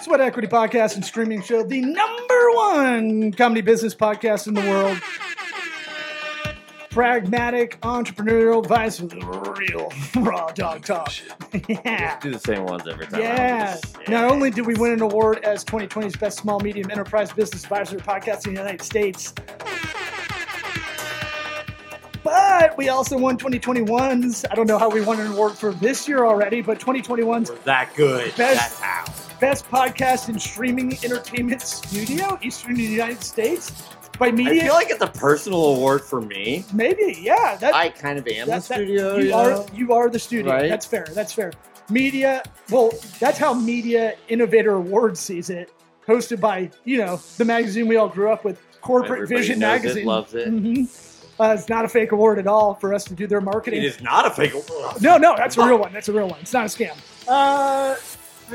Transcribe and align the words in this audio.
Sweat 0.00 0.20
Equity 0.20 0.48
Podcast 0.48 0.96
and 0.96 1.04
Streaming 1.04 1.42
Show, 1.42 1.62
the 1.62 1.80
number 1.80 2.50
one 2.52 3.32
comedy 3.32 3.62
business 3.62 3.94
podcast 3.94 4.46
in 4.46 4.54
the 4.54 4.60
world. 4.60 4.98
Pragmatic 6.90 7.80
entrepreneurial 7.80 8.62
advice 8.62 9.00
with 9.00 9.14
real 9.14 9.90
raw 10.24 10.46
dog 10.52 10.84
talk. 10.84 11.12
yeah. 11.68 12.20
Do 12.20 12.30
the 12.30 12.38
same 12.38 12.66
ones 12.66 12.86
every 12.86 13.06
time. 13.06 13.20
Yeah. 13.20 13.78
Not 14.06 14.30
only 14.30 14.50
did 14.50 14.66
we 14.66 14.74
win 14.74 14.92
an 14.92 15.00
award 15.00 15.42
as 15.42 15.64
2020's 15.64 16.16
best 16.16 16.38
small 16.38 16.60
medium 16.60 16.90
enterprise 16.90 17.32
business 17.32 17.64
advisory 17.64 18.00
podcast 18.00 18.46
in 18.46 18.54
the 18.54 18.60
United 18.60 18.82
States, 18.82 19.34
but 22.60 22.76
we 22.76 22.88
also 22.88 23.18
won 23.18 23.36
2021's. 23.38 24.44
I 24.50 24.54
don't 24.54 24.66
know 24.66 24.78
how 24.78 24.88
we 24.88 25.00
won 25.00 25.20
an 25.20 25.28
award 25.32 25.52
for 25.52 25.72
this 25.72 26.08
year 26.08 26.24
already, 26.24 26.60
but 26.62 26.78
2021's 26.78 27.50
We're 27.50 27.56
that 27.58 27.94
good. 27.94 28.34
Best- 28.36 28.82
best 29.40 29.68
podcast 29.68 30.28
and 30.28 30.40
streaming 30.40 30.92
entertainment 31.04 31.60
studio, 31.62 32.38
Eastern 32.42 32.76
United 32.78 33.22
States, 33.22 33.72
by 34.18 34.30
media, 34.30 34.62
I 34.62 34.64
feel 34.66 34.74
like 34.74 34.90
it's 34.90 35.02
a 35.02 35.08
personal 35.08 35.74
award 35.74 36.02
for 36.02 36.20
me. 36.20 36.64
Maybe, 36.72 37.18
yeah. 37.20 37.56
That, 37.56 37.74
I 37.74 37.88
kind 37.90 38.16
of 38.18 38.26
am 38.28 38.46
the 38.46 38.52
that- 38.52 38.62
that- 38.62 38.62
studio. 38.62 39.16
you 39.16 39.24
you 39.26 39.34
are 39.34 39.50
know? 39.50 39.66
you 39.74 39.92
are 39.92 40.08
the 40.08 40.18
studio. 40.20 40.52
Right? 40.52 40.68
That's 40.68 40.86
fair. 40.86 41.06
That's 41.12 41.32
fair. 41.32 41.52
Media. 41.90 42.42
Well, 42.70 42.92
that's 43.18 43.36
how 43.38 43.52
Media 43.54 44.14
Innovator 44.28 44.74
Awards 44.74 45.18
sees 45.20 45.50
it. 45.50 45.70
Hosted 46.06 46.38
by 46.40 46.70
you 46.84 46.98
know 46.98 47.20
the 47.38 47.44
magazine 47.44 47.88
we 47.88 47.96
all 47.96 48.08
grew 48.08 48.30
up 48.30 48.44
with, 48.44 48.60
Corporate 48.82 49.22
Everybody 49.22 49.40
Vision 49.40 49.58
magazine. 49.58 50.02
It, 50.02 50.06
loves 50.06 50.34
it. 50.34 50.48
Mhm. 50.48 51.03
Uh, 51.38 51.56
it's 51.58 51.68
not 51.68 51.84
a 51.84 51.88
fake 51.88 52.12
award 52.12 52.38
at 52.38 52.46
all 52.46 52.74
for 52.74 52.94
us 52.94 53.04
to 53.04 53.14
do 53.14 53.26
their 53.26 53.40
marketing. 53.40 53.82
It 53.82 53.86
is 53.86 54.00
not 54.00 54.26
a 54.26 54.30
fake 54.30 54.52
award. 54.52 55.02
No, 55.02 55.18
no, 55.18 55.34
that's 55.36 55.56
a 55.56 55.66
real 55.66 55.78
one. 55.78 55.92
That's 55.92 56.08
a 56.08 56.12
real 56.12 56.28
one. 56.28 56.38
It's 56.40 56.52
not 56.52 56.66
a 56.66 56.68
scam. 56.68 56.96
Uh, 57.26 57.96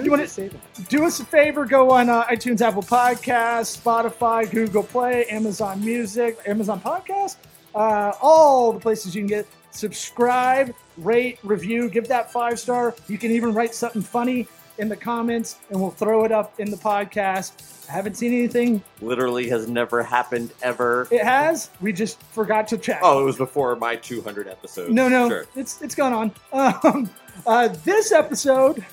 you 0.01 0.11
want 0.11 0.21
to 0.21 0.27
say 0.27 0.47
that? 0.47 0.89
do 0.89 1.03
us 1.05 1.19
a 1.19 1.25
favor? 1.25 1.65
Go 1.65 1.91
on 1.91 2.09
uh, 2.09 2.23
iTunes, 2.25 2.61
Apple 2.61 2.83
Podcasts, 2.83 3.81
Spotify, 3.81 4.49
Google 4.49 4.83
Play, 4.83 5.25
Amazon 5.25 5.83
Music, 5.83 6.37
Amazon 6.45 6.79
Podcast, 6.79 7.37
uh, 7.75 8.13
all 8.21 8.71
the 8.71 8.79
places 8.79 9.15
you 9.15 9.21
can 9.21 9.27
get. 9.27 9.47
Subscribe, 9.71 10.73
rate, 10.97 11.37
review, 11.43 11.89
give 11.89 12.07
that 12.07 12.31
five 12.31 12.59
star. 12.59 12.95
You 13.07 13.17
can 13.17 13.31
even 13.31 13.53
write 13.53 13.75
something 13.75 14.01
funny 14.01 14.47
in 14.77 14.89
the 14.89 14.95
comments, 14.95 15.57
and 15.69 15.79
we'll 15.79 15.91
throw 15.91 16.23
it 16.23 16.31
up 16.31 16.59
in 16.59 16.71
the 16.71 16.77
podcast. 16.77 17.78
I 17.89 17.93
haven't 17.93 18.15
seen 18.15 18.33
anything. 18.33 18.83
Literally 19.01 19.49
has 19.49 19.67
never 19.67 20.03
happened 20.03 20.53
ever. 20.61 21.07
It 21.09 21.23
has. 21.23 21.71
We 21.81 21.91
just 21.91 22.21
forgot 22.21 22.67
to 22.67 22.77
check. 22.77 22.99
Oh, 23.01 23.19
it 23.21 23.25
was 23.25 23.37
before 23.37 23.75
my 23.77 23.95
200 23.95 24.47
episodes. 24.47 24.93
No, 24.93 25.07
no, 25.09 25.27
Sure. 25.27 25.45
it's 25.55 25.81
it's 25.81 25.95
gone 25.95 26.13
on. 26.13 26.31
Um, 26.83 27.09
uh, 27.47 27.69
this 27.85 28.11
episode, 28.11 28.85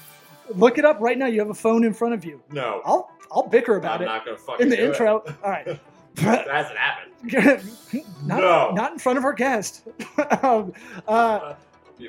look 0.54 0.78
it 0.78 0.84
up 0.84 0.98
right 1.00 1.18
now. 1.18 1.26
You 1.26 1.40
have 1.40 1.50
a 1.50 1.54
phone 1.54 1.84
in 1.84 1.92
front 1.92 2.14
of 2.14 2.24
you. 2.24 2.40
No. 2.50 2.80
I'll 2.84 3.10
I'll 3.32 3.46
bicker 3.48 3.76
about 3.76 3.96
I'm 3.96 4.02
it 4.02 4.04
not 4.06 4.24
going 4.24 4.36
to 4.36 4.42
fucking 4.42 4.62
in 4.64 4.70
the 4.70 4.76
do 4.76 4.84
it. 4.84 4.88
intro. 4.88 5.22
All 5.44 5.50
right. 5.50 5.78
That 6.16 6.48
hasn't 6.48 6.78
happened. 6.78 7.12
not, 8.26 8.40
No. 8.40 8.70
not 8.72 8.92
in 8.92 8.98
front 8.98 9.18
of 9.18 9.24
our 9.26 9.34
guest. 9.34 9.82
um, 10.42 10.72
uh, 11.06 11.38
You 11.40 11.48
made 11.48 11.56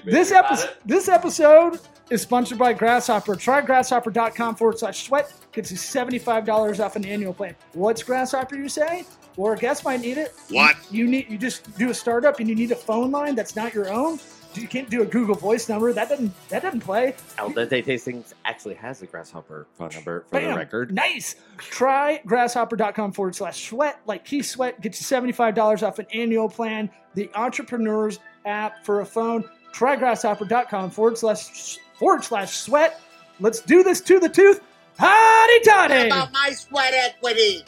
this 0.06 0.32
me 0.32 0.38
episode, 0.38 0.70
this 0.86 1.08
episode 1.08 1.80
is 2.10 2.22
sponsored 2.22 2.58
by 2.58 2.74
Grasshopper. 2.74 3.36
Try 3.36 3.62
grasshopper.com 3.62 4.56
forward 4.56 4.80
slash 4.80 5.06
sweat. 5.08 5.34
Gets 5.52 5.72
you 5.72 5.78
$75 5.78 6.84
off 6.84 6.96
an 6.96 7.06
annual 7.06 7.34
plan. 7.34 7.56
What's 7.74 8.04
Grasshopper, 8.04 8.56
you 8.56 8.70
say? 8.70 9.06
Or 9.36 9.54
a 9.54 9.58
guest 9.58 9.86
might 9.86 10.02
need 10.02 10.18
it. 10.18 10.34
What? 10.50 10.76
You 10.92 11.08
need 11.08 11.30
you 11.30 11.38
just 11.38 11.78
do 11.78 11.90
a 11.90 11.94
startup 11.94 12.40
and 12.40 12.50
you 12.50 12.56
need 12.56 12.72
a 12.72 12.76
phone 12.76 13.12
line 13.12 13.36
that's 13.36 13.56
not 13.56 13.74
your 13.74 13.90
own. 13.92 14.20
You 14.56 14.68
can't 14.68 14.90
do 14.90 15.04
a 15.04 15.06
Google 15.06 15.36
Voice 15.36 15.70
number. 15.70 15.94
That 15.94 16.10
doesn't 16.10 16.34
that 16.50 16.64
doesn't 16.64 16.80
play. 16.80 17.14
Al 17.38 17.52
Dente 17.52 17.86
Tastings 17.86 18.34
actually 18.46 18.74
has 18.76 19.02
a 19.04 19.06
grasshopper 19.06 19.68
phone 19.78 19.92
number 19.94 20.26
for 20.30 20.40
the 20.40 20.56
record. 20.56 20.92
Nice. 20.92 21.36
Try 21.58 22.22
grasshopper.com 22.26 23.12
forward 23.12 23.36
slash 23.36 23.70
sweat. 23.70 24.00
Like 24.08 24.26
Key 24.26 24.42
Sweat 24.42 24.82
gets 24.82 25.00
you 25.00 25.18
$75 25.18 25.84
off 25.84 26.00
an 26.00 26.08
annual 26.14 26.50
plan. 26.50 26.90
The 27.14 27.30
Entrepreneurs 27.36 28.20
app 28.46 28.84
for 28.84 29.02
a 29.02 29.06
phone. 29.06 29.48
Try 29.78 29.96
grasshopper.com 29.96 30.90
forward 30.90 31.20
slash 31.20 31.78
forward 32.00 32.24
slash 32.24 32.58
sweat. 32.58 33.00
Let's 33.40 33.62
do 33.62 33.84
this 33.84 34.02
to 34.02 34.20
the 34.20 34.28
tooth. 34.28 34.60
Hotty 35.00 35.06
What 35.06 35.64
toddy. 35.66 36.08
about 36.08 36.34
my 36.34 36.50
sweat 36.50 36.96
equity? 36.96 37.64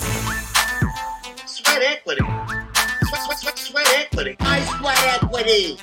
Sweat 1.46 1.84
equity. 1.84 2.22
Sweat, 2.24 3.22
sweat, 3.22 3.38
sweat, 3.38 3.60
sweat 3.60 3.88
equity. 3.96 4.36
My 4.40 4.60
sweat 4.80 5.22
equity. 5.22 5.78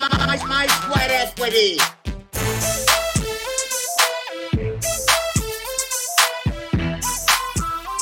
My, 0.00 0.08
my, 0.26 0.46
my 0.48 0.66
sweat 0.66 1.10
equity. 1.12 1.78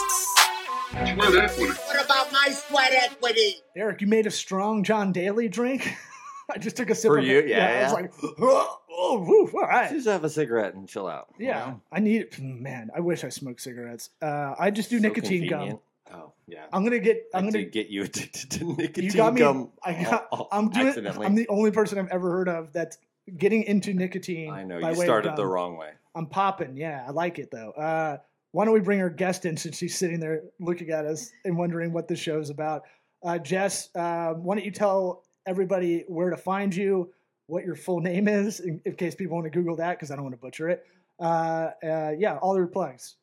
Sweat 0.00 1.34
equity. 1.44 1.72
What 1.72 2.04
about 2.04 2.32
my 2.32 2.48
sweat 2.50 2.92
equity? 2.92 3.56
Eric, 3.76 4.00
you 4.00 4.06
made 4.06 4.26
a 4.26 4.30
strong 4.30 4.82
John 4.82 5.12
Daly 5.12 5.48
drink. 5.48 5.94
I 6.54 6.58
just 6.58 6.76
took 6.76 6.90
a 6.90 6.94
sip 6.94 7.08
For 7.08 7.18
of 7.18 7.24
you? 7.24 7.38
it. 7.38 7.48
Yeah, 7.48 7.80
I 7.80 7.84
was 7.84 7.92
like, 7.92 8.12
oh, 8.40 8.78
oh, 8.90 9.24
woo, 9.26 9.50
all 9.54 9.68
right. 9.68 9.90
Just 9.90 10.06
have 10.08 10.24
a 10.24 10.30
cigarette 10.30 10.74
and 10.74 10.88
chill 10.88 11.06
out. 11.06 11.28
you 11.38 11.46
Yeah, 11.48 11.58
know? 11.58 11.80
I 11.92 12.00
need 12.00 12.22
it. 12.22 12.38
Man, 12.40 12.90
I 12.94 13.00
wish 13.00 13.24
I 13.24 13.28
smoked 13.28 13.60
cigarettes. 13.60 14.10
Uh, 14.22 14.54
I 14.58 14.70
just 14.70 14.90
do 14.90 14.98
So 14.98 15.08
nicotine 15.08 15.48
convenient. 15.48 15.80
gum. 16.10 16.18
Oh, 16.20 16.32
yeah. 16.48 16.64
I'm 16.72 16.82
gonna 16.82 16.98
get. 16.98 17.24
I'm 17.32 17.46
I 17.46 17.50
gonna 17.52 17.64
get 17.64 17.88
you 17.88 18.02
addicted 18.02 18.50
to 18.50 18.64
nicotine 18.74 19.04
You 19.04 19.12
got 19.12 19.34
me. 19.34 19.40
gum. 19.40 19.70
I 19.84 19.92
got, 20.02 20.26
oh, 20.32 20.38
oh, 20.40 20.48
I'm 20.50 20.68
doing. 20.70 21.06
I'm 21.06 21.34
the 21.36 21.46
only 21.48 21.70
person 21.70 21.98
I've 21.98 22.08
ever 22.08 22.30
heard 22.32 22.48
of 22.48 22.72
that's 22.72 22.98
getting 23.36 23.62
into 23.62 23.94
nicotine. 23.94 24.50
I 24.50 24.64
know 24.64 24.80
by 24.80 24.90
you 24.92 24.98
way 24.98 25.04
started 25.04 25.36
the 25.36 25.46
wrong 25.46 25.76
way. 25.76 25.90
I'm 26.16 26.26
popping. 26.26 26.76
Yeah, 26.76 27.04
I 27.06 27.12
like 27.12 27.38
it 27.38 27.50
though. 27.52 27.70
Uh, 27.70 28.16
why 28.50 28.64
don't 28.64 28.74
we 28.74 28.80
bring 28.80 29.00
our 29.00 29.10
guest 29.10 29.46
in 29.46 29.56
since 29.56 29.76
she's 29.78 29.96
sitting 29.96 30.18
there 30.18 30.42
looking 30.58 30.90
at 30.90 31.06
us 31.06 31.30
and 31.44 31.56
wondering 31.56 31.92
what 31.92 32.08
the 32.08 32.16
show's 32.16 32.50
about? 32.50 32.82
Uh, 33.22 33.38
Jess, 33.38 33.90
uh, 33.94 34.32
why 34.32 34.56
don't 34.56 34.64
you 34.64 34.72
tell 34.72 35.22
everybody 35.46 36.04
where 36.08 36.30
to 36.30 36.36
find 36.36 36.74
you, 36.74 37.12
what 37.46 37.64
your 37.64 37.74
full 37.76 38.00
name 38.00 38.28
is, 38.28 38.60
in, 38.60 38.80
in 38.84 38.94
case 38.94 39.14
people 39.14 39.34
want 39.36 39.44
to 39.44 39.50
Google 39.50 39.76
that 39.76 39.92
because 39.98 40.10
I 40.10 40.14
don't 40.14 40.24
want 40.24 40.34
to 40.34 40.40
butcher 40.40 40.68
it. 40.68 40.84
Uh, 41.18 41.70
uh, 41.84 42.12
yeah, 42.18 42.36
all 42.38 42.54
the 42.54 42.66
plugs. 42.66 43.16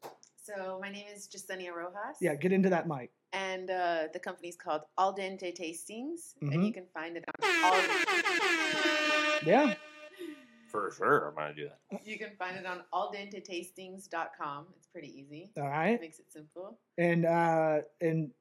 So 0.44 0.79
my 0.81 0.89
name 0.89 1.05
is 1.13 1.28
Jasenia 1.28 1.73
Rojas. 1.73 2.17
Yeah, 2.22 2.35
get 2.35 2.51
into 2.51 2.69
that 2.69 2.88
mic. 2.88 3.11
And 3.33 3.69
uh, 3.69 4.03
the 4.13 4.19
company's 4.19 4.55
called 4.55 4.81
Al 4.97 5.13
Dente 5.16 5.53
Tastings, 5.59 6.35
Mhm. 6.41 6.53
and 6.53 6.66
you 6.66 6.72
can 6.73 6.85
find 6.94 7.17
it 7.17 7.25
on 7.28 7.50
all. 7.66 7.81
Yeah, 9.45 9.75
For 10.72 10.91
sure, 10.91 11.28
I'm 11.29 11.35
gonna 11.35 11.53
do 11.53 11.69
that. 11.91 12.05
You 12.05 12.17
can 12.17 12.31
find 12.38 12.55
it 12.57 12.66
on 12.66 12.81
aldentetastings.com. 12.94 14.66
It's 14.78 14.88
pretty 14.88 15.07
easy. 15.19 15.51
all 15.57 15.63
right. 15.67 15.99
Makes 15.99 16.19
it 16.19 16.31
simple. 16.31 16.79
and 16.97 17.25
uh 17.25 17.79
and 18.01 18.31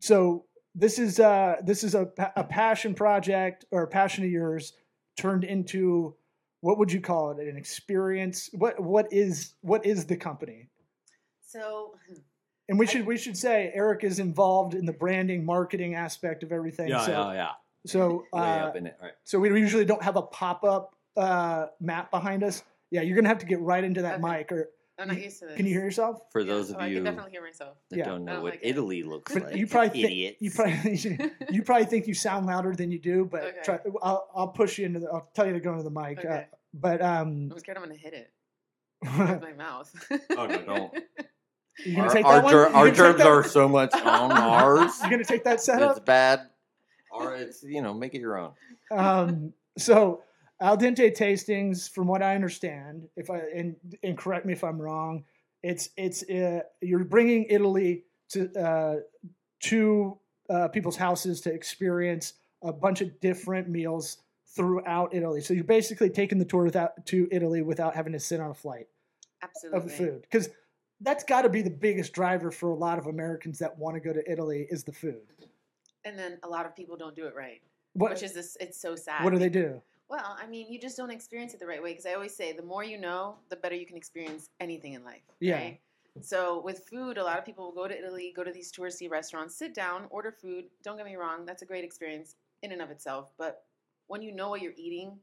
so 0.00 0.44
this 0.74 0.98
is 0.98 1.20
uh 1.20 1.56
this 1.64 1.84
is 1.84 1.94
a, 1.94 2.08
a 2.36 2.44
passion 2.44 2.94
project 2.94 3.64
or 3.70 3.82
a 3.82 3.86
passion 3.86 4.24
of 4.24 4.30
yours 4.30 4.72
turned 5.16 5.44
into 5.44 6.14
what 6.60 6.78
would 6.78 6.90
you 6.90 7.00
call 7.00 7.30
it 7.30 7.46
an 7.46 7.56
experience 7.56 8.50
what 8.52 8.80
what 8.80 9.06
is 9.12 9.54
what 9.60 9.84
is 9.86 10.06
the 10.06 10.16
company 10.16 10.68
So 11.46 11.94
and 12.68 12.78
we 12.78 12.86
I- 12.86 12.90
should 12.90 13.06
we 13.06 13.16
should 13.16 13.36
say 13.36 13.70
eric 13.74 14.02
is 14.04 14.18
involved 14.18 14.74
in 14.74 14.84
the 14.86 14.92
branding 14.92 15.44
marketing 15.44 15.94
aspect 15.94 16.42
of 16.42 16.52
everything 16.52 16.88
Yeah, 16.88 17.06
so 17.06 17.12
yeah, 17.12 17.32
yeah. 17.34 17.50
so 17.86 18.24
Way 18.32 18.40
uh, 18.40 18.66
up 18.68 18.76
in 18.76 18.86
it. 18.86 18.96
Right. 19.00 19.12
so 19.24 19.38
we 19.38 19.48
usually 19.60 19.84
don't 19.84 20.02
have 20.02 20.16
a 20.16 20.22
pop-up 20.22 20.94
uh 21.16 21.66
map 21.80 22.10
behind 22.10 22.42
us 22.42 22.62
yeah 22.90 23.02
you're 23.02 23.14
gonna 23.16 23.28
have 23.28 23.38
to 23.38 23.46
get 23.46 23.60
right 23.60 23.84
into 23.84 24.02
that 24.02 24.20
Okay. 24.20 24.38
mic 24.38 24.50
or 24.52 24.70
I'm 24.98 25.08
not 25.08 25.20
used 25.20 25.40
to 25.40 25.46
this. 25.46 25.56
can 25.56 25.66
you 25.66 25.72
hear 25.72 25.82
yourself 25.84 26.20
For 26.30 26.40
Yeah, 26.40 26.46
those 26.46 26.68
so 26.68 26.74
of 26.76 26.80
I 26.80 26.86
you 26.86 26.96
can 26.96 27.04
that 27.04 27.10
definitely 27.10 27.32
hear 27.32 27.42
myself. 27.42 27.76
Yeah. 27.90 28.04
don't 28.04 28.22
I 28.22 28.24
know 28.24 28.32
don't 28.34 28.42
what 28.44 28.52
like 28.52 28.60
it. 28.62 28.68
Italy 28.68 29.02
looks 29.02 29.32
But 29.34 29.42
like, 29.44 29.56
you 29.56 29.66
probably 29.66 29.88
think 29.90 30.04
idiots. 30.04 30.36
you 30.40 30.50
probably 30.52 31.30
you 31.50 31.62
probably 31.62 31.86
think 31.86 32.06
you 32.06 32.14
sound 32.14 32.46
louder 32.46 32.74
than 32.74 32.90
you 32.92 32.98
do, 33.00 33.24
but 33.24 33.42
Okay. 33.42 33.58
try, 33.64 33.78
I'll, 34.02 34.28
I'll 34.34 34.48
push 34.48 34.78
you 34.78 34.86
into 34.86 35.00
the. 35.00 35.08
I'll 35.08 35.28
tell 35.34 35.46
you 35.46 35.52
to 35.52 35.60
go 35.60 35.72
into 35.72 35.82
the 35.84 35.90
mic. 35.90 36.24
Uh, 36.24 36.42
but 36.72 37.02
um, 37.02 37.48
I'm 37.52 37.58
scared 37.58 37.76
I'm 37.78 37.82
gonna 37.84 37.96
hit 37.96 38.14
it 38.14 38.32
with 39.02 39.42
my 39.42 39.52
mouth. 39.52 39.92
Oh, 40.36 40.46
no, 40.46 40.62
don't. 40.62 40.92
gonna 41.94 42.00
our 42.08 42.08
take 42.14 42.24
our, 42.24 42.34
that 42.36 42.44
one? 42.44 42.52
ger- 42.52 42.58
You 42.58 42.64
our 42.66 42.70
gonna 42.72 42.86
take 42.90 42.96
germs 42.96 43.18
that- 43.18 43.26
are 43.26 43.42
so 43.44 43.68
much 43.68 43.92
on 43.94 44.30
ours. 44.32 44.92
You're 45.00 45.10
gonna 45.10 45.24
take 45.24 45.42
that 45.44 45.60
setup? 45.60 45.82
it's 45.90 45.94
setup? 45.96 46.06
bad. 46.06 46.40
Or 47.12 47.34
it's 47.36 47.62
you 47.64 47.82
know 47.82 47.92
make 47.94 48.14
it 48.14 48.20
your 48.20 48.38
own. 48.38 48.52
um, 48.92 49.52
so 49.76 50.22
al 50.64 50.78
dente 50.78 51.14
tastings, 51.14 51.88
from 51.90 52.08
what 52.08 52.22
I 52.22 52.34
understand, 52.34 53.06
if 53.16 53.30
I 53.30 53.38
and 53.54 53.76
and 54.02 54.16
correct 54.16 54.46
me 54.46 54.54
if 54.54 54.64
I'm 54.64 54.80
wrong, 54.80 55.24
it's 55.62 55.90
it's 55.96 56.28
uh, 56.28 56.62
you're 56.80 57.04
bringing 57.04 57.44
Italy 57.50 58.04
to 58.30 58.50
uh, 58.58 58.96
to 59.60 60.18
uh, 60.48 60.68
people's 60.68 60.96
houses 60.96 61.40
to 61.42 61.52
experience 61.52 62.34
a 62.62 62.72
bunch 62.72 63.02
of 63.02 63.20
different 63.20 63.68
meals 63.68 64.18
throughout 64.46 65.14
Italy. 65.14 65.42
So 65.42 65.52
you're 65.52 65.64
basically 65.64 66.08
taking 66.08 66.38
the 66.38 66.44
tour 66.44 66.64
without 66.64 67.04
to 67.06 67.28
Italy 67.30 67.60
without 67.60 67.94
having 67.94 68.14
to 68.14 68.20
sit 68.20 68.40
on 68.40 68.50
a 68.50 68.54
flight 68.54 68.88
Absolutely. 69.42 69.78
of 69.78 69.84
the 69.84 69.90
food 69.90 70.22
because 70.22 70.48
that's 71.00 71.24
got 71.24 71.42
to 71.42 71.50
be 71.50 71.60
the 71.60 71.70
biggest 71.70 72.14
driver 72.14 72.50
for 72.50 72.70
a 72.70 72.74
lot 72.74 72.98
of 72.98 73.06
Americans 73.06 73.58
that 73.58 73.76
want 73.76 73.96
to 73.96 74.00
go 74.00 74.14
to 74.14 74.30
Italy 74.30 74.66
is 74.70 74.84
the 74.84 74.92
food. 74.92 75.20
And 76.06 76.18
then 76.18 76.38
a 76.42 76.48
lot 76.48 76.64
of 76.64 76.74
people 76.74 76.96
don't 76.96 77.16
do 77.16 77.26
it 77.26 77.34
right, 77.34 77.60
What 77.92 78.12
which 78.12 78.22
is 78.22 78.32
this. 78.32 78.56
It's 78.60 78.80
so 78.80 78.96
sad. 78.96 79.24
what 79.24 79.30
do 79.30 79.38
they 79.38 79.48
do? 79.50 79.82
Well, 80.08 80.36
I 80.40 80.46
mean, 80.46 80.70
you 80.70 80.78
just 80.78 80.96
don't 80.96 81.10
experience 81.10 81.54
it 81.54 81.60
the 81.60 81.66
right 81.66 81.82
way 81.82 81.92
because 81.92 82.06
I 82.06 82.14
always 82.14 82.34
say 82.36 82.52
the 82.52 82.62
more 82.62 82.84
you 82.84 82.98
know, 82.98 83.36
the 83.48 83.56
better 83.56 83.74
you 83.74 83.86
can 83.86 83.96
experience 83.96 84.50
anything 84.60 84.92
in 84.92 85.04
life. 85.04 85.22
Yeah. 85.40 85.56
Right? 85.56 85.80
So 86.20 86.60
with 86.62 86.84
food, 86.88 87.18
a 87.18 87.24
lot 87.24 87.38
of 87.38 87.44
people 87.44 87.64
will 87.64 87.72
go 87.72 87.88
to 87.88 87.98
Italy, 87.98 88.32
go 88.36 88.44
to 88.44 88.52
these 88.52 88.70
touristy 88.70 89.10
restaurants, 89.10 89.56
sit 89.56 89.74
down, 89.74 90.06
order 90.10 90.30
food. 90.30 90.66
Don't 90.82 90.96
get 90.96 91.06
me 91.06 91.16
wrong, 91.16 91.44
that's 91.44 91.62
a 91.62 91.66
great 91.66 91.84
experience 91.84 92.36
in 92.62 92.70
and 92.70 92.80
of 92.80 92.90
itself. 92.90 93.32
But 93.36 93.64
when 94.06 94.22
you 94.22 94.30
know 94.32 94.48
what 94.48 94.62
you're 94.62 94.74
eating, 94.76 95.18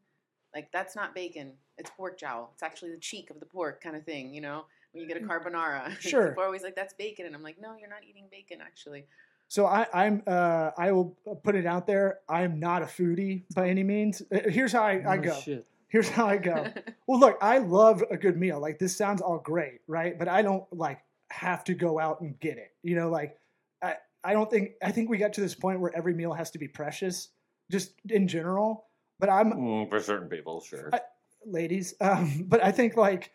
like 0.53 0.71
that's 0.71 0.95
not 0.95 1.15
bacon, 1.15 1.53
it's 1.77 1.89
pork 1.91 2.19
jowl. 2.19 2.51
It's 2.53 2.63
actually 2.63 2.91
the 2.91 2.99
cheek 2.99 3.29
of 3.29 3.39
the 3.39 3.45
pork 3.45 3.81
kind 3.81 3.95
of 3.95 4.03
thing, 4.03 4.33
you 4.33 4.41
know? 4.41 4.65
When 4.91 5.01
you 5.01 5.07
get 5.07 5.15
a 5.15 5.25
carbonara. 5.25 5.85
Mm. 5.85 6.01
Sure. 6.01 6.27
people 6.29 6.43
are 6.43 6.47
always 6.47 6.63
like, 6.63 6.75
that's 6.75 6.93
bacon. 6.93 7.25
And 7.25 7.33
I'm 7.33 7.43
like, 7.43 7.61
no, 7.61 7.75
you're 7.79 7.89
not 7.89 8.03
eating 8.07 8.25
bacon, 8.29 8.59
actually. 8.61 9.05
So 9.51 9.65
I, 9.65 9.85
I'm 9.93 10.23
uh, 10.27 10.71
I 10.77 10.93
will 10.93 11.17
put 11.43 11.55
it 11.55 11.65
out 11.65 11.85
there. 11.85 12.19
I 12.29 12.43
am 12.43 12.57
not 12.57 12.83
a 12.83 12.85
foodie 12.85 13.43
by 13.53 13.67
any 13.67 13.83
means. 13.83 14.21
Uh, 14.33 14.49
Here's 14.49 14.71
how 14.71 14.83
I, 14.83 15.03
I 15.05 15.17
Oh, 15.17 15.21
go. 15.21 15.41
shit. 15.43 15.67
Here's 15.89 16.07
how 16.07 16.25
I 16.25 16.37
go. 16.37 16.67
Well, 17.05 17.19
look, 17.19 17.37
I 17.41 17.57
love 17.57 18.01
a 18.09 18.15
good 18.15 18.37
meal. 18.37 18.61
Like 18.61 18.79
this 18.79 18.95
sounds 18.95 19.21
all 19.21 19.39
great, 19.39 19.81
right? 19.87 20.17
But 20.17 20.29
I 20.29 20.41
don't 20.41 20.63
like 20.71 20.99
have 21.29 21.65
to 21.65 21.73
go 21.73 21.99
out 21.99 22.21
and 22.21 22.39
get 22.39 22.57
it. 22.57 22.71
You 22.81 22.95
know, 22.95 23.09
like 23.09 23.37
I 23.83 23.95
I 24.23 24.31
don't 24.31 24.49
think 24.49 24.69
I 24.81 24.93
think 24.93 25.09
we 25.09 25.17
got 25.17 25.33
to 25.33 25.41
this 25.41 25.53
point 25.55 25.81
where 25.81 25.93
every 25.93 26.13
meal 26.13 26.31
has 26.31 26.49
to 26.51 26.57
be 26.57 26.69
precious, 26.69 27.27
just 27.69 27.91
in 28.09 28.29
general. 28.29 28.85
But 29.19 29.27
I'm 29.29 29.51
Mm, 29.51 29.89
for 29.89 29.99
certain 29.99 30.29
people, 30.29 30.61
sure. 30.61 30.91
I- 30.93 31.01
ladies, 31.45 31.93
um, 31.99 32.45
but 32.47 32.63
I 32.63 32.71
think 32.71 32.95
like 32.95 33.31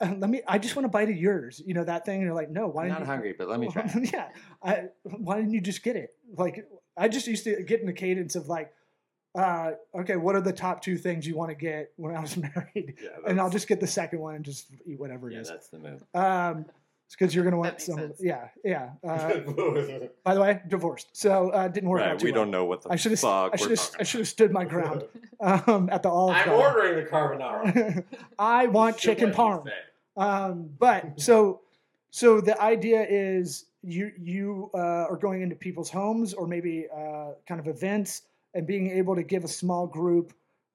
let 0.00 0.28
me. 0.30 0.42
I 0.46 0.58
just 0.58 0.76
want 0.76 0.86
a 0.86 0.88
bite 0.88 1.08
of 1.10 1.16
yours. 1.16 1.62
You 1.64 1.74
know 1.74 1.84
that 1.84 2.04
thing. 2.04 2.16
And 2.16 2.24
you're 2.24 2.34
like, 2.34 2.50
no, 2.50 2.68
why 2.68 2.84
I'm 2.84 2.88
didn't 2.88 3.00
not 3.00 3.06
you? 3.06 3.12
hungry, 3.12 3.34
but 3.36 3.48
let 3.48 3.60
me 3.60 3.68
try. 3.72 3.90
yeah. 4.12 4.28
I, 4.62 4.84
why 5.02 5.36
didn't 5.36 5.52
you 5.52 5.60
just 5.60 5.82
get 5.82 5.96
it? 5.96 6.10
Like, 6.36 6.66
I 6.96 7.08
just 7.08 7.26
used 7.26 7.44
to 7.44 7.62
get 7.62 7.80
in 7.80 7.86
the 7.86 7.92
cadence 7.92 8.36
of 8.36 8.48
like, 8.48 8.72
uh, 9.34 9.72
okay, 9.94 10.16
what 10.16 10.34
are 10.34 10.40
the 10.40 10.52
top 10.52 10.82
two 10.82 10.96
things 10.96 11.26
you 11.26 11.36
want 11.36 11.50
to 11.50 11.54
get 11.54 11.92
when 11.96 12.14
I 12.14 12.20
was 12.20 12.36
married? 12.36 12.94
Yeah, 13.02 13.10
And 13.26 13.40
I'll 13.40 13.50
just 13.50 13.68
get 13.68 13.80
the 13.80 13.86
second 13.86 14.20
one 14.20 14.34
and 14.34 14.44
just 14.44 14.66
eat 14.86 14.98
whatever 14.98 15.30
it 15.30 15.34
yeah, 15.34 15.40
is. 15.40 15.48
that's 15.48 15.68
the 15.68 15.78
move. 15.78 16.02
Um, 16.14 16.66
because 17.14 17.34
you're 17.34 17.44
gonna 17.44 17.56
That 17.56 17.60
want 17.60 17.72
makes 17.74 17.86
some. 17.86 17.96
sense. 17.98 18.20
Yeah, 18.20 18.48
yeah. 18.64 18.90
Uh, 19.02 19.38
by 20.24 20.34
the 20.34 20.40
way, 20.40 20.60
divorced, 20.68 21.08
so 21.16 21.50
uh, 21.50 21.68
didn't 21.68 21.88
work 21.88 22.00
Right, 22.00 22.10
out 22.10 22.18
too 22.18 22.24
we 22.26 22.32
well. 22.32 22.42
don't 22.42 22.50
know 22.50 22.64
what 22.64 22.82
the 22.82 22.90
I 22.90 22.96
should 22.96 23.12
have. 23.12 23.20
fuck 23.20 23.30
I 23.30 23.48
we're 23.52 23.58
should 23.58 23.70
have. 23.78 23.90
I 24.00 24.02
should 24.02 24.20
have 24.20 24.28
stood 24.28 24.52
my 24.52 24.64
ground 24.64 25.04
um, 25.40 25.88
at 25.92 26.02
the 26.02 26.08
Olive 26.08 26.36
I'm 26.36 26.46
Garden. 26.46 26.64
ordering 26.66 27.04
the 27.04 27.10
carbonara. 27.10 28.04
I 28.38 28.66
want 28.66 28.96
chicken 28.98 29.28
let 29.28 29.36
parm. 29.36 29.68
Um, 30.16 30.70
but 30.78 31.20
so 31.20 31.60
so 32.10 32.40
the 32.40 32.60
idea 32.60 33.06
is 33.08 33.66
you 33.82 34.10
you 34.18 34.70
uh, 34.74 34.78
are 35.10 35.16
going 35.16 35.42
into 35.42 35.54
people's 35.56 35.90
homes 35.90 36.34
or 36.34 36.46
maybe 36.46 36.86
uh, 36.94 37.32
kind 37.46 37.60
of 37.60 37.68
events 37.68 38.22
and 38.54 38.66
being 38.66 38.90
able 38.90 39.14
to 39.14 39.22
give 39.22 39.44
a 39.44 39.48
small 39.48 39.86
group 39.86 40.32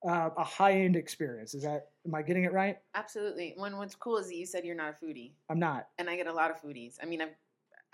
uh, 0.08 0.30
a 0.38 0.44
high 0.44 0.74
end 0.74 0.96
experience. 0.96 1.54
Is 1.54 1.64
that 1.64 1.90
am 2.06 2.14
I 2.16 2.22
getting 2.22 2.44
it 2.44 2.54
right? 2.54 2.78
Absolutely. 2.96 3.54
When 3.58 3.78
what's 3.78 3.96
cool 3.96 4.18
is 4.18 4.28
that 4.28 4.36
you 4.36 4.46
said 4.46 4.66
you're 4.66 4.76
not 4.76 4.96
a 5.02 5.06
foodie. 5.06 5.32
I'm 5.50 5.60
not. 5.60 5.88
and 5.98 6.10
I 6.10 6.16
get 6.16 6.28
a 6.28 6.34
lot 6.34 6.52
of 6.52 6.62
foodies. 6.62 6.96
I 7.02 7.06
mean, 7.06 7.22
I've, 7.22 7.36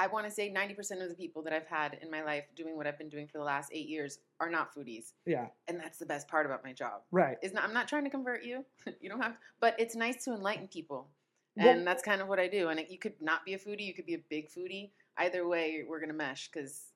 I 0.01 0.07
want 0.07 0.25
to 0.25 0.31
say 0.31 0.50
90% 0.50 1.03
of 1.03 1.09
the 1.09 1.15
people 1.15 1.44
that 1.44 1.51
I've 1.51 1.67
had 1.67 1.97
in 2.01 2.09
my 2.09 2.23
life 2.23 2.45
doing 2.56 2.77
what 2.77 2.88
I've 2.88 2.97
been 2.97 3.09
doing 3.09 3.27
for 3.27 3.38
the 3.38 3.44
last 3.44 3.69
eight 3.73 3.89
years 3.89 4.19
are 4.39 4.50
not 4.50 4.73
foodies. 4.73 5.11
Yeah. 5.25 5.47
And 5.67 5.77
that's 5.77 5.97
the 5.97 6.06
best 6.06 6.27
part 6.29 6.45
about 6.45 6.63
my 6.63 6.71
job. 6.71 7.01
Right. 7.11 7.35
Is 7.44 7.51
not, 7.53 7.65
I'm 7.65 7.73
not 7.73 7.88
trying 7.89 8.06
to 8.06 8.09
convert 8.09 8.44
you. 8.44 8.63
you 9.01 9.09
don't 9.09 9.21
have, 9.21 9.38
but 9.59 9.75
it's 9.77 9.95
nice 9.95 10.23
to 10.23 10.31
enlighten 10.33 10.67
people. 10.69 11.09
Well- 11.57 11.67
And 11.67 11.85
that's 11.85 12.01
kind 12.01 12.21
of 12.21 12.29
what 12.29 12.39
I 12.39 12.47
do. 12.47 12.69
And 12.69 12.79
it, 12.79 12.89
you 12.89 12.97
could 12.97 13.21
not 13.21 13.44
be 13.44 13.55
a 13.55 13.59
foodie, 13.59 13.85
you 13.85 13.94
could 13.94 14.05
be 14.05 14.13
a 14.15 14.23
big 14.29 14.50
foodie. 14.50 14.91
Either 15.17 15.45
way, 15.45 15.83
we're 15.85 16.00
going 16.00 16.07
to 16.12 16.15
mesh 16.15 16.50
because 16.50 16.88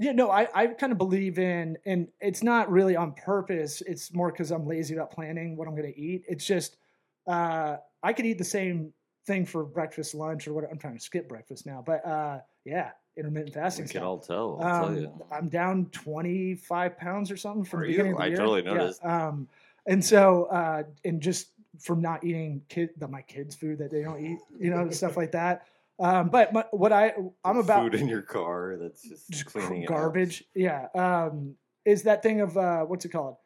Yeah, 0.00 0.12
no, 0.12 0.30
I, 0.30 0.48
I 0.54 0.66
kind 0.68 0.92
of 0.92 0.96
believe 0.98 1.38
in, 1.38 1.76
and 1.84 2.08
it's 2.22 2.42
not 2.42 2.70
really 2.70 2.96
on 2.96 3.12
purpose. 3.12 3.82
It's 3.82 4.14
more 4.14 4.32
because 4.32 4.50
I'm 4.50 4.66
lazy 4.66 4.94
about 4.94 5.10
planning 5.10 5.56
what 5.56 5.68
I'm 5.68 5.76
going 5.76 5.92
to 5.92 6.00
eat. 6.00 6.24
It's 6.26 6.46
just, 6.46 6.76
uh, 7.26 7.76
I 8.02 8.14
could 8.14 8.24
eat 8.24 8.38
the 8.38 8.44
same 8.44 8.94
thing 9.26 9.44
for 9.44 9.62
breakfast, 9.62 10.14
lunch, 10.14 10.48
or 10.48 10.54
what. 10.54 10.64
I'm 10.70 10.78
trying 10.78 10.96
to 10.96 11.04
skip 11.04 11.28
breakfast 11.28 11.66
now, 11.66 11.82
but 11.84 12.02
uh, 12.06 12.38
yeah, 12.64 12.92
intermittent 13.18 13.52
fasting. 13.52 13.84
We 13.84 13.88
can 13.90 14.00
stuff. 14.00 14.08
all 14.08 14.18
tell. 14.20 14.58
I'll 14.62 14.86
tell 14.86 14.96
Um, 14.96 14.96
you. 14.96 15.12
I'm 15.30 15.48
down 15.50 15.84
25 15.92 16.96
pounds 16.96 17.30
or 17.30 17.36
something 17.36 17.64
from 17.64 17.80
Are 17.80 17.82
the 17.82 17.88
beginning 17.88 18.12
you? 18.12 18.16
of 18.16 18.20
the 18.20 18.24
I 18.24 18.28
year. 18.28 18.36
totally 18.38 18.62
Yeah, 18.62 18.72
noticed. 18.72 19.04
Um, 19.04 19.48
and 19.86 20.02
so, 20.02 20.44
uh, 20.46 20.84
and 21.04 21.20
just 21.20 21.48
from 21.78 22.00
not 22.00 22.24
eating 22.24 22.62
kid, 22.70 22.88
the, 22.96 23.06
my 23.06 23.20
kids' 23.20 23.54
food 23.54 23.76
that 23.78 23.90
they 23.90 24.02
don't 24.02 24.24
eat, 24.24 24.38
you 24.58 24.70
know, 24.70 24.88
stuff 24.88 25.18
like 25.18 25.32
that. 25.32 25.66
Um, 26.00 26.30
but 26.30 26.52
my, 26.52 26.64
what 26.70 26.92
I 26.92 27.12
I'm 27.44 27.58
about 27.58 27.82
food 27.82 27.94
in 27.94 28.08
your 28.08 28.22
car 28.22 28.76
that's 28.80 29.02
just, 29.02 29.30
just 29.30 29.46
cleaning 29.46 29.82
it 29.82 29.84
up. 29.84 29.90
garbage. 29.90 30.44
Yeah. 30.54 30.86
Um, 30.94 31.56
is 31.84 32.04
that 32.04 32.22
thing 32.22 32.40
of 32.40 32.56
uh, 32.56 32.84
what's 32.84 33.04
it 33.04 33.10
called? 33.10 33.36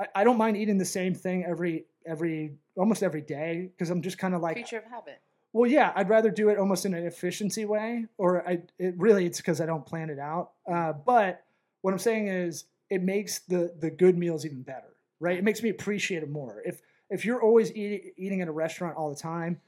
I, 0.00 0.06
I 0.14 0.24
don't 0.24 0.38
mind 0.38 0.56
eating 0.56 0.78
the 0.78 0.84
same 0.84 1.14
thing 1.14 1.44
every 1.44 1.86
every 2.06 2.54
almost 2.76 3.02
every 3.02 3.22
day 3.22 3.70
because 3.72 3.90
I'm 3.90 4.02
just 4.02 4.18
kind 4.18 4.34
of 4.34 4.40
like 4.40 4.54
creature 4.54 4.78
of 4.78 4.84
habit. 4.84 5.20
well, 5.52 5.68
yeah, 5.68 5.92
I'd 5.96 6.08
rather 6.08 6.30
do 6.30 6.48
it 6.48 6.58
almost 6.58 6.86
in 6.86 6.94
an 6.94 7.04
efficiency 7.06 7.64
way, 7.64 8.06
or 8.18 8.48
I 8.48 8.62
it 8.78 8.94
really 8.96 9.26
it's 9.26 9.38
because 9.38 9.60
I 9.60 9.66
don't 9.66 9.84
plan 9.84 10.08
it 10.08 10.18
out. 10.20 10.52
Uh, 10.70 10.92
but 10.92 11.42
what 11.82 11.92
I'm 11.92 11.98
saying 11.98 12.28
is, 12.28 12.66
it 12.88 13.02
makes 13.02 13.40
the 13.40 13.74
the 13.80 13.90
good 13.90 14.16
meals 14.16 14.44
even 14.46 14.62
better, 14.62 14.94
right? 15.18 15.36
It 15.36 15.44
makes 15.44 15.62
me 15.62 15.70
appreciate 15.70 16.22
it 16.22 16.30
more. 16.30 16.62
If 16.64 16.80
if 17.10 17.24
you're 17.24 17.42
always 17.42 17.74
eating 17.74 18.12
eating 18.16 18.42
at 18.42 18.48
a 18.48 18.52
restaurant 18.52 18.96
all 18.96 19.10
the 19.10 19.20
time, 19.20 19.60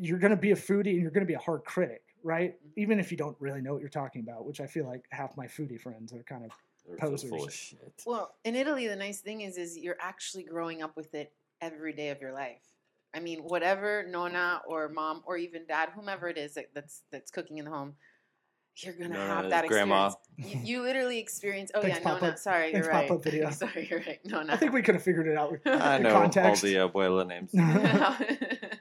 you're 0.00 0.18
going 0.18 0.30
to 0.30 0.36
be 0.36 0.52
a 0.52 0.56
foodie 0.56 0.90
and 0.92 1.00
you're 1.02 1.10
going 1.10 1.24
to 1.26 1.28
be 1.28 1.34
a 1.34 1.38
hard 1.38 1.64
critic, 1.64 2.02
right? 2.22 2.54
Mm-hmm. 2.54 2.80
Even 2.80 3.00
if 3.00 3.10
you 3.10 3.16
don't 3.16 3.36
really 3.40 3.60
know 3.60 3.72
what 3.72 3.80
you're 3.80 3.88
talking 3.88 4.22
about, 4.22 4.44
which 4.46 4.60
I 4.60 4.66
feel 4.66 4.86
like 4.86 5.04
half 5.10 5.36
my 5.36 5.46
foodie 5.46 5.80
friends 5.80 6.12
are 6.12 6.22
kind 6.22 6.44
of 6.44 6.50
They're 6.86 6.96
posers. 6.96 7.30
full 7.30 7.44
of 7.44 7.52
shit. 7.52 8.02
Well, 8.06 8.34
in 8.44 8.54
Italy, 8.54 8.86
the 8.88 8.96
nice 8.96 9.20
thing 9.20 9.42
is, 9.42 9.56
is 9.58 9.76
you're 9.76 9.96
actually 10.00 10.44
growing 10.44 10.82
up 10.82 10.96
with 10.96 11.14
it 11.14 11.32
every 11.60 11.92
day 11.92 12.10
of 12.10 12.20
your 12.20 12.32
life. 12.32 12.62
I 13.14 13.20
mean, 13.20 13.40
whatever 13.40 14.04
Nonna 14.06 14.60
or 14.66 14.88
mom 14.90 15.22
or 15.24 15.38
even 15.38 15.64
dad, 15.66 15.88
whomever 15.94 16.28
it 16.28 16.36
is 16.36 16.54
that, 16.54 16.66
that's 16.74 17.02
that's 17.10 17.30
cooking 17.30 17.56
in 17.56 17.64
the 17.64 17.70
home, 17.70 17.94
you're 18.76 18.92
gonna 18.92 19.14
Nonna 19.14 19.26
have 19.34 19.50
that 19.50 19.66
grandma. 19.68 20.08
experience. 20.08 20.22
You, 20.66 20.76
you 20.78 20.82
literally 20.82 21.18
experience. 21.18 21.70
Oh 21.74 21.80
Thanks, 21.80 21.98
yeah, 22.00 22.04
Nonna. 22.08 22.20
Papa. 22.20 22.36
Sorry, 22.36 22.72
Thanks, 22.72 22.86
you're 22.86 22.94
right. 22.94 23.08
Papa 23.08 23.22
video. 23.22 23.50
sorry, 23.52 23.86
you're 23.90 24.00
right. 24.00 24.20
Nonna. 24.26 24.52
I 24.52 24.56
think 24.58 24.74
we 24.74 24.82
could 24.82 24.96
have 24.96 25.04
figured 25.04 25.28
it 25.28 25.36
out. 25.38 25.50
with 25.52 25.66
I 25.66 25.96
the 25.96 26.02
know 26.04 26.12
context. 26.12 26.62
all 26.62 26.68
the 26.70 26.76
abuela 26.76 27.26
names. 27.26 27.52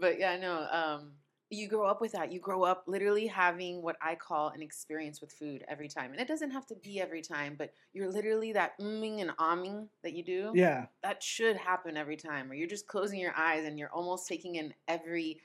but 0.00 0.18
yeah, 0.18 0.36
no. 0.36 0.66
Um, 0.70 1.12
you 1.52 1.66
grow 1.66 1.86
up 1.86 2.00
with 2.00 2.12
that. 2.12 2.30
You 2.30 2.38
grow 2.38 2.62
up 2.62 2.84
literally 2.86 3.26
having 3.26 3.82
what 3.82 3.96
I 4.00 4.14
call 4.14 4.50
an 4.50 4.62
experience 4.62 5.20
with 5.20 5.32
food 5.32 5.64
every 5.68 5.88
time, 5.88 6.12
and 6.12 6.20
it 6.20 6.28
doesn't 6.28 6.52
have 6.52 6.64
to 6.66 6.76
be 6.76 7.00
every 7.00 7.22
time, 7.22 7.56
but 7.58 7.72
you're 7.92 8.10
literally 8.10 8.52
that 8.52 8.78
umming 8.80 9.20
and 9.20 9.30
ahming 9.36 9.88
that 10.04 10.12
you 10.12 10.22
do. 10.22 10.52
yeah. 10.54 10.86
That 11.02 11.22
should 11.22 11.56
happen 11.56 11.96
every 11.96 12.16
time, 12.16 12.48
where 12.48 12.56
you're 12.56 12.68
just 12.68 12.86
closing 12.86 13.18
your 13.18 13.34
eyes 13.36 13.64
and 13.64 13.78
you're 13.78 13.90
almost 13.92 14.28
taking 14.28 14.54
in 14.56 14.72
every 14.86 15.40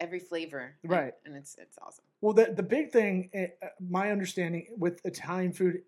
every 0.00 0.18
flavor. 0.18 0.76
Right. 0.84 1.12
and 1.24 1.36
it's 1.36 1.56
it's 1.58 1.78
awesome. 1.80 2.04
Well, 2.20 2.32
the 2.34 2.52
the 2.52 2.62
big 2.64 2.90
thing, 2.90 3.30
eh, 3.32 3.48
uh, 3.62 3.68
my 3.80 4.10
understanding 4.10 4.66
with 4.76 5.00
Italian 5.04 5.52
food 5.52 5.82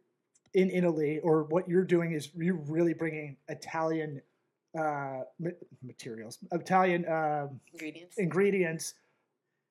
in 0.54 0.71
Italy, 0.71 1.19
or 1.21 1.45
what 1.45 1.69
you're 1.69 1.85
doing 1.85 2.12
is 2.12 2.30
you're 2.37 2.54
really 2.54 2.95
bringing 2.95 3.37
Italian 3.49 4.21
uh, 4.78 5.20
materials, 5.82 6.38
Italian 6.52 7.04
um 7.08 7.60
Ingredients. 7.72 8.18
ingredients 8.18 8.94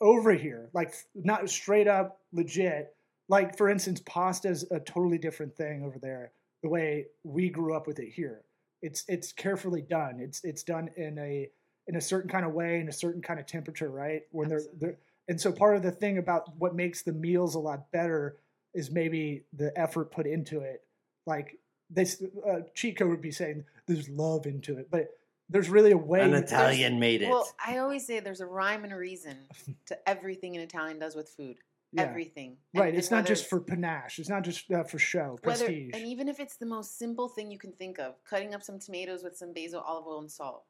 over 0.02 0.34
here, 0.34 0.70
like 0.74 0.94
not 1.16 1.50
straight 1.50 1.88
up 1.88 2.20
legit. 2.32 2.96
Like 3.28 3.58
for 3.58 3.70
instance, 3.70 4.02
pasta 4.06 4.50
is 4.50 4.70
a 4.72 4.80
totally 4.80 5.18
different 5.18 5.56
thing 5.56 5.84
over 5.84 6.00
there. 6.00 6.32
The 6.64 6.70
way 6.70 7.06
we 7.24 7.50
grew 7.50 7.76
up 7.76 7.88
with 7.88 8.00
it 8.00 8.10
here, 8.12 8.42
it's 8.82 9.06
it's 9.08 9.32
carefully 9.32 9.82
done. 9.82 10.20
It's 10.20 10.44
it's 10.44 10.64
done 10.64 10.90
in 10.98 11.18
a 11.18 11.50
in 11.88 11.96
a 11.96 12.02
certain 12.02 12.30
kind 12.30 12.46
of 12.46 12.54
way, 12.54 12.80
in 12.80 12.90
a 12.90 12.94
certain 12.94 13.22
kind 13.22 13.40
of 13.40 13.46
temperature, 13.48 13.90
right? 13.90 14.24
When 14.32 14.50
they're, 14.50 14.62
they're 14.80 14.98
and 15.28 15.40
so 15.40 15.52
part 15.52 15.76
of 15.76 15.84
the 15.84 15.92
thing 15.92 16.18
about 16.18 16.56
what 16.58 16.76
makes 16.76 17.04
the 17.04 17.14
meals 17.14 17.56
a 17.56 17.60
lot 17.60 17.92
better 17.92 18.38
is 18.74 18.90
maybe 18.92 19.44
the 19.54 19.72
effort 19.80 20.12
put 20.12 20.26
into 20.26 20.62
it. 20.62 20.84
Like 21.26 21.60
this, 21.90 22.24
uh, 22.48 22.62
Chico 22.74 23.08
would 23.08 23.22
be 23.22 23.32
saying, 23.32 23.64
"There's 23.90 24.10
love 24.10 24.46
into 24.46 24.78
it," 24.78 24.90
but 24.90 25.10
there's 25.50 25.70
really 25.70 25.92
a 25.92 25.98
way. 25.98 26.22
An 26.22 26.34
Italian 26.34 27.00
made 27.00 27.22
it. 27.24 27.30
Well, 27.30 27.50
I 27.66 27.80
always 27.80 28.06
say 28.06 28.20
there's 28.20 28.42
a 28.42 28.46
rhyme 28.46 28.84
and 28.84 28.94
a 28.94 28.98
reason 28.98 29.36
to 29.88 30.10
everything 30.10 30.56
an 30.56 30.62
Italian 30.62 31.00
does 31.00 31.16
with 31.16 31.30
food. 31.30 31.58
Yeah. 31.92 32.04
Everything. 32.04 32.58
Right. 32.76 32.90
and 32.90 32.98
It's 33.00 33.10
not 33.10 33.26
just 33.26 33.50
for 33.50 33.60
panache. 33.60 34.20
It's 34.20 34.30
not 34.30 34.44
just 34.44 34.72
uh, 34.72 34.84
for 34.84 35.00
show, 35.00 35.40
whether 35.44 35.66
prestige. 35.66 35.90
and 35.96 36.06
even 36.06 36.28
if 36.30 36.40
it's 36.40 36.58
the 36.58 36.68
most 36.68 37.00
simple 37.00 37.28
thing 37.28 37.50
you 37.50 37.58
can 37.58 37.72
think 37.72 37.98
of, 37.98 38.14
cutting 38.26 38.54
up 38.54 38.62
some 38.62 38.78
tomatoes 38.78 39.24
with 39.24 39.36
some 39.36 39.54
basil, 39.54 39.82
olive 39.82 40.06
oil, 40.06 40.20
and 40.20 40.32
salt. 40.32 40.66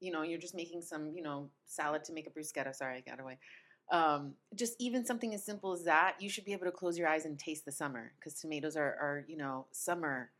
You 0.00 0.10
know, 0.10 0.22
you're 0.22 0.40
just 0.40 0.56
making 0.56 0.82
some, 0.82 1.12
you 1.14 1.22
know, 1.22 1.50
salad 1.66 2.02
to 2.04 2.12
make 2.12 2.26
a 2.26 2.30
bruschetta. 2.30 2.74
Sorry, 2.74 2.96
I 2.96 3.08
got 3.08 3.20
away. 3.20 3.38
Um, 3.92 4.34
just 4.54 4.74
even 4.80 5.04
something 5.04 5.34
as 5.34 5.44
simple 5.44 5.72
as 5.72 5.84
that, 5.84 6.16
you 6.18 6.28
should 6.28 6.44
be 6.44 6.52
able 6.52 6.66
to 6.66 6.72
close 6.72 6.98
your 6.98 7.06
eyes 7.06 7.26
and 7.26 7.38
taste 7.38 7.64
the 7.64 7.72
summer 7.72 8.12
because 8.18 8.34
tomatoes 8.40 8.76
are, 8.76 8.82
are, 8.82 9.24
you 9.28 9.36
know, 9.36 9.66
summer 9.72 10.30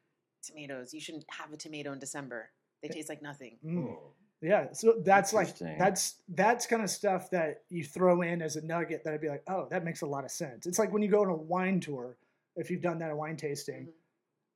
tomatoes. 0.42 0.92
You 0.94 1.00
shouldn't 1.00 1.24
have 1.30 1.52
a 1.52 1.56
tomato 1.56 1.92
in 1.92 1.98
December. 1.98 2.50
They 2.82 2.88
taste 2.88 3.08
like 3.08 3.22
nothing. 3.22 3.58
Mm. 3.64 3.96
Yeah. 4.40 4.72
So 4.72 4.94
that's 5.04 5.32
like 5.34 5.56
that's 5.58 6.16
that's 6.28 6.66
kind 6.66 6.82
of 6.82 6.88
stuff 6.90 7.30
that 7.30 7.62
you 7.68 7.84
throw 7.84 8.22
in 8.22 8.40
as 8.40 8.56
a 8.56 8.64
nugget 8.64 9.04
that 9.04 9.12
I'd 9.12 9.20
be 9.20 9.28
like, 9.28 9.42
oh, 9.48 9.68
that 9.70 9.84
makes 9.84 10.00
a 10.00 10.06
lot 10.06 10.24
of 10.24 10.30
sense. 10.30 10.66
It's 10.66 10.78
like 10.78 10.92
when 10.92 11.02
you 11.02 11.08
go 11.10 11.20
on 11.22 11.28
a 11.28 11.34
wine 11.36 11.78
tour, 11.80 12.16
if 12.56 12.70
you've 12.70 12.80
done 12.80 12.98
that 13.00 13.10
a 13.10 13.16
wine 13.16 13.36
tasting, 13.36 13.86
Mhm. 13.86 13.92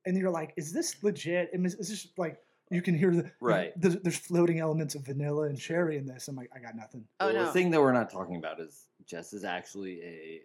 and 0.07 0.17
you're 0.17 0.31
like, 0.31 0.53
is 0.57 0.73
this 0.73 1.03
legit? 1.03 1.51
And 1.53 1.65
is, 1.67 1.75
is 1.75 1.89
this 1.89 2.07
like 2.17 2.41
you 2.71 2.81
can 2.81 2.97
hear 2.97 3.11
the 3.11 3.31
Right. 3.39 3.79
There's, 3.79 3.97
there's 3.97 4.17
floating 4.17 4.59
elements 4.59 4.95
of 4.95 5.05
vanilla 5.05 5.43
and 5.43 5.55
cherry 5.59 5.97
in 5.97 6.07
this. 6.07 6.27
I'm 6.27 6.35
like, 6.35 6.49
I 6.55 6.57
got 6.57 6.75
nothing. 6.75 7.05
Oh 7.19 7.27
Well, 7.27 7.35
no. 7.35 7.45
The 7.45 7.51
thing 7.51 7.69
that 7.69 7.79
we're 7.79 7.91
not 7.93 8.09
talking 8.09 8.37
about 8.37 8.59
is 8.59 8.85
Jess 9.05 9.33
is 9.33 9.43
actually 9.43 10.01
a, 10.01 10.41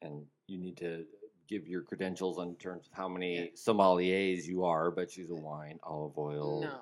and 0.00 0.24
you 0.46 0.56
need 0.56 0.78
to 0.78 1.04
give 1.48 1.66
your 1.66 1.82
credentials 1.82 2.38
in 2.38 2.54
terms 2.56 2.86
of 2.86 2.92
how 2.96 3.08
many 3.08 3.36
Yeah. 3.36 3.44
sommeliers 3.56 4.44
you 4.44 4.64
are, 4.64 4.90
but 4.90 5.10
she's 5.10 5.30
a 5.30 5.34
wine, 5.34 5.78
olive 5.82 6.16
oil. 6.18 6.60
no, 6.60 6.68
no. 6.68 6.78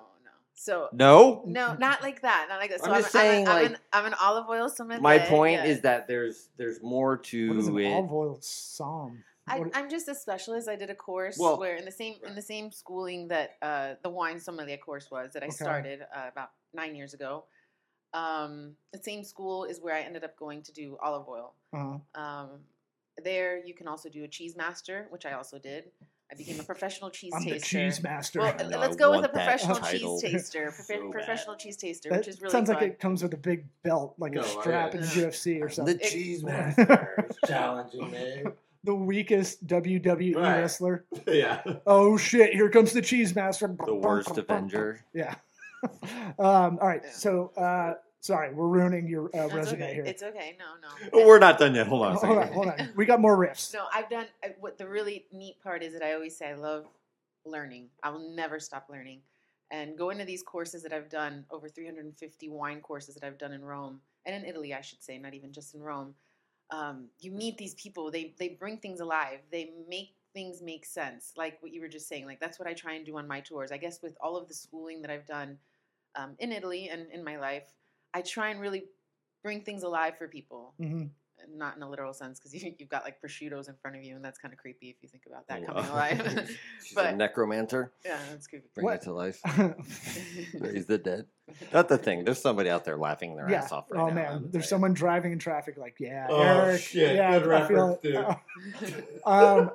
So 0.53 0.89
No? 0.91 1.43
no, 1.45 1.75
not 1.75 2.01
like 2.01 2.21
that. 2.23 2.47
Not 2.49 2.59
like 2.59 2.71
that. 2.71 2.79
So 2.81 2.87
I'm 2.87 2.93
I'm, 2.93 3.01
just 3.01 3.15
I'm, 3.15 3.21
saying, 3.21 3.45
an, 3.45 3.51
I'm, 3.51 3.61
like, 3.63 3.71
an, 3.71 3.77
I'm 3.93 4.05
an 4.05 4.15
olive 4.21 4.49
oil 4.49 4.69
sommelier. 4.69 5.01
My 5.01 5.19
point 5.19 5.53
yeah. 5.61 5.65
is 5.65 5.81
that 5.81 6.07
there's 6.07 6.49
there's 6.57 6.81
more 6.81 7.17
to 7.17 7.49
What 7.49 7.57
is 7.57 7.67
an 7.67 7.77
it. 7.79 7.93
olive 7.93 8.11
oil 8.13 8.37
psalm? 8.41 9.23
I, 9.49 9.63
I'm 9.75 9.89
just 9.89 10.09
a 10.09 10.15
specialist. 10.15 10.67
I 10.67 10.75
did 10.75 10.89
a 10.89 10.95
course 10.95 11.37
Well- 11.39 11.57
where 11.57 11.75
in 11.77 11.85
the 11.85 11.91
same 11.91 12.15
in 12.25 12.35
the 12.35 12.41
same 12.41 12.71
schooling 12.71 13.29
that 13.29 13.55
uh, 13.61 13.93
the 14.03 14.09
wine 14.09 14.39
sommelier 14.39 14.77
course 14.77 15.09
was 15.09 15.31
that 15.33 15.43
I 15.43 15.45
Okay. 15.47 15.55
started 15.55 16.01
uh, 16.13 16.27
about 16.31 16.49
nine 16.73 16.95
years 16.95 17.13
ago. 17.13 17.45
Um, 18.13 18.75
the 18.93 18.99
same 19.03 19.23
school 19.23 19.63
is 19.65 19.79
where 19.79 19.93
I 19.95 20.01
ended 20.01 20.23
up 20.23 20.35
going 20.37 20.63
to 20.63 20.73
do 20.73 20.97
olive 21.01 21.27
oil. 21.29 21.53
uh, 21.73 21.97
Um, 22.19 22.49
there, 23.23 23.63
you 23.65 23.73
can 23.73 23.87
also 23.87 24.09
do 24.09 24.23
a 24.23 24.27
cheese 24.27 24.55
master, 24.55 25.07
which 25.09 25.25
I 25.25 25.33
also 25.33 25.57
did. 25.59 25.85
I 26.31 26.35
became 26.35 26.59
a 26.59 26.63
professional 26.73 27.09
cheese 27.09 27.31
I'm 27.35 27.43
the 27.43 27.51
taster. 27.53 27.67
cheese 27.67 28.03
master. 28.03 28.39
Well, 28.39 28.53
I 28.59 28.63
let's 28.63 28.95
go 28.95 29.11
with 29.11 29.25
a 29.25 29.29
professional 29.29 29.77
cheese 29.79 30.21
taster. 30.21 30.67
Profe- 30.67 30.85
so 30.85 31.01
bad. 31.03 31.11
professional 31.11 31.55
cheese 31.55 31.77
taster, 31.77 32.09
that 32.09 32.19
which 32.19 32.27
is 32.27 32.41
really 32.41 32.51
sounds 32.51 32.69
like 32.69 32.81
it 32.81 32.99
comes 32.99 33.23
with 33.23 33.33
a 33.33 33.37
big 33.37 33.65
belt, 33.83 34.15
like 34.17 34.33
No, 34.33 34.41
a 34.41 34.43
I- 34.43 34.47
strap 34.61 34.93
in 34.95 35.01
the 35.01 35.07
Yeah. 35.07 35.27
UFC 35.27 35.61
or 35.61 35.69
something. 35.69 35.97
The 35.97 36.03
something. 36.03 36.19
cheese 36.19 36.43
master 36.45 37.25
is 37.29 37.37
challenging 37.49 38.11
me. 38.11 38.43
the 38.83 38.93
weakest 38.95 39.65
WWE 39.67 40.35
Right. 40.35 40.59
wrestler. 40.59 41.05
yeah. 41.27 41.61
Oh 41.85 42.17
shit! 42.17 42.53
Here 42.53 42.69
comes 42.69 42.91
the 42.93 43.01
cheese 43.01 43.33
master. 43.35 43.73
The 43.85 43.95
worst 43.95 44.37
Avenger. 44.37 45.03
Yeah. 45.13 45.35
um, 46.39 46.77
all 46.81 46.87
right. 46.87 47.01
Yeah. 47.03 47.11
So, 47.11 47.51
uh, 47.57 47.93
sorry, 48.27 48.53
we're 48.53 48.67
ruining 48.67 49.07
your 49.07 49.29
uh, 49.35 49.47
resume 49.47 49.83
okay. 49.83 49.93
here. 49.93 50.03
It's 50.05 50.21
okay. 50.21 50.57
No, 50.59 51.19
no. 51.21 51.25
We're 51.25 51.39
not 51.39 51.57
done 51.57 51.73
yet. 51.73 51.87
Hold 51.87 52.05
on 52.05 52.15
a 52.15 52.19
hold 52.19 52.37
on, 52.37 52.51
hold 52.51 52.67
on. 52.67 52.89
We 52.95 53.05
got 53.05 53.21
more 53.21 53.37
riffs. 53.37 53.73
No, 53.73 53.85
I've 53.93 54.09
done 54.09 54.27
I- 54.43 54.55
what 54.59 54.77
the 54.77 54.87
really 54.87 55.25
neat 55.31 55.61
part 55.63 55.81
is 55.81 55.93
that 55.93 56.03
I 56.03 56.13
always 56.13 56.37
say 56.37 56.49
I 56.49 56.55
love 56.55 56.85
learning. 57.45 57.87
I 58.03 58.09
will 58.09 58.29
never 58.35 58.59
stop 58.59 58.87
learning. 58.89 59.21
And 59.71 59.97
going 59.97 60.17
to 60.17 60.25
these 60.25 60.43
courses 60.43 60.83
that 60.83 60.93
I've 60.93 61.09
done, 61.09 61.45
over 61.51 61.67
350 61.67 62.49
wine 62.49 62.79
courses 62.81 63.15
that 63.15 63.23
I've 63.25 63.37
done 63.37 63.51
in 63.51 63.65
Rome 63.65 63.99
and 64.25 64.35
in 64.35 64.49
Italy, 64.49 64.73
I 64.73 64.81
should 64.81 65.03
say, 65.03 65.17
not 65.17 65.33
even 65.33 65.51
just 65.51 65.73
in 65.73 65.81
Rome. 65.81 66.13
Um, 66.71 67.07
you 67.19 67.31
meet 67.31 67.57
these 67.57 67.73
people. 67.75 68.11
They 68.11 68.33
they 68.37 68.49
bring 68.49 68.77
things 68.77 68.99
alive. 68.99 69.39
They 69.51 69.71
make 69.89 70.13
things 70.33 70.61
make 70.61 70.85
sense. 70.85 71.33
Like 71.37 71.61
what 71.61 71.73
you 71.73 71.81
were 71.81 71.87
just 71.87 72.09
saying. 72.09 72.25
Like 72.25 72.41
that's 72.41 72.59
what 72.59 72.67
I 72.67 72.73
try 72.73 72.93
and 72.93 73.05
do 73.05 73.17
on 73.17 73.27
my 73.27 73.39
tours. 73.39 73.71
I 73.71 73.77
guess 73.77 74.01
with 74.01 74.17
all 74.19 74.35
of 74.35 74.49
the 74.49 74.53
schooling 74.53 75.01
that 75.01 75.11
I've 75.11 75.25
done 75.25 75.57
um, 76.17 76.35
in 76.39 76.51
Italy 76.51 76.89
and 76.89 77.09
in 77.11 77.23
my 77.23 77.37
life, 77.37 77.63
I 78.13 78.21
try 78.21 78.49
and 78.49 78.59
really 78.59 78.85
bring 79.43 79.61
things 79.61 79.83
alive 79.83 80.17
for 80.17 80.27
people 80.27 80.73
hmm 80.77 81.05
not 81.55 81.75
in 81.77 81.83
a 81.83 81.89
literal 81.89 82.13
sense 82.13 82.39
because 82.39 82.51
you, 82.63 82.73
you've 82.79 82.89
got 82.89 83.03
like 83.03 83.21
prosciuttos 83.21 83.69
in 83.69 83.75
front 83.75 83.95
of 83.95 84.03
you 84.03 84.15
and 84.15 84.25
that's 84.25 84.39
kind 84.39 84.51
of 84.53 84.59
creepy 84.59 84.89
if 84.89 84.95
you 85.03 85.07
think 85.07 85.23
about 85.27 85.47
that 85.47 85.61
Oh, 85.61 85.65
coming 85.67 85.83
wow. 85.85 85.93
alive 85.93 86.49
She's 86.83 86.97
a 86.97 87.15
necromancer. 87.15 87.91
yeah 88.03 88.17
that's 88.31 88.47
creepy 88.47 88.65
Bring 88.73 88.85
What? 88.85 88.95
it 88.95 89.01
to 89.03 89.13
life. 89.13 89.39
Raise 90.59 90.87
the 90.87 90.97
dead. 90.97 91.25
That's 91.71 91.89
the 91.89 91.97
thing. 91.99 92.25
There's 92.25 92.41
somebody 92.41 92.69
out 92.71 92.85
there 92.85 92.97
laughing 92.97 93.35
their 93.35 93.49
yeah. 93.49 93.61
ass 93.61 93.71
off 93.71 93.85
right 93.91 94.01
oh 94.01 94.07
now. 94.09 94.13
man, 94.15 94.33
I'm 94.33 94.51
there's 94.51 94.65
saying. 94.65 94.69
someone 94.69 94.93
driving 94.93 95.31
in 95.31 95.39
traffic. 95.39 95.77
Like, 95.77 95.97
yeah, 95.99 96.27
Oh, 96.29 96.41
Eric. 96.41 96.81
shit, 96.81 97.15
Yeah, 97.15 97.39
good 97.39 97.51
I 97.51 97.67
feel 97.67 97.99
reference, 98.01 98.39
it. 98.83 99.21
um, 99.25 99.71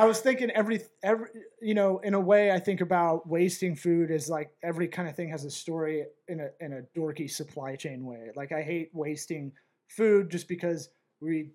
I 0.00 0.06
was 0.06 0.20
thinking 0.20 0.50
every 0.52 0.80
every 1.02 1.28
you 1.60 1.74
know 1.74 1.98
in 1.98 2.14
a 2.14 2.20
way 2.20 2.50
I 2.52 2.58
think 2.58 2.80
about 2.80 3.28
wasting 3.28 3.76
food 3.76 4.10
is 4.10 4.30
like 4.30 4.50
every 4.62 4.88
kind 4.88 5.06
of 5.08 5.14
thing 5.14 5.28
has 5.28 5.44
a 5.44 5.50
story 5.50 6.06
in 6.26 6.40
a 6.40 6.48
in 6.64 6.72
a 6.72 6.98
dorky 6.98 7.30
supply 7.30 7.76
chain 7.76 8.06
way. 8.06 8.30
Like 8.34 8.50
I 8.50 8.62
hate 8.62 8.88
wasting 8.94 9.52
food 9.88 10.30
just 10.30 10.48
because 10.48 10.88
we 11.20 11.50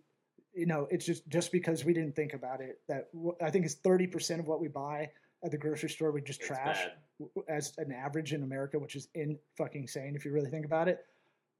you 0.53 0.67
know 0.67 0.87
it's 0.91 1.07
just 1.07 1.27
just 1.27 1.51
because 1.51 1.85
we 1.85 1.93
didn't 1.93 2.15
think 2.15 2.33
about 2.33 2.61
it 2.61 2.81
that 2.87 3.09
I 3.41 3.49
think 3.49 3.65
it's 3.65 3.75
30% 3.75 4.39
of 4.39 4.45
what 4.45 4.61
we 4.61 4.67
buy 4.67 5.09
at 5.43 5.49
the 5.49 5.57
grocery 5.57 5.89
store 5.89 6.11
we 6.11 6.21
just 6.21 6.39
It's 6.41 6.47
trash 6.47 6.85
bad. 6.85 7.45
as 7.49 7.73
an 7.79 7.91
average 7.91 8.33
in 8.33 8.43
America, 8.43 8.77
which 8.77 8.95
is 8.95 9.07
in 9.15 9.39
fucking 9.57 9.83
insane 9.83 10.15
if 10.15 10.23
you 10.23 10.31
really 10.31 10.51
think 10.51 10.65
about 10.67 10.87
it. 10.87 11.03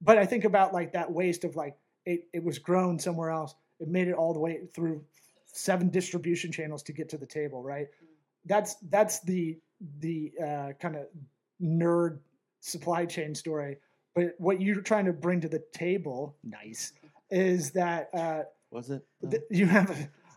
But 0.01 0.19
I 0.19 0.27
think 0.27 0.45
about 0.45 0.71
like 0.71 0.93
that 0.93 1.11
waste 1.11 1.45
of 1.45 1.55
like 1.55 1.77
it, 2.05 2.27
it 2.31 2.43
was 2.43 2.59
grown 2.59 2.99
somewhere 2.99 3.31
else. 3.31 3.55
It 3.79 3.87
made 3.87 4.07
it 4.07 4.13
all 4.13 4.33
the 4.33 4.39
way 4.39 4.59
through 4.75 5.03
seven 5.55 5.89
distribution 5.89 6.51
channels 6.51 6.83
to 6.83 6.91
get 6.93 7.07
to 7.09 7.17
the 7.17 7.25
table, 7.25 7.63
right? 7.63 7.87
That's 8.45 8.75
that's 8.89 9.21
the 9.21 9.57
the 9.99 10.31
uh, 10.41 10.71
kind 10.81 10.95
of 10.95 11.07
nerd 11.61 12.19
supply 12.59 13.05
chain 13.05 13.33
story. 13.33 13.77
But 14.13 14.35
what 14.37 14.61
you're 14.61 14.81
trying 14.81 15.05
to 15.05 15.13
bring 15.13 15.41
to 15.41 15.49
the 15.49 15.63
table, 15.73 16.37
nice, 16.43 16.93
is 17.29 17.71
that 17.71 18.09
uh, 18.13 18.43
Was 18.71 18.89
it? 18.89 19.03
th- 19.29 19.43
you 19.49 19.65
have 19.65 19.89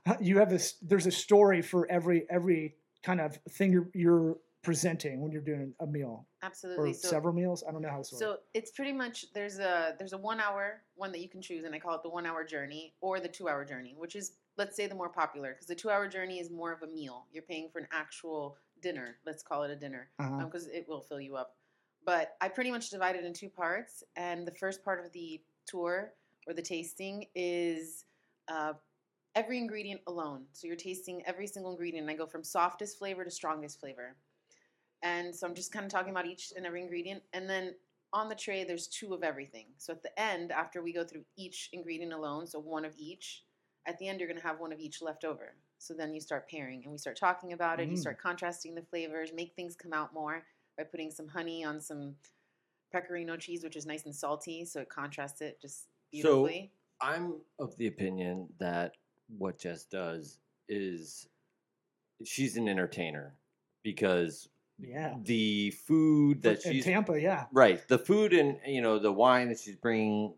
a, 0.07 0.17
you 0.21 0.39
have 0.39 0.53
a 0.53 0.57
s- 0.57 0.75
there's 0.83 1.07
a 1.07 1.13
story 1.13 1.63
for 1.63 1.91
every 1.91 2.27
every 2.31 2.75
kind 3.03 3.21
of 3.21 3.39
thing 3.51 3.73
you're 3.73 3.89
you're 3.95 4.37
presenting 4.63 5.21
when 5.21 5.31
you're 5.31 5.41
doing 5.41 5.73
a 5.81 5.87
meal 5.87 6.27
absolutely 6.43 6.91
or 6.91 6.95
so 6.95 7.09
several 7.09 7.33
meals. 7.33 7.63
I 7.67 7.71
don't 7.71 7.81
know 7.81 7.89
how 7.91 7.99
this 7.99 8.11
works. 8.13 8.19
so 8.21 8.37
it's 8.55 8.73
pretty 8.73 8.93
much 8.93 9.33
there's 9.33 9.61
a 9.61 9.95
there's 9.99 10.13
a 10.13 10.19
one 10.19 10.41
hour 10.41 10.83
one 10.97 11.13
that 11.13 11.21
you 11.21 11.29
can 11.29 11.41
choose 11.41 11.65
and 11.65 11.73
i 11.75 11.79
call 11.79 11.95
it 11.95 12.03
the 12.03 12.11
one 12.11 12.27
hour 12.27 12.43
journey 12.45 12.93
or 13.01 13.21
the 13.21 13.29
two 13.29 13.49
hour 13.49 13.65
journey 13.65 13.95
which 13.97 14.17
is 14.17 14.33
let's 14.59 14.77
say 14.77 14.87
the 14.87 14.95
more 14.95 15.09
popular 15.09 15.53
because 15.53 15.67
the 15.67 15.75
two 15.75 15.89
hour 15.89 16.09
journey 16.09 16.39
is 16.41 16.51
more 16.51 16.73
of 16.73 16.83
a 16.83 16.87
meal 16.87 17.27
you're 17.33 17.43
paying 17.43 17.69
for 17.73 17.79
an 17.79 17.89
actual 17.93 18.59
dinner 18.83 19.17
let's 19.27 19.43
call 19.43 19.63
it 19.63 19.71
a 19.71 19.77
dinner 19.77 20.09
uh-huh. 20.19 20.45
because 20.45 20.67
it 20.69 20.87
will 20.89 21.01
fill 21.01 21.21
you 21.21 21.37
up. 21.37 21.57
But 22.05 22.37
I 22.41 22.49
pretty 22.49 22.71
much 22.71 22.91
divide 22.91 23.17
it 23.17 23.25
in 23.25 23.33
two 23.33 23.51
parts, 23.51 24.03
and 24.17 24.47
the 24.47 24.53
first 24.53 24.85
part 24.85 25.05
of 25.05 25.13
the 25.13 25.43
tour 25.67 26.15
or 26.47 26.55
the 26.55 26.63
tasting 26.63 27.27
is 27.35 28.07
uh, 28.49 28.73
every 29.35 29.59
ingredient 29.59 30.01
alone. 30.07 30.45
So 30.53 30.67
you're 30.67 30.77
tasting 30.77 31.23
every 31.27 31.47
single 31.47 31.73
ingredient. 31.73 32.05
And 32.05 32.11
I 32.11 32.17
go 32.17 32.27
from 32.27 32.43
softest 32.43 32.99
flavor 32.99 33.25
to 33.25 33.31
strongest 33.31 33.81
flavor, 33.81 34.17
and 35.03 35.35
so 35.35 35.47
I'm 35.47 35.55
just 35.55 35.73
kind 35.73 35.85
of 35.85 35.93
talking 35.93 36.11
about 36.11 36.27
each 36.27 36.53
and 36.57 36.65
every 36.65 36.83
ingredient, 36.83 37.23
and 37.33 37.49
then 37.49 37.75
on 38.15 38.31
the 38.31 38.35
tray 38.35 38.65
there's 38.65 38.89
two 38.89 39.13
of 39.13 39.23
everything. 39.23 39.67
So 39.77 39.93
at 39.93 40.03
the 40.03 40.19
end, 40.19 40.51
after 40.51 40.83
we 40.83 40.95
go 40.95 41.05
through 41.05 41.25
each 41.37 41.69
ingredient 41.73 42.15
alone, 42.15 42.47
so 42.47 42.59
one 42.59 42.87
of 42.87 42.95
each, 42.97 43.45
at 43.87 43.99
the 43.99 44.09
end 44.09 44.21
you're 44.21 44.29
gonna 44.29 44.41
have 44.41 44.61
one 44.61 44.73
of 44.73 44.81
each 44.81 45.01
left 45.03 45.25
over. 45.25 45.55
So 45.79 45.95
then 45.95 46.13
you 46.13 46.21
start 46.21 46.49
pairing, 46.51 46.83
and 46.83 46.93
we 46.93 46.99
start 46.99 47.17
talking 47.17 47.53
about 47.53 47.79
it. 47.81 47.89
You 47.89 47.95
Mm. 47.97 48.01
start 48.01 48.19
contrasting 48.19 48.75
the 48.75 48.83
flavors, 48.83 49.33
make 49.33 49.55
things 49.55 49.77
come 49.77 49.93
out 49.93 50.13
more 50.13 50.45
by 50.77 50.85
putting 50.85 51.11
some 51.11 51.29
honey 51.29 51.65
on 51.65 51.81
some 51.81 52.17
pecorino 52.91 53.37
cheese, 53.37 53.63
which 53.63 53.77
is 53.77 53.87
nice 53.87 54.05
and 54.05 54.15
salty, 54.15 54.65
so 54.65 54.81
it 54.81 54.89
contrasts 54.89 55.41
it 55.41 55.61
just 55.61 55.89
beautifully. 56.11 56.73
So- 56.73 57.07
I'm 57.07 57.41
of 57.61 57.77
the 57.77 57.87
opinion 57.87 58.53
that 58.59 58.97
what 59.29 59.59
Jess 59.59 59.85
does 59.85 60.39
is 60.69 61.29
she's 62.25 62.57
an 62.57 62.69
entertainer 62.69 63.37
because 63.85 64.49
yeah, 64.81 65.15
the 65.23 65.71
food 65.71 66.43
that 66.43 66.65
in 66.67 66.73
she's 66.73 66.85
Tampa, 66.85 67.21
yeah, 67.21 67.47
right, 67.53 67.87
the 67.87 67.99
food 68.01 68.33
and 68.33 68.59
you 68.67 68.81
know 68.81 68.99
the 68.99 69.13
wine 69.13 69.49
that 69.51 69.61
she's 69.61 69.77
bringing 69.77 70.35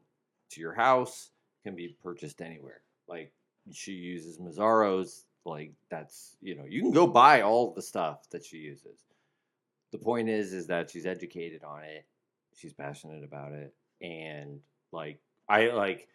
to 0.51 0.61
your 0.61 0.75
house 0.75 1.31
can 1.63 1.75
be 1.75 1.97
purchased 2.03 2.43
anywhere. 2.43 2.83
Like 3.11 3.33
she 3.73 3.93
uses 3.93 4.39
Mazzaro's, 4.39 5.27
like 5.45 5.73
that's 5.91 6.37
you 6.41 6.55
know 6.55 6.65
you 6.69 6.81
can 6.81 6.93
go 6.93 7.07
buy 7.07 7.43
all 7.43 7.73
the 7.73 7.83
stuff 7.83 8.31
that 8.31 8.45
she 8.45 8.59
uses. 8.59 9.05
The 9.93 9.99
point 9.99 10.29
is, 10.29 10.53
is 10.53 10.69
that 10.69 10.91
she's 10.91 11.07
educated 11.07 11.65
on 11.65 11.83
it, 11.83 12.07
she's 12.55 12.73
passionate 12.73 13.25
about 13.25 13.53
it, 13.53 13.75
and 14.01 14.61
like 14.93 15.19
I 15.49 15.69
like 15.69 16.09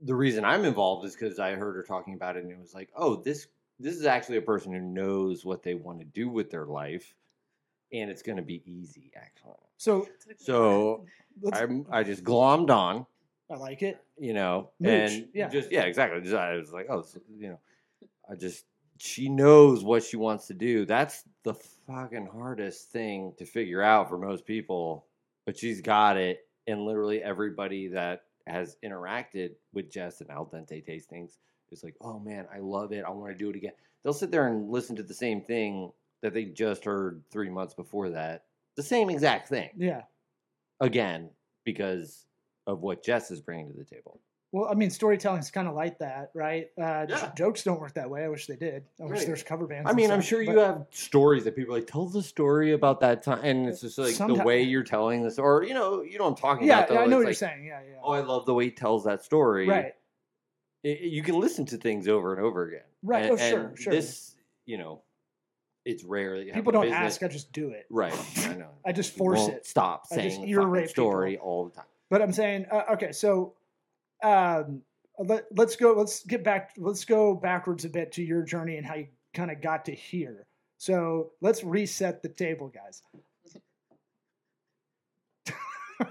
the 0.00 0.14
reason 0.14 0.44
I'm 0.44 0.64
involved 0.64 1.06
is 1.06 1.14
because 1.14 1.38
I 1.38 1.54
heard 1.54 1.76
her 1.76 1.82
talking 1.82 2.14
about 2.14 2.36
it, 2.36 2.44
and 2.44 2.52
it 2.52 2.58
was 2.58 2.74
like, 2.74 2.90
oh, 2.96 3.16
this 3.16 3.46
this 3.78 3.96
is 3.96 4.06
actually 4.06 4.38
a 4.38 4.42
person 4.42 4.72
who 4.72 4.80
knows 4.80 5.44
what 5.44 5.62
they 5.62 5.74
want 5.74 5.98
to 5.98 6.04
do 6.04 6.28
with 6.28 6.50
their 6.50 6.66
life, 6.66 7.14
and 7.92 8.10
it's 8.10 8.22
going 8.22 8.36
to 8.36 8.42
be 8.42 8.62
easy, 8.66 9.10
actually. 9.16 9.52
So 9.76 10.08
So 10.38 11.04
I'm 11.52 11.86
I 11.90 12.02
just 12.02 12.24
glommed 12.24 12.70
on, 12.70 13.06
I 13.50 13.56
like 13.56 13.82
it. 13.82 13.98
you 14.18 14.32
know, 14.32 14.70
Mooch, 14.80 15.10
and 15.12 15.28
yeah. 15.34 15.48
just 15.48 15.70
yeah, 15.70 15.82
exactly. 15.82 16.20
Just, 16.22 16.34
I 16.34 16.54
was 16.56 16.72
like, 16.72 16.86
oh, 16.88 17.02
so, 17.02 17.20
you 17.38 17.50
know, 17.50 17.58
I 18.30 18.34
just 18.36 18.64
she 18.98 19.28
knows 19.28 19.84
what 19.84 20.02
she 20.02 20.16
wants 20.16 20.46
to 20.46 20.54
do. 20.54 20.86
That's 20.86 21.24
the 21.42 21.54
fucking 21.86 22.26
hardest 22.32 22.90
thing 22.90 23.34
to 23.38 23.44
figure 23.44 23.82
out 23.82 24.08
for 24.08 24.16
most 24.18 24.46
people, 24.46 25.06
but 25.46 25.58
she's 25.58 25.80
got 25.80 26.16
it. 26.16 26.46
And 26.66 26.86
literally 26.86 27.22
everybody 27.22 27.88
that 27.88 28.22
has 28.46 28.76
interacted 28.84 29.50
with 29.74 29.90
Jess 29.90 30.20
and 30.20 30.30
Al 30.30 30.46
Dente 30.46 30.82
tastings 30.86 31.32
is 31.70 31.82
like, 31.84 31.96
oh 32.00 32.18
man, 32.18 32.46
I 32.54 32.60
love 32.60 32.92
it. 32.92 33.04
I 33.06 33.10
want 33.10 33.32
to 33.32 33.38
do 33.38 33.50
it 33.50 33.56
again. 33.56 33.72
They'll 34.02 34.12
sit 34.14 34.30
there 34.30 34.46
and 34.48 34.70
listen 34.70 34.96
to 34.96 35.02
the 35.02 35.12
same 35.14 35.42
thing 35.42 35.92
that 36.22 36.32
they 36.32 36.44
just 36.44 36.84
heard 36.84 37.22
three 37.30 37.50
months 37.50 37.74
before 37.74 38.10
that, 38.10 38.44
the 38.76 38.82
same 38.82 39.10
exact 39.10 39.48
thing 39.48 39.68
Yeah. 39.76 40.02
again 40.80 41.30
because 41.64 42.24
of 42.66 42.80
what 42.82 43.02
Jess 43.04 43.30
is 43.30 43.40
bringing 43.40 43.68
to 43.70 43.76
the 43.78 43.84
table. 43.84 44.20
Well, 44.52 44.68
I 44.70 44.74
mean, 44.74 44.88
storytelling's 44.90 45.50
kind 45.50 45.66
of 45.66 45.74
like 45.74 45.98
that, 45.98 46.30
right? 46.32 46.70
Uh, 46.80 47.06
Yeah. 47.08 47.32
jokes 47.36 47.64
don't 47.64 47.80
work 47.80 47.94
that 47.94 48.08
way. 48.08 48.22
I 48.24 48.28
wish 48.28 48.46
they 48.46 48.54
did. 48.54 48.84
I 49.00 49.04
wish 49.06 49.18
Right. 49.18 49.26
there's 49.26 49.42
cover 49.42 49.66
bands. 49.66 49.90
I 49.90 49.94
mean, 49.94 50.12
I'm 50.12 50.20
sure 50.20 50.40
you 50.42 50.56
have 50.58 50.86
stories 50.90 51.42
that 51.44 51.56
people 51.56 51.74
like 51.74 51.88
tell 51.88 52.06
the 52.06 52.22
story 52.22 52.72
about 52.72 53.00
that 53.00 53.22
time, 53.24 53.40
and 53.42 53.68
it's 53.68 53.80
just 53.80 53.98
like 53.98 54.14
the 54.16 54.44
way 54.44 54.62
you're 54.62 54.84
telling 54.84 55.22
this, 55.24 55.40
or 55.40 55.64
you 55.64 55.74
know, 55.74 56.02
you 56.02 56.18
know, 56.18 56.26
I'm 56.26 56.36
talking 56.36 56.68
Yeah, 56.68 56.78
about. 56.84 56.88
Though. 56.90 56.98
I 56.98 57.06
know 57.06 57.16
what 57.18 57.28
It's 57.28 57.40
you're 57.40 57.48
saying. 57.50 57.64
Yeah, 57.64 57.80
yeah. 57.82 57.96
Oh, 58.00 58.12
I 58.12 58.20
love 58.20 58.46
the 58.46 58.54
way 58.54 58.66
he 58.66 58.70
tells 58.70 59.02
that 59.04 59.24
story. 59.24 59.66
right, 59.68 59.94
It- 60.84 61.00
you 61.00 61.22
can 61.24 61.40
listen 61.40 61.66
to 61.66 61.76
things 61.76 62.06
over 62.06 62.32
and 62.32 62.40
over 62.44 62.62
again. 62.68 62.84
right. 63.02 63.24
And, 63.24 63.32
oh, 63.32 63.36
sure, 63.36 63.72
sure. 63.76 63.92
This, 63.92 64.36
you 64.66 64.78
know, 64.78 65.02
it's 65.84 66.04
rare 66.04 66.38
that 66.38 66.44
you 66.46 66.52
People 66.52 66.70
don't 66.70 66.82
business- 66.82 67.00
ask. 67.14 67.22
I 67.24 67.28
just 67.28 67.52
do 67.52 67.70
it. 67.70 67.86
Right. 67.90 68.12
I 68.48 68.54
know. 68.54 68.70
I 68.84 68.92
just 68.92 69.16
force 69.16 69.48
it. 69.48 69.66
Stop 69.66 70.04
I 70.12 70.16
just 70.22 70.36
saying 70.36 70.48
the 70.48 70.64
rape 70.64 70.86
people. 70.88 71.10
story 71.10 71.38
all 71.38 71.64
the 71.64 71.74
time. 71.74 71.84
But 72.14 72.22
I'm 72.22 72.32
saying, 72.32 72.66
uh, 72.70 72.84
okay, 72.92 73.10
so 73.10 73.54
um, 74.22 74.82
let, 75.18 75.46
let's 75.56 75.74
go. 75.74 75.94
Let's 75.94 76.24
get 76.24 76.44
back. 76.44 76.70
Let's 76.76 77.04
go 77.04 77.34
backwards 77.34 77.84
a 77.84 77.88
bit 77.88 78.12
to 78.12 78.22
your 78.22 78.42
journey 78.42 78.76
and 78.76 78.86
how 78.86 78.94
you 78.94 79.08
kind 79.32 79.50
of 79.50 79.60
got 79.60 79.84
to 79.86 79.92
here. 79.92 80.46
So 80.78 81.32
let's 81.40 81.64
reset 81.64 82.22
the 82.22 82.28
table, 82.28 82.68
guys. 82.68 83.02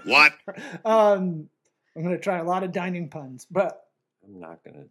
What? 0.04 0.34
Um, 0.84 1.48
I'm 1.96 2.02
going 2.02 2.14
to 2.14 2.20
try 2.20 2.36
a 2.36 2.44
lot 2.44 2.64
of 2.64 2.72
dining 2.72 3.08
puns, 3.08 3.46
but 3.50 3.86
I'm 4.22 4.38
not 4.38 4.62
gonna 4.62 4.84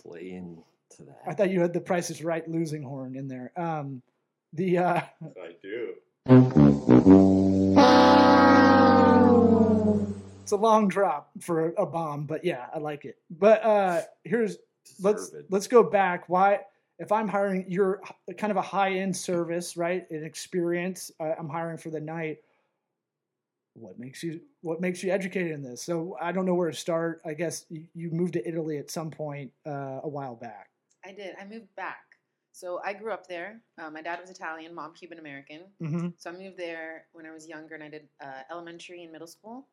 play 0.00 0.30
into 0.30 0.62
that. 1.08 1.22
I 1.26 1.34
thought 1.34 1.50
you 1.50 1.60
had 1.60 1.72
the 1.72 1.80
Price 1.80 2.08
is 2.08 2.22
Right 2.22 2.48
losing 2.48 2.84
horn 2.84 3.16
in 3.16 3.26
there. 3.26 3.50
Um, 3.56 4.00
the 4.52 4.78
uh, 4.78 5.00
I 5.24 5.56
do. 5.60 5.94
it's 10.46 10.52
a 10.52 10.56
long 10.56 10.86
drop 10.86 11.32
for 11.40 11.74
a 11.76 11.84
bomb, 11.84 12.24
but 12.24 12.44
yeah, 12.44 12.66
I 12.72 12.78
like 12.78 13.04
it. 13.04 13.18
But 13.30 13.64
uh, 13.64 14.02
here's 14.22 14.58
let's 15.00 15.30
Deserved. 15.30 15.46
let's 15.50 15.66
go 15.66 15.82
back. 15.82 16.28
Why? 16.28 16.60
If 17.00 17.10
I'm 17.10 17.26
hiring, 17.26 17.64
you're 17.68 18.00
kind 18.38 18.52
of 18.52 18.56
a 18.56 18.62
high 18.62 18.92
end 18.92 19.16
service, 19.16 19.76
right? 19.76 20.08
An 20.08 20.22
experience. 20.22 21.10
Uh, 21.18 21.32
I'm 21.36 21.48
hiring 21.48 21.78
for 21.78 21.90
the 21.90 21.98
night. 21.98 22.38
What 23.74 23.98
makes 23.98 24.22
you 24.22 24.40
What 24.60 24.80
makes 24.80 25.02
you 25.02 25.10
educated 25.10 25.50
in 25.50 25.62
this? 25.62 25.82
So 25.82 26.16
I 26.20 26.30
don't 26.30 26.46
know 26.46 26.54
where 26.54 26.70
to 26.70 26.76
start. 26.76 27.22
I 27.26 27.34
guess 27.34 27.66
you, 27.68 27.88
you 27.96 28.12
moved 28.12 28.34
to 28.34 28.48
Italy 28.48 28.78
at 28.78 28.88
some 28.88 29.10
point 29.10 29.50
uh, 29.66 29.98
a 30.04 30.08
while 30.08 30.36
back. 30.36 30.68
I 31.04 31.10
did. 31.10 31.34
I 31.40 31.44
moved 31.44 31.74
back. 31.74 32.04
So 32.52 32.80
I 32.84 32.92
grew 32.92 33.12
up 33.12 33.26
there. 33.26 33.62
Uh, 33.78 33.90
my 33.90 34.00
dad 34.00 34.20
was 34.20 34.30
Italian, 34.30 34.72
mom 34.76 34.94
Cuban 34.94 35.18
American. 35.18 35.62
hmm 35.80 36.08
So 36.18 36.30
I 36.30 36.34
moved 36.34 36.56
there 36.56 37.06
when 37.14 37.26
I 37.26 37.32
was 37.32 37.48
younger, 37.48 37.74
and 37.74 37.82
I 37.82 37.88
did 37.88 38.08
uh, 38.22 38.42
elementary 38.48 39.02
and 39.02 39.10
middle 39.10 39.26
school. 39.26 39.66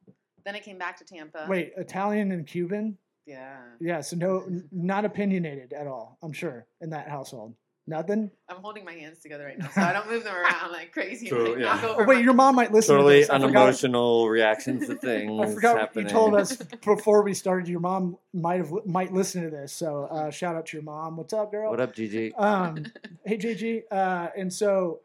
Then 0.46 0.56
I 0.56 0.60
came 0.60 0.78
back 0.78 0.98
to 0.98 1.06
Tampa. 1.06 1.46
Wait, 1.50 1.74
Italian 1.78 2.32
and 2.32 2.46
Cuban? 2.46 2.98
Yeah. 3.26 3.58
Yeah. 3.80 4.02
So 4.02 4.16
no, 4.18 4.46
not 4.72 5.06
opinionated 5.06 5.74
at 5.74 5.88
all. 5.88 6.18
I'm 6.22 6.34
sure 6.34 6.66
in 6.82 6.90
that 6.92 7.08
household. 7.10 7.56
Nothing. 7.86 8.32
I'm 8.48 8.62
holding 8.62 8.86
my 8.86 8.94
hands 8.94 9.20
together 9.20 9.44
right 9.44 9.60
now, 9.60 9.68
so 9.68 9.82
I 9.82 9.92
don't 9.92 10.10
move 10.10 10.24
them 10.24 10.34
around 10.34 10.72
like 10.72 10.94
crazy. 10.94 11.28
and, 11.28 11.38
So, 11.38 11.44
like, 11.52 11.60
yeah. 11.60 11.82
Oh, 11.84 12.06
wait, 12.06 12.16
my- 12.16 12.22
your 12.22 12.34
mom 12.34 12.56
might 12.56 12.72
listen. 12.72 12.96
to 12.96 13.00
Totally 13.00 13.20
this. 13.20 13.28
Forgot- 13.28 13.42
unemotional 13.44 14.30
reactions 14.30 14.88
to 14.88 14.96
things. 15.02 15.42
I 15.42 15.54
forgot 15.54 15.78
happening. 15.80 16.06
you 16.06 16.10
told 16.10 16.34
us 16.36 16.56
before 16.86 17.24
we 17.24 17.34
started. 17.34 17.68
Your 17.68 17.82
mom 17.82 18.18
might 18.34 18.60
have 18.60 18.72
might 18.86 19.12
listen 19.12 19.44
to 19.44 19.50
this, 19.50 19.74
so 19.74 20.06
uh, 20.06 20.32
shout 20.32 20.56
out 20.56 20.66
to 20.68 20.78
your 20.78 20.84
mom. 20.86 21.18
What's 21.18 21.34
up, 21.34 21.52
girl? 21.52 21.72
What 21.72 21.82
up, 21.82 21.94
Gigi? 21.94 22.34
Um, 22.36 22.86
hey, 23.26 23.38
JG. 23.38 23.84
Uh, 23.92 24.30
and 24.38 24.54
so, 24.54 25.02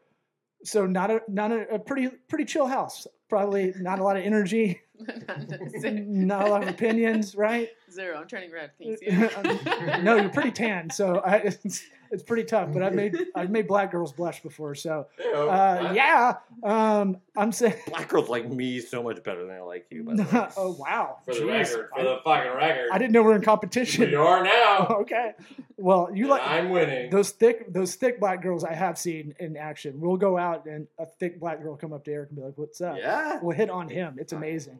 so 0.63 0.85
not 0.85 1.11
a 1.11 1.21
not 1.27 1.51
a, 1.51 1.75
a 1.75 1.79
pretty 1.79 2.09
pretty 2.27 2.45
chill 2.45 2.67
house. 2.67 3.07
Probably 3.29 3.73
not 3.79 3.99
a 3.99 4.03
lot 4.03 4.17
of 4.17 4.23
energy, 4.23 4.81
not 5.83 6.47
a 6.47 6.49
lot 6.49 6.63
of 6.63 6.69
opinions, 6.69 7.35
right? 7.35 7.69
Zero. 7.91 8.17
I'm 8.17 8.27
turning 8.27 8.51
red. 8.51 8.71
Can 8.77 8.87
you 8.87 8.97
see 8.97 9.05
it? 9.07 10.03
no, 10.03 10.15
you're 10.15 10.29
pretty 10.29 10.51
tan, 10.51 10.89
so 10.89 11.21
I, 11.23 11.55
it's, 12.11 12.13
it's 12.13 12.23
pretty 12.23 12.43
tough. 12.43 12.71
But 12.73 12.83
I've 12.83 12.93
made 12.93 13.15
I've 13.35 13.49
made 13.49 13.67
black 13.67 13.91
girls 13.91 14.11
blush 14.13 14.41
before, 14.41 14.75
so 14.75 15.07
uh, 15.19 15.91
yeah. 15.93 16.37
Um, 16.63 17.17
I'm 17.35 17.51
saying. 17.51 17.75
Black 17.87 18.09
girls 18.09 18.27
like 18.27 18.49
me 18.49 18.79
so 18.81 19.01
much 19.01 19.23
better 19.23 19.45
than 19.45 19.55
I 19.55 19.61
like 19.61 19.85
you. 19.89 20.03
By 20.03 20.15
the 20.15 20.23
way. 20.33 20.47
oh 20.57 20.71
wow! 20.77 21.19
For 21.25 21.33
the 21.33 21.41
Jeez. 21.41 21.47
record, 21.47 21.89
for 21.89 21.99
I, 21.99 22.03
the 22.03 22.19
fucking 22.23 22.51
record. 22.53 22.89
I 22.91 22.97
didn't 22.97 23.13
know 23.13 23.23
we 23.23 23.31
are 23.31 23.35
in 23.35 23.41
competition. 23.41 24.09
You 24.09 24.21
are 24.21 24.43
now. 24.43 24.87
okay. 25.01 25.31
Well, 25.77 26.09
you 26.13 26.27
like 26.27 26.41
I'm 26.45 26.69
winning. 26.69 27.09
those 27.09 27.29
thick 27.29 27.71
those 27.71 27.95
thick 27.95 28.19
black 28.19 28.41
girls 28.41 28.63
I 28.65 28.73
have 28.73 28.97
seen 28.97 29.35
in 29.39 29.55
action. 29.55 30.01
We'll 30.01 30.17
go 30.17 30.37
out 30.37 30.65
and 30.65 30.87
a 30.97 31.05
thick 31.05 31.39
black 31.39 31.61
girl 31.61 31.77
come 31.77 31.93
up 31.93 32.03
to 32.05 32.11
Eric 32.11 32.29
and 32.29 32.37
be 32.39 32.43
like, 32.43 32.57
"What's 32.57 32.81
up?" 32.81 32.97
Yeah. 32.97 33.39
We'll 33.41 33.55
hit 33.55 33.69
on 33.69 33.87
him. 33.87 34.15
It's 34.19 34.33
amazing. 34.33 34.79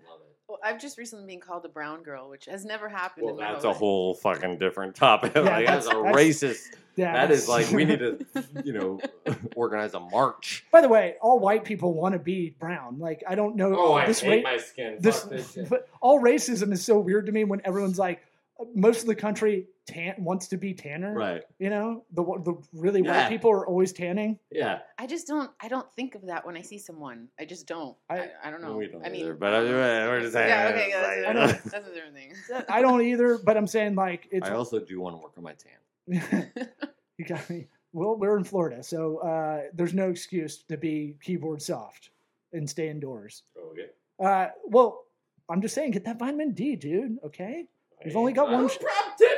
Love 0.50 0.60
it. 0.60 0.62
Well, 0.64 0.72
I've 0.74 0.82
just 0.82 0.98
recently 0.98 1.26
been 1.26 1.40
called 1.40 1.66
a 1.66 1.70
brown 1.70 2.04
girl, 2.04 2.30
which 2.30 2.46
has 2.46 2.66
never 2.66 2.90
happened. 2.90 3.26
Well, 3.26 3.36
in 3.36 3.42
my 3.42 3.52
that's 3.54 3.64
whole 3.64 3.70
a 3.70 3.72
life. 3.72 3.80
whole 3.80 4.14
fucking 4.16 4.58
different 4.60 4.96
topic. 4.96 5.34
Yeah, 5.36 5.42
like, 5.42 5.66
that's, 5.68 5.86
that's- 5.88 6.16
a 6.16 6.18
racist. 6.18 6.76
Yeah, 6.96 7.14
That 7.14 7.32
is 7.32 7.48
that's- 7.48 7.72
like 7.72 7.76
we 7.76 7.86
need 7.86 8.00
to, 8.00 8.26
you 8.66 8.74
know, 8.74 9.00
organize 9.56 9.94
a 9.94 10.00
march. 10.02 10.66
By 10.72 10.82
the 10.82 10.90
way, 10.90 11.16
all 11.22 11.40
white 11.40 11.64
people 11.64 11.94
want 11.94 12.14
to 12.14 12.20
be 12.20 12.56
brown. 12.60 13.00
Like 13.00 13.24
I 13.28 13.36
don't 13.36 13.56
know 13.56 13.74
Oh, 13.78 13.94
I 13.94 14.06
hate 14.12 14.44
ra- 14.44 14.52
my 14.52 14.58
skin. 14.58 14.98
this, 15.00 15.22
this 15.22 15.58
but 15.70 15.88
all 16.02 16.20
racism 16.20 16.74
is 16.74 16.84
so 16.84 17.00
weird 17.00 17.26
to 17.28 17.32
me 17.32 17.46
when 17.46 17.62
everyone's 17.64 17.98
like, 18.00 18.22
uh, 18.60 18.66
most 18.76 19.02
of 19.02 19.08
the 19.08 19.16
country 19.16 19.68
tan 19.90 20.16
wants 20.24 20.48
to 20.50 20.58
be 20.58 20.74
tanner. 20.74 21.14
Right. 21.14 21.44
You 21.58 21.70
know, 21.70 22.04
the 22.14 22.24
the 22.24 22.56
really 22.74 23.02
white 23.02 23.30
people 23.30 23.52
are 23.52 23.66
always 23.68 23.92
tanning. 23.92 24.40
Yeah. 24.52 24.80
I 24.98 25.08
just 25.08 25.28
don't. 25.28 25.52
I 25.60 25.68
don't 25.68 25.90
think 25.96 26.16
of 26.16 26.26
that 26.28 26.46
when 26.46 26.56
I 26.56 26.62
see 26.62 26.78
someone. 26.78 27.28
I 27.40 27.46
just 27.46 27.68
don't. 27.68 27.98
I, 28.10 28.20
I- 28.20 28.30
I, 28.46 28.52
don't 28.52 28.62
know. 28.62 28.78
We 28.78 28.88
don't 28.88 29.06
I 29.06 29.10
mean, 29.10 29.22
either, 29.22 29.34
but 29.34 29.54
I, 29.54 29.62
we're 29.62 30.22
just 30.22 30.34
saying. 30.34 30.50
yeah. 30.50 30.70
Okay. 30.70 30.90
Yeah, 30.90 31.34
that's, 31.34 31.52
like- 31.54 31.66
a, 31.66 31.70
that's 31.70 31.88
a 31.88 31.94
different 31.94 32.16
thing. 32.16 32.34
I 32.70 32.82
don't 32.82 33.02
either, 33.02 33.38
but 33.38 33.58
I'm 33.58 33.68
saying 33.68 33.96
like 33.96 34.28
it's 34.32 34.48
I 34.48 34.54
also 34.54 34.80
do 34.80 35.00
want 35.02 35.16
to 35.16 35.22
work 35.22 35.34
on 35.38 35.44
my 35.44 35.54
tan. 35.54 36.52
you 37.18 37.26
got 37.26 37.50
me. 37.50 37.68
Well, 37.92 38.18
we're 38.18 38.38
in 38.38 38.44
Florida, 38.44 38.84
so 38.84 39.18
uh, 39.18 39.62
there's 39.74 39.94
no 39.96 40.10
excuse 40.10 40.64
to 40.70 40.78
be 40.78 41.16
keyboard 41.24 41.62
soft 41.62 42.12
and 42.54 42.70
stay 42.70 42.90
indoors. 42.90 43.44
Oh, 43.58 43.72
okay. 43.72 43.88
Uh, 44.24 44.52
well, 44.66 45.06
I'm 45.50 45.62
just 45.62 45.74
saying, 45.74 45.92
get 45.92 46.06
that 46.06 46.20
vitamin 46.20 46.54
D, 46.54 46.76
dude. 46.76 47.18
Okay, 47.26 47.66
You've 48.06 48.16
only 48.16 48.32
got 48.34 48.50
one 48.50 48.62
I'm 48.62 48.70
sh- 48.70 48.78
prob- 48.80 49.18
t- 49.18 49.26
pretty 49.28 49.29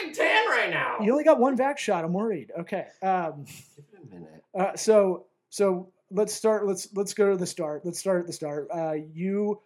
fucking 0.00 0.14
tan 0.14 0.48
right 0.48 0.70
now. 0.70 0.96
you 1.00 1.12
only 1.12 1.24
got 1.24 1.38
one 1.38 1.56
vac 1.56 1.78
shot. 1.78 2.04
I'm 2.04 2.12
worried. 2.12 2.50
Okay, 2.60 2.86
um, 3.02 3.44
Give 3.44 3.84
it 3.92 4.00
a 4.10 4.14
minute. 4.14 4.44
uh, 4.58 4.76
so 4.76 5.26
so 5.50 5.92
let's 6.10 6.34
start. 6.34 6.66
Let's 6.66 6.88
let's 6.94 7.14
go 7.14 7.30
to 7.30 7.36
the 7.36 7.46
start. 7.46 7.84
Let's 7.84 7.98
start 7.98 8.20
at 8.20 8.26
the 8.26 8.32
start. 8.32 8.68
Uh, 8.72 8.94
you 9.12 9.60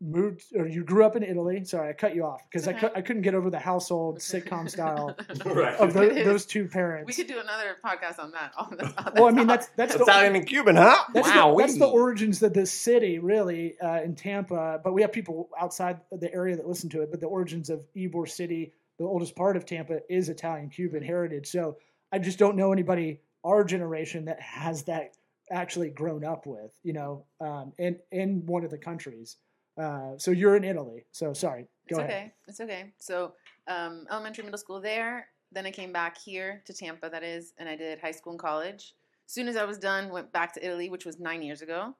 moved 0.00 0.44
or 0.56 0.68
you 0.68 0.84
grew 0.84 1.04
up 1.04 1.16
in 1.16 1.24
Italy. 1.24 1.64
Sorry, 1.64 1.88
I 1.88 1.92
cut 1.92 2.14
you 2.14 2.24
off 2.24 2.40
because 2.48 2.68
I, 2.68 2.70
It's 2.70 2.80
cou- 2.80 2.86
okay. 2.86 2.98
I 2.98 3.02
couldn't 3.02 3.22
get 3.22 3.34
over 3.34 3.50
the 3.50 3.58
household 3.58 4.20
sitcom 4.20 4.70
style 4.76 5.16
Right. 5.44 5.74
of 5.74 5.92
tho- 5.92 6.02
It 6.02 6.18
is. 6.18 6.24
those 6.24 6.46
two 6.46 6.68
parents. 6.68 7.08
we 7.08 7.12
could 7.14 7.26
do 7.26 7.40
another 7.40 7.76
podcast 7.84 8.20
on 8.20 8.30
that. 8.30 8.52
On 8.56 8.76
this, 8.78 8.92
on 8.96 9.12
Well, 9.16 9.24
I 9.26 9.30
mean 9.32 9.48
topic. 9.48 9.48
that's 9.48 9.66
that's 9.76 9.96
the 9.96 10.02
Italian 10.04 10.36
and 10.36 10.46
Cuban, 10.46 10.76
huh? 10.76 10.96
That's, 11.12 11.28
wow. 11.28 11.50
the, 11.56 11.62
that's 11.62 11.78
the 11.78 11.86
origins 11.88 12.40
of 12.44 12.52
this 12.54 12.70
city, 12.72 13.18
really, 13.18 13.76
uh, 13.80 14.02
in 14.02 14.14
Tampa. 14.14 14.80
But 14.84 14.92
we 14.92 15.02
have 15.02 15.10
people 15.10 15.48
outside 15.60 15.98
the 16.12 16.32
area 16.32 16.54
that 16.56 16.68
listen 16.68 16.88
to 16.90 17.02
it. 17.02 17.10
But 17.10 17.20
the 17.20 17.26
origins 17.26 17.68
of 17.68 17.80
Ybor 17.96 18.28
City, 18.28 18.72
the 18.98 19.04
oldest 19.04 19.36
part 19.36 19.56
of 19.56 19.64
Tampa, 19.66 20.00
is 20.08 20.28
Italian 20.28 20.70
Cuban 20.70 21.02
heritage. 21.02 21.48
So 21.48 21.76
I 22.12 22.18
just 22.18 22.38
don't 22.38 22.56
know 22.56 22.72
anybody 22.72 23.20
our 23.44 23.62
generation 23.64 24.24
that 24.24 24.40
has 24.40 24.84
that 24.84 25.16
actually 25.50 25.90
grown 25.90 26.24
up 26.24 26.46
with, 26.46 26.72
you 26.82 26.92
know, 26.92 27.24
um, 27.40 27.72
in 27.78 27.98
in 28.10 28.44
one 28.46 28.64
of 28.64 28.70
the 28.70 28.78
countries. 28.78 29.36
Uh, 29.78 30.16
so 30.16 30.30
you're 30.30 30.56
in 30.56 30.64
Italy. 30.64 31.04
So 31.12 31.32
sorry, 31.32 31.66
go 31.88 31.96
it's 31.96 31.98
ahead. 31.98 32.10
okay. 32.10 32.32
It's 32.48 32.60
okay. 32.60 32.92
So, 32.98 33.34
um, 33.68 34.06
elementary, 34.10 34.44
middle 34.44 34.58
school 34.58 34.80
there. 34.80 35.28
Then 35.52 35.66
I 35.66 35.70
came 35.70 35.92
back 35.92 36.18
here 36.18 36.62
to 36.66 36.72
Tampa, 36.72 37.08
that 37.08 37.22
is, 37.22 37.52
and 37.58 37.68
I 37.68 37.76
did 37.76 38.00
high 38.00 38.10
school 38.10 38.32
and 38.32 38.40
college. 38.40 38.94
As 39.26 39.32
soon 39.32 39.48
as 39.48 39.56
I 39.56 39.64
was 39.64 39.78
done, 39.78 40.10
went 40.10 40.32
back 40.32 40.52
to 40.54 40.64
Italy, 40.64 40.88
which 40.88 41.04
was 41.04 41.20
nine 41.20 41.42
years 41.42 41.62
ago, 41.62 41.94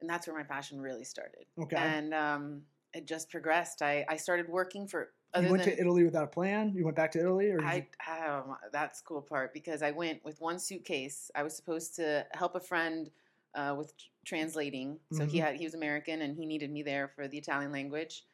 and 0.00 0.10
that's 0.10 0.26
where 0.26 0.36
my 0.36 0.42
passion 0.42 0.80
really 0.80 1.04
started. 1.04 1.44
Okay. 1.60 1.76
And 1.76 2.12
um, 2.14 2.62
it 2.94 3.06
just 3.06 3.30
progressed. 3.30 3.82
I, 3.82 4.04
I 4.08 4.16
started 4.16 4.48
working 4.48 4.88
for 4.88 5.10
other 5.34 5.46
you 5.46 5.52
went 5.52 5.64
than 5.64 5.74
to 5.74 5.80
Italy 5.80 6.04
without 6.04 6.24
a 6.24 6.28
plan. 6.28 6.72
You 6.74 6.84
went 6.84 6.96
back 6.96 7.12
to 7.12 7.20
Italy, 7.20 7.50
or 7.50 7.62
I, 7.62 7.86
um, 8.26 8.56
that's 8.72 9.00
cool 9.00 9.22
part 9.22 9.52
because 9.52 9.82
I 9.82 9.90
went 9.90 10.24
with 10.24 10.40
one 10.40 10.58
suitcase. 10.58 11.30
I 11.34 11.42
was 11.42 11.54
supposed 11.56 11.94
to 11.96 12.26
help 12.32 12.54
a 12.54 12.60
friend 12.60 13.10
uh, 13.54 13.74
with 13.76 13.92
translating. 14.24 14.98
So 15.12 15.24
he 15.26 15.38
Mhm. 15.38 15.42
had 15.42 15.56
he 15.56 15.64
was 15.64 15.74
American 15.74 16.22
and 16.22 16.36
he 16.36 16.46
needed 16.46 16.70
me 16.70 16.82
there 16.82 17.08
for 17.08 17.28
the 17.28 17.38
Italian 17.38 17.72
language. 17.72 18.24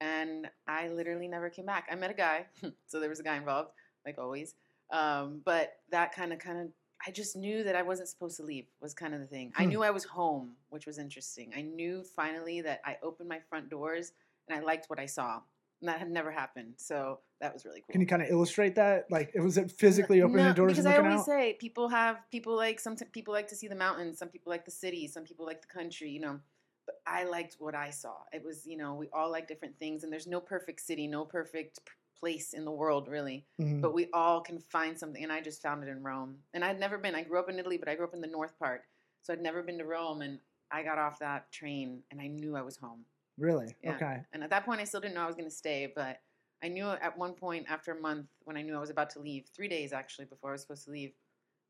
And 0.00 0.50
I 0.66 0.88
literally 0.88 1.28
never 1.28 1.48
came 1.48 1.66
back. 1.66 1.88
I 1.90 1.94
met 1.94 2.10
a 2.10 2.14
guy, 2.14 2.46
so 2.86 3.00
there 3.00 3.08
was 3.08 3.20
a 3.20 3.22
guy 3.22 3.36
involved, 3.36 3.70
like 4.04 4.18
always. 4.18 4.54
Um, 4.90 5.40
but 5.44 5.80
that 5.90 6.12
kind 6.12 6.32
of 6.32 6.38
kind 6.38 6.60
of 6.60 6.68
I 7.06 7.10
just 7.10 7.36
knew 7.36 7.62
that 7.64 7.76
I 7.76 7.82
wasn't 7.82 8.08
supposed 8.08 8.36
to 8.38 8.42
leave 8.42 8.66
was 8.80 8.94
kind 8.94 9.14
of 9.14 9.20
the 9.20 9.26
thing. 9.26 9.52
I 9.56 9.64
Hmm. 9.64 9.68
knew 9.70 9.82
I 9.82 9.90
was 9.90 10.04
home, 10.04 10.56
which 10.70 10.86
was 10.86 10.98
interesting. 10.98 11.52
I 11.54 11.62
knew 11.62 12.02
finally 12.02 12.60
that 12.62 12.80
I 12.84 12.96
opened 13.02 13.28
my 13.28 13.38
front 13.40 13.68
doors 13.68 14.12
and 14.48 14.58
I 14.58 14.62
liked 14.62 14.88
what 14.88 14.98
I 14.98 15.06
saw. 15.06 15.40
And 15.80 15.88
that 15.88 15.98
had 15.98 16.10
never 16.10 16.30
happened. 16.30 16.74
So 16.78 17.20
that 17.40 17.52
was 17.52 17.64
really 17.66 17.80
cool. 17.80 17.92
can 17.92 18.00
you 18.00 18.06
kind 18.06 18.22
of 18.22 18.28
illustrate 18.30 18.74
that? 18.76 19.04
Like, 19.10 19.30
it 19.34 19.40
was 19.40 19.58
it 19.58 19.70
physically 19.70 20.22
opening 20.22 20.44
No, 20.44 20.48
the 20.50 20.54
doors 20.54 20.72
because 20.72 20.86
I 20.86 20.96
always 20.96 21.20
out? 21.20 21.26
say 21.26 21.56
people 21.60 21.88
have 21.88 22.18
people 22.30 22.56
like 22.56 22.80
some 22.80 22.96
t- 22.96 23.04
people 23.12 23.34
like 23.34 23.48
to 23.48 23.56
see 23.56 23.68
the 23.68 23.74
mountains, 23.74 24.18
some 24.18 24.28
people 24.28 24.50
like 24.50 24.64
the 24.64 24.70
city, 24.70 25.06
some 25.06 25.24
people 25.24 25.44
like 25.44 25.60
the 25.60 25.68
country. 25.68 26.08
You 26.08 26.20
know, 26.20 26.40
but 26.86 26.94
I 27.06 27.24
liked 27.24 27.56
what 27.58 27.74
I 27.74 27.90
saw. 27.90 28.14
It 28.32 28.42
was, 28.42 28.66
you 28.66 28.76
know, 28.78 28.94
we 28.94 29.08
all 29.12 29.30
like 29.30 29.48
different 29.48 29.78
things, 29.78 30.02
and 30.02 30.10
there's 30.12 30.26
no 30.26 30.40
perfect 30.40 30.80
city, 30.80 31.06
no 31.06 31.24
perfect 31.26 31.80
p- 31.84 31.92
place 32.18 32.54
in 32.54 32.64
the 32.64 32.72
world, 32.72 33.06
really. 33.08 33.44
Mhm. 33.60 33.82
But 33.82 33.92
we 33.92 34.08
all 34.14 34.40
can 34.40 34.58
find 34.58 34.98
something, 34.98 35.22
and 35.22 35.30
I 35.30 35.42
just 35.42 35.60
found 35.60 35.82
it 35.84 35.88
in 35.90 36.02
Rome. 36.02 36.38
And 36.54 36.64
I'd 36.64 36.80
never 36.80 36.96
been. 36.96 37.14
I 37.14 37.22
grew 37.22 37.38
up 37.38 37.50
in 37.50 37.58
Italy, 37.58 37.76
but 37.76 37.88
I 37.88 37.94
grew 37.96 38.06
up 38.06 38.14
in 38.14 38.22
the 38.22 38.26
north 38.26 38.58
part, 38.58 38.84
so 39.22 39.34
I'd 39.34 39.42
never 39.42 39.62
been 39.62 39.76
to 39.78 39.84
Rome. 39.84 40.22
And 40.22 40.40
I 40.70 40.82
got 40.82 40.98
off 40.98 41.18
that 41.18 41.52
train, 41.52 42.02
and 42.10 42.18
I 42.18 42.28
knew 42.28 42.56
I 42.56 42.62
was 42.62 42.78
home. 42.78 43.04
Really? 43.38 43.74
Yeah. 43.82 43.94
Okay. 43.94 44.18
And 44.32 44.42
at 44.42 44.50
that 44.50 44.64
point, 44.64 44.80
I 44.80 44.84
still 44.84 45.00
didn't 45.00 45.14
know 45.14 45.22
I 45.22 45.26
was 45.26 45.36
going 45.36 45.48
to 45.48 45.54
stay, 45.54 45.92
but 45.94 46.20
I 46.62 46.68
knew 46.68 46.86
at 46.86 47.16
one 47.16 47.34
point 47.34 47.66
after 47.68 47.92
a 47.92 48.00
month 48.00 48.26
when 48.44 48.56
I 48.56 48.62
knew 48.62 48.74
I 48.74 48.80
was 48.80 48.90
about 48.90 49.10
to 49.10 49.20
leave, 49.20 49.44
three 49.54 49.68
days 49.68 49.92
actually 49.92 50.24
before 50.26 50.50
I 50.50 50.52
was 50.52 50.62
supposed 50.62 50.84
to 50.86 50.90
leave, 50.90 51.12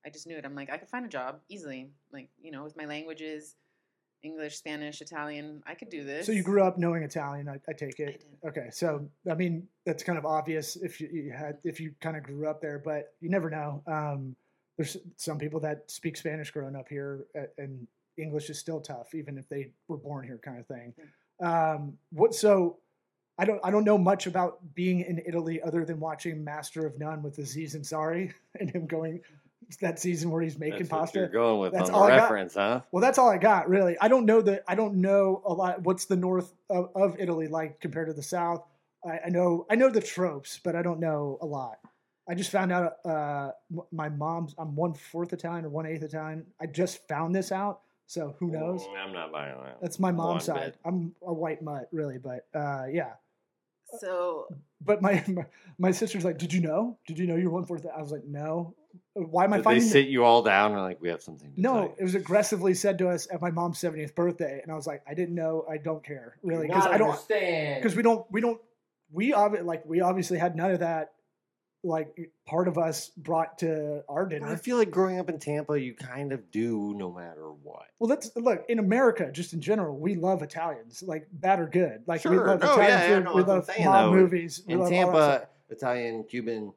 I 0.05 0.11
just 0.11 0.27
knew 0.27 0.37
it. 0.37 0.45
I'm 0.45 0.55
like, 0.55 0.71
I 0.71 0.77
could 0.77 0.89
find 0.89 1.05
a 1.05 1.09
job 1.09 1.41
easily, 1.49 1.91
like 2.13 2.29
you 2.41 2.53
know, 2.53 2.63
with 2.63 2.77
my 2.77 2.85
languages, 2.85 3.57
English, 4.23 4.57
Spanish, 4.57 5.01
Italian, 5.01 5.63
I 5.67 5.75
could 5.75 5.89
do 5.89 6.05
this. 6.05 6.27
So 6.27 6.33
you 6.33 6.43
grew 6.43 6.63
up 6.63 6.79
knowing 6.79 7.03
Italian, 7.03 7.49
I, 7.49 7.59
I 7.69 7.73
take 7.73 7.99
I 8.01 8.05
it. 8.05 8.21
did. 8.21 8.49
Okay, 8.49 8.69
so 8.71 9.09
I 9.29 9.35
mean 9.35 9.67
that's 9.85 10.03
kind 10.03 10.19
of 10.19 10.25
obvious 10.25 10.77
if 10.77 11.01
you, 11.01 11.09
you 11.13 11.33
had 11.33 11.59
if 11.65 11.81
you 11.81 11.93
kind 12.01 12.17
of 12.17 12.23
grew 12.23 12.49
up 12.49 12.61
there, 12.61 12.79
but 12.79 13.15
you 13.21 13.29
never 13.29 13.51
know. 13.51 13.83
Um, 13.87 14.37
there's 14.79 14.97
some 15.17 15.39
people 15.39 15.61
that 15.61 15.91
speak 15.91 16.17
Spanish 16.17 16.51
growing 16.51 16.77
up 16.77 16.89
here, 16.89 17.27
and 17.57 17.87
English 18.19 18.51
is 18.51 18.59
still 18.59 18.81
tough, 18.81 19.15
even 19.15 19.39
if 19.39 19.49
they 19.49 19.73
were 19.89 19.97
born 19.97 20.27
here, 20.27 20.39
kind 20.39 20.59
of 20.59 20.67
thing. 20.67 20.95
Um, 21.41 21.99
what 22.11 22.35
so? 22.35 22.79
I 23.39 23.45
don't 23.45 23.61
I 23.63 23.71
don't 23.71 23.85
know 23.85 23.99
much 23.99 24.27
about 24.27 24.75
being 24.75 25.01
in 25.01 25.23
Italy 25.27 25.61
other 25.61 25.85
than 25.85 26.01
watching 26.01 26.43
Master 26.43 26.87
of 26.87 26.99
None 26.99 27.23
with 27.23 27.39
Aziz 27.39 27.75
Ansari 27.75 28.33
and 28.61 28.71
him 28.71 28.87
going 28.87 29.21
that 29.81 29.99
season 29.99 30.31
where 30.31 30.43
he's 30.43 30.59
making 30.59 30.79
That's 30.79 30.89
pasta. 30.91 31.19
you're 31.19 31.29
going 31.29 31.61
with 31.61 31.73
That's 31.73 31.91
on 31.91 31.95
all 31.95 32.07
the 32.07 32.13
I 32.13 32.17
got. 32.17 32.23
reference, 32.23 32.55
huh? 32.55 32.81
Well, 32.93 33.01
that's 33.01 33.19
all 33.19 33.29
I 33.29 33.39
got, 33.39 33.69
really. 33.69 33.97
I 34.01 34.09
don't 34.09 34.25
know 34.25 34.41
that. 34.43 34.63
I 34.69 34.75
don't 34.75 34.97
know 34.97 35.43
a 35.45 35.53
lot. 35.53 35.83
What's 35.83 36.05
the 36.05 36.17
north 36.17 36.53
of, 36.71 36.91
of 36.95 37.17
Italy 37.19 37.49
like 37.49 37.81
compared 37.81 38.07
to 38.09 38.13
the 38.13 38.23
south? 38.23 38.65
I, 39.05 39.21
I 39.27 39.29
know. 39.29 39.67
I 39.71 39.75
know 39.75 39.91
the 39.91 40.01
tropes, 40.01 40.61
but 40.63 40.77
I 40.77 40.83
don't 40.83 41.01
know 41.01 41.39
a 41.41 41.47
lot. 41.47 41.79
I 42.29 42.35
just 42.35 42.51
found 42.51 42.73
out. 42.73 42.95
Uh, 43.05 43.51
my 43.93 44.09
mom's. 44.09 44.55
I'm 44.59 44.77
one 44.77 44.95
fourth 44.95 45.33
Italian 45.33 45.65
or 45.65 45.71
one 45.71 45.87
eighth 45.87 46.03
Italian. 46.03 46.47
I 46.61 46.67
just 46.67 47.07
found 47.09 47.35
this 47.35 47.51
out, 47.51 47.81
so 48.07 48.35
who 48.39 48.51
knows? 48.51 48.83
Mm, 48.83 48.97
I'm 49.07 49.13
not 49.13 49.33
buying 49.33 49.57
that. 49.63 49.79
That's 49.81 49.99
my 49.99 50.11
mom's 50.13 50.45
side. 50.45 50.61
bit. 50.73 50.77
I'm 50.85 51.15
a 51.27 51.33
white 51.33 51.63
mutt, 51.63 51.89
really, 51.93 52.19
but 52.19 52.47
uh, 52.55 52.85
yeah. 52.91 53.13
So 54.01 54.47
But 54.85 55.01
my, 55.03 55.23
my 55.29 55.47
my 55.79 55.91
sister's 55.91 56.25
like, 56.25 56.39
"Did 56.39 56.53
you 56.53 56.61
know? 56.61 56.99
Did 57.07 57.19
you 57.19 57.27
know 57.27 57.37
you're 57.37 57.51
one 57.51 57.65
fourth?" 57.65 57.87
I 57.97 58.01
was 58.03 58.13
like, 58.13 58.25
"No." 58.25 58.75
Why 59.13 59.45
am 59.45 59.53
I 59.53 59.57
Did 59.57 59.61
they 59.61 59.65
finding? 59.65 59.89
sit 59.89 60.09
you 60.09 60.25
all 60.25 60.43
down 60.43 60.73
and 60.73 60.81
like 60.83 61.01
we 61.03 61.09
have 61.11 61.23
something? 61.23 61.53
To 61.55 61.61
No, 61.61 61.73
tell 61.75 61.83
you? 61.85 61.95
it 61.99 62.03
was 62.03 62.15
aggressively 62.15 62.73
said 62.75 62.99
to 62.99 63.09
us 63.09 63.27
at 63.31 63.41
my 63.43 63.51
mom's 63.51 63.79
70th 63.79 64.15
birthday, 64.15 64.61
and 64.63 64.71
I 64.73 64.75
was 64.75 64.87
like, 64.87 65.03
I 65.07 65.13
didn't 65.15 65.35
know. 65.35 65.67
I 65.71 65.77
don't 65.79 66.03
care 66.05 66.37
really 66.43 66.67
because 66.67 66.87
I 66.87 66.97
don't 66.99 67.11
understand. 67.11 67.83
because 67.83 67.97
we 67.97 68.03
don't 68.03 68.27
we 68.31 68.41
don't 68.41 68.61
we 69.11 69.33
obvi- 69.33 69.65
like 69.65 69.85
we 69.87 70.01
obviously 70.01 70.39
had 70.39 70.57
none 70.57 70.71
of 70.71 70.81
that 70.81 71.13
like 71.87 72.31
part 72.47 72.69
of 72.69 72.79
us 72.79 73.11
brought 73.17 73.59
to 73.59 74.03
our 74.09 74.27
dinner. 74.27 74.47
I 74.49 74.57
feel 74.57 74.77
like 74.77 74.91
growing 74.91 75.19
up 75.19 75.29
in 75.29 75.39
Tampa, 75.39 75.81
you 75.81 75.95
kind 75.95 76.33
of 76.33 76.51
do 76.51 76.93
no 76.97 77.11
matter 77.13 77.51
what. 77.63 77.87
Well, 77.99 78.11
let's 78.11 78.31
look 78.37 78.65
in 78.69 78.79
America. 78.79 79.31
Just 79.33 79.53
in 79.53 79.61
general, 79.61 79.97
we 79.97 80.15
love 80.15 80.43
Italians, 80.43 81.03
like 81.07 81.29
bad 81.33 81.61
or 81.61 81.67
good. 81.67 82.03
Like 82.07 82.25
we 82.25 82.37
love 82.37 82.61
No, 82.61 82.73
Italian 82.73 82.89
yeah, 82.89 83.09
yeah, 83.09 83.19
no, 83.21 83.35
we 83.35 83.43
that's 83.43 83.49
what 83.49 83.53
I'm 83.53 83.57
love 83.59 83.65
saying, 83.67 83.85
mob 83.85 84.05
though. 84.05 84.17
movies. 84.17 84.63
In 84.69 84.79
love 84.79 84.87
all 84.87 84.91
that 84.91 84.97
stuff. 84.97 85.13
Tampa, 85.15 85.49
Italian, 85.71 86.25
Cuban 86.25 86.73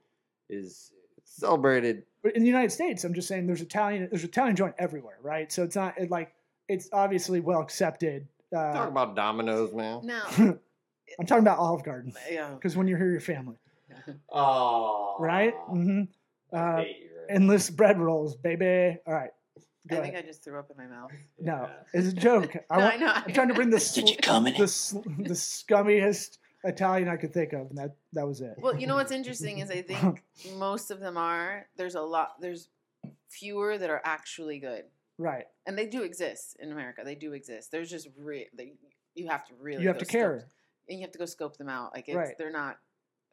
is 0.50 0.92
celebrated. 1.24 2.04
but 2.24 2.36
in 2.36 2.42
the 2.42 2.48
United 2.48 2.72
States, 2.72 3.04
I'm 3.04 3.14
just 3.14 3.28
saying 3.28 3.48
there's 3.48 3.62
Italian 3.62 4.08
there's 4.12 4.24
Italian 4.24 4.56
joint 4.56 4.76
everywhere, 4.78 5.18
right? 5.22 5.52
So 5.52 5.64
it's 5.64 5.76
not 5.76 5.98
it, 5.98 6.12
like 6.12 6.34
it's 6.68 6.90
obviously 6.94 7.40
well 7.40 7.62
accepted. 7.62 8.28
Uh, 8.56 8.74
Talk 8.74 8.90
about 8.90 9.16
Domino's, 9.16 9.74
man. 9.74 10.02
No. 10.04 10.24
I'm 11.20 11.26
talking 11.26 11.44
about 11.44 11.58
Olive 11.58 11.84
Garden 11.84 12.14
yeah, 12.32 12.52
because 12.54 12.78
when 12.78 12.88
you're 12.88 12.98
here, 12.98 13.10
your 13.10 13.20
family. 13.22 13.56
Oh. 14.32 15.16
right? 15.20 15.54
Mm-hmm. 15.70 16.04
I 16.56 16.58
Uh, 16.58 16.74
right 16.76 16.96
endless 17.30 17.70
bread 17.70 18.00
rolls, 18.00 18.36
baby. 18.36 18.98
All 19.06 19.14
right. 19.14 19.30
Go 19.88 19.96
I 19.98 20.00
ahead. 20.00 20.14
think 20.14 20.24
I 20.26 20.28
just 20.28 20.44
threw 20.44 20.58
up 20.58 20.72
in 20.72 20.78
my 20.78 20.88
mouth. 20.88 21.12
no, 21.40 21.68
Yeah. 21.70 22.00
it's 22.00 22.08
a 22.08 22.14
joke. 22.14 22.56
I 22.72 22.78
No, 22.78 22.84
want, 22.84 22.94
I 22.96 22.98
know. 22.98 23.12
I'm 23.14 23.34
trying 23.34 23.48
to 23.50 23.54
bring 23.54 23.70
the 23.70 23.80
sl- 23.90 24.00
Did 24.02 24.10
you 24.10 24.18
come 24.18 24.48
in 24.48 24.56
the, 24.58 24.68
sl- 24.68 25.02
the 25.02 25.36
scummiest 25.36 26.40
Italian 26.64 27.08
I 27.08 27.18
could 27.18 27.32
think 27.34 27.54
of, 27.54 27.70
and 27.70 27.78
that 27.78 27.96
that 28.14 28.28
was 28.28 28.42
it. 28.42 28.56
Well, 28.58 28.76
you 28.76 28.88
know 28.88 28.96
what's 28.96 29.12
interesting 29.12 29.60
is 29.60 29.70
I 29.70 29.82
think 29.84 30.24
most 30.58 30.90
of 30.92 31.00
them 31.00 31.18
are. 31.18 31.68
There's 31.78 31.94
a 31.96 32.02
lot. 32.02 32.42
There's 32.42 32.68
fewer 33.30 33.78
that 33.78 33.90
are 33.92 34.02
actually 34.04 34.58
good, 34.60 34.84
right. 35.20 35.46
and 35.68 35.78
they 35.78 35.86
do 35.86 36.02
exist 36.02 36.58
in 36.60 36.72
America. 36.72 37.02
They 37.06 37.16
do 37.16 37.34
exist. 37.34 37.72
There's 37.72 37.90
just 37.92 38.08
re- 38.18 38.50
they, 38.58 38.74
you 39.16 39.30
have 39.30 39.46
to 39.48 39.54
really 39.62 39.84
You 39.84 39.88
have 39.90 39.98
go 39.98 40.00
to 40.00 40.06
scope- 40.06 40.12
care. 40.20 40.48
and 40.90 40.98
you 41.00 41.02
have 41.06 41.12
to 41.12 41.20
go 41.20 41.26
scope 41.26 41.58
them 41.58 41.70
out. 41.70 41.94
Like 41.96 42.10
it's, 42.10 42.18
Right. 42.18 42.36
they're 42.40 42.52
not 42.52 42.78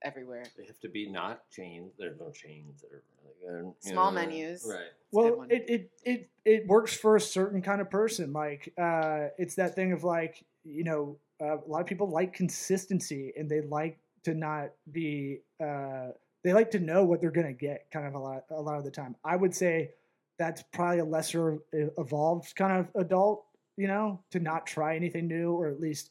everywhere. 0.07 0.45
They 0.57 0.65
have 0.67 0.79
to 0.81 0.89
be 0.89 1.11
not 1.11 1.51
chains. 1.51 1.93
There's 1.99 2.19
no 2.19 2.31
chains 2.31 2.83
that 2.83 2.93
are 2.93 3.03
really 3.23 3.63
good. 3.65 3.75
Small 3.81 4.11
know, 4.11 4.21
menus. 4.21 4.65
Right. 4.67 4.81
It's 4.81 5.13
Well, 5.13 5.47
it, 5.51 5.65
it 5.69 5.91
it 6.05 6.31
it 6.45 6.67
works 6.67 6.95
for 6.95 7.17
a 7.17 7.21
certain 7.21 7.61
kind 7.61 7.81
of 7.81 7.91
person. 7.91 8.33
Like 8.33 8.73
uh, 8.81 9.29
it's 9.39 9.57
that 9.57 9.75
thing 9.75 9.93
of 9.93 10.05
like 10.05 10.45
you 10.65 10.85
know 10.85 11.19
uh, 11.43 11.59
a 11.59 11.67
lot 11.67 11.81
of 11.81 11.87
people 11.87 12.09
like 12.09 12.33
consistency 12.33 13.33
and 13.37 13.51
they 13.51 13.61
like 13.61 13.99
to 14.25 14.35
not 14.35 14.71
be 14.91 15.41
uh, 15.63 16.09
they 16.45 16.53
like 16.53 16.71
to 16.71 16.79
know 16.79 17.05
what 17.05 17.21
they're 17.21 17.31
gonna 17.31 17.53
get. 17.53 17.91
Kind 17.93 18.07
of 18.07 18.15
a 18.15 18.19
lot 18.19 18.45
a 18.51 18.61
lot 18.61 18.79
of 18.79 18.85
the 18.85 18.91
time. 18.91 19.17
I 19.25 19.37
would 19.37 19.55
say 19.55 19.91
that's 20.39 20.63
probably 20.73 21.01
a 21.01 21.05
lesser 21.05 21.59
evolved 21.73 22.55
kind 22.55 22.79
of 22.79 23.01
adult. 23.01 23.45
You 23.77 23.89
know, 23.89 24.21
to 24.31 24.41
not 24.41 24.67
try 24.67 24.97
anything 24.97 25.29
new 25.29 25.53
or 25.53 25.69
at 25.69 25.81
least 25.81 26.11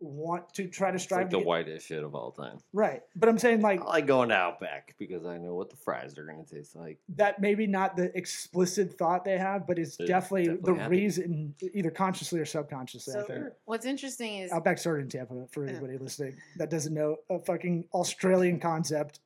want 0.00 0.52
to 0.54 0.66
try 0.68 0.90
to 0.90 0.96
It's 0.96 1.04
strive 1.04 1.22
like 1.22 1.30
to 1.30 1.36
the 1.36 1.40
get- 1.40 1.46
whitest 1.46 1.86
shit 1.86 2.04
of 2.04 2.14
all 2.14 2.30
time. 2.30 2.58
right. 2.72 3.02
But 3.14 3.28
I'm 3.28 3.38
saying 3.38 3.62
like 3.62 3.80
I 3.80 3.84
like 3.84 4.06
going 4.06 4.28
to 4.28 4.34
Outback 4.34 4.94
because 4.98 5.24
I 5.24 5.38
know 5.38 5.54
what 5.54 5.70
the 5.70 5.76
fries 5.76 6.16
are 6.18 6.24
going 6.24 6.44
to 6.44 6.54
taste 6.54 6.76
like. 6.76 6.98
that 7.16 7.40
maybe 7.40 7.66
not 7.66 7.96
the 7.96 8.16
explicit 8.16 8.98
thought 8.98 9.24
they 9.24 9.38
have, 9.38 9.66
but 9.66 9.78
it's 9.78 9.96
They're 9.96 10.06
definitely, 10.06 10.46
definitely 10.48 10.72
the 10.74 10.80
happy. 10.80 10.96
reason, 10.96 11.54
either 11.74 11.90
consciously 11.90 12.40
or 12.40 12.44
subconsciously. 12.44 13.14
I 13.18 13.22
think 13.22 13.44
what's 13.64 13.86
interesting 13.86 14.38
is 14.40 14.52
Outback 14.52 14.78
started 14.78 15.02
in 15.04 15.08
Tampa 15.08 15.46
for 15.50 15.64
Yeah. 15.64 15.70
anybody 15.72 15.96
listening 15.98 16.36
that 16.58 16.68
doesn't 16.70 16.92
know 16.94 17.16
a 17.30 17.38
fucking 17.38 17.84
Australian 17.94 18.60
concept. 18.60 19.20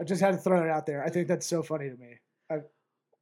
I 0.00 0.04
just 0.04 0.20
had 0.20 0.30
to 0.32 0.38
throw 0.38 0.62
it 0.62 0.70
out 0.70 0.86
there. 0.86 1.02
I 1.04 1.10
think 1.10 1.26
that's 1.28 1.46
so 1.46 1.62
funny 1.62 1.90
to 1.90 1.96
me. 1.96 2.14
I, 2.50 2.58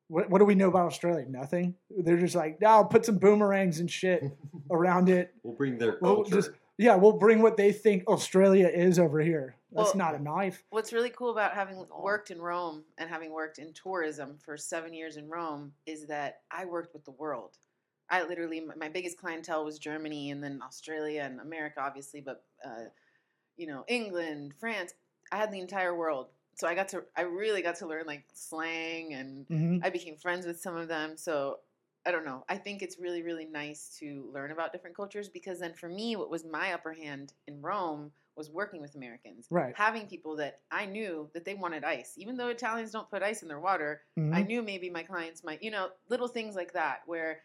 what, 0.09 0.31
what 0.31 0.39
do 0.39 0.45
we 0.45 0.55
know 0.55 0.69
about 0.69 0.87
Australia? 0.87 1.25
Nothing. 1.29 1.75
They're 1.91 2.19
just 2.19 2.35
like, 2.35 2.61
no, 2.61 2.69
I'll 2.69 2.85
put 2.85 3.05
some 3.05 3.19
boomerangs 3.19 3.81
and 3.81 3.91
shit 3.91 4.23
around 4.71 5.09
it. 5.09 5.35
We'll 5.43 5.55
bring 5.55 5.79
their 5.79 5.99
We'll 6.01 6.17
culture. 6.17 6.35
just, 6.37 6.51
yeah, 6.79 6.95
we'll 6.95 7.19
bring 7.19 7.43
what 7.43 7.57
they 7.57 7.73
think 7.73 8.07
Australia 8.07 8.69
is 8.69 8.99
over 8.99 9.21
here. 9.21 9.57
That's 9.73 9.95
Well- 9.95 9.97
not 10.13 10.15
a 10.15 10.23
knife. 10.23 10.63
what's 10.71 10.93
really 10.93 11.11
cool 11.11 11.31
about 11.31 11.55
having 11.55 11.85
worked 12.01 12.31
in 12.31 12.41
Rome 12.41 12.85
and 12.99 13.11
having 13.11 13.33
worked 13.33 13.59
in 13.59 13.73
tourism 13.73 14.37
for 14.39 14.57
seven 14.57 14.95
years 14.95 15.17
in 15.17 15.29
Rome 15.29 15.73
is 15.87 16.07
that 16.07 16.41
I 16.51 16.65
worked 16.65 16.95
with 16.95 17.05
the 17.05 17.11
world. 17.13 17.57
I 18.09 18.23
literally, 18.23 18.61
my- 18.61 18.75
my 18.77 18.89
biggest 18.89 19.19
clientele 19.19 19.65
was 19.65 19.79
Germany 19.79 20.31
and 20.31 20.43
then 20.43 20.61
Australia 20.63 21.23
and 21.23 21.41
America, 21.41 21.81
obviously, 21.81 22.21
but, 22.21 22.45
uh, 22.65 22.85
you 23.57 23.67
know, 23.67 23.85
England, 23.89 24.55
France. 24.61 24.95
I 25.33 25.37
had 25.39 25.51
the 25.51 25.59
entire 25.61 25.97
world. 25.97 26.29
So 26.57 26.67
I 26.67 26.75
got 26.75 26.89
to, 26.89 27.05
I 27.17 27.23
really 27.23 27.63
got 27.63 27.77
to 27.77 27.87
learn 27.87 28.07
like 28.07 28.25
slang 28.35 29.15
and 29.15 29.47
hmm 29.49 29.79
I 29.83 29.91
became 29.91 30.17
friends 30.17 30.47
with 30.47 30.61
some 30.61 30.77
of 30.77 30.89
them. 30.89 31.17
So 31.17 31.61
I 32.07 32.11
don't 32.11 32.25
know. 32.25 32.45
I 32.49 32.57
think 32.57 32.83
it's 32.83 32.99
really, 32.99 33.23
really 33.23 33.45
nice 33.47 33.97
to 34.01 34.31
learn 34.33 34.51
about 34.53 34.73
different 34.73 34.97
cultures 34.97 35.29
because 35.29 35.61
then 35.61 35.75
for 35.75 35.89
me, 35.89 36.17
what 36.17 36.31
was 36.31 36.45
my 36.45 36.73
upper 36.73 36.93
hand 36.93 37.35
in 37.47 37.61
Rome 37.61 38.13
was 38.37 38.51
working 38.51 38.81
with 38.81 38.95
Americans. 38.95 39.49
Right. 39.51 39.75
Having 39.77 40.09
people 40.09 40.37
that 40.37 40.61
I 40.71 40.87
knew 40.87 41.31
that 41.35 41.45
they 41.45 41.55
wanted 41.55 41.85
ice. 41.85 42.15
Even 42.17 42.37
though 42.37 42.49
Italians 42.49 42.91
don't 42.91 43.11
put 43.11 43.23
ice 43.23 43.43
in 43.43 43.49
their 43.49 43.61
water, 43.61 44.03
Mhm. 44.19 44.35
I 44.35 44.43
knew 44.43 44.63
maybe 44.63 44.91
my 44.91 45.03
clients 45.03 45.43
might, 45.45 45.63
you 45.63 45.71
know, 45.71 45.91
little 46.09 46.29
things 46.29 46.55
like 46.55 46.73
that 46.73 47.03
where 47.07 47.43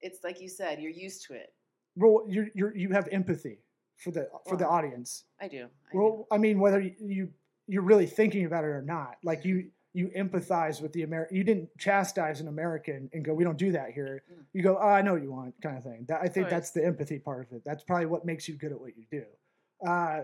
it's 0.00 0.24
like 0.24 0.40
you 0.40 0.48
said, 0.48 0.80
you're 0.80 0.90
used 0.92 1.26
to 1.26 1.34
it. 1.34 1.54
well, 1.96 2.24
you 2.28 2.50
you 2.54 2.72
you 2.74 2.90
have 2.90 3.08
empathy 3.08 3.58
for 3.96 4.10
the 4.10 4.28
for 4.46 4.56
the 4.56 4.66
audience. 4.66 5.24
I 5.40 5.48
do. 5.48 5.68
I 5.90 5.92
do. 5.92 5.98
Well, 5.98 6.26
I 6.30 6.38
mean, 6.38 6.60
whether 6.60 6.80
you 6.80 7.32
you're 7.68 7.82
really 7.82 8.06
thinking 8.06 8.44
about 8.44 8.64
it 8.64 8.68
or 8.68 8.82
not, 8.82 9.16
like 9.22 9.44
you 9.44 9.70
you 9.94 10.10
empathize 10.16 10.80
with 10.80 10.92
the 10.92 11.02
American. 11.02 11.36
You 11.36 11.44
didn't 11.44 11.70
chastise 11.78 12.40
an 12.40 12.48
American 12.48 13.10
and 13.12 13.24
go, 13.24 13.34
"We 13.34 13.44
don't 13.44 13.58
do 13.58 13.72
that 13.72 13.90
here." 13.92 14.22
Mm. 14.32 14.44
You 14.52 14.62
go, 14.62 14.78
"Oh, 14.80 14.88
I 14.88 15.02
know 15.02 15.14
what 15.14 15.22
you 15.22 15.30
want," 15.30 15.54
kind 15.62 15.76
of 15.76 15.84
thing. 15.84 16.04
That 16.08 16.20
I 16.22 16.28
think 16.28 16.44
Right. 16.44 16.50
that's 16.50 16.70
the 16.72 16.84
empathy 16.84 17.18
part 17.18 17.46
of 17.46 17.52
it. 17.56 17.62
That's 17.64 17.84
probably 17.84 18.06
what 18.06 18.24
makes 18.24 18.48
you 18.48 18.56
good 18.56 18.72
at 18.72 18.80
what 18.80 18.96
you 18.96 19.04
do, 19.10 19.24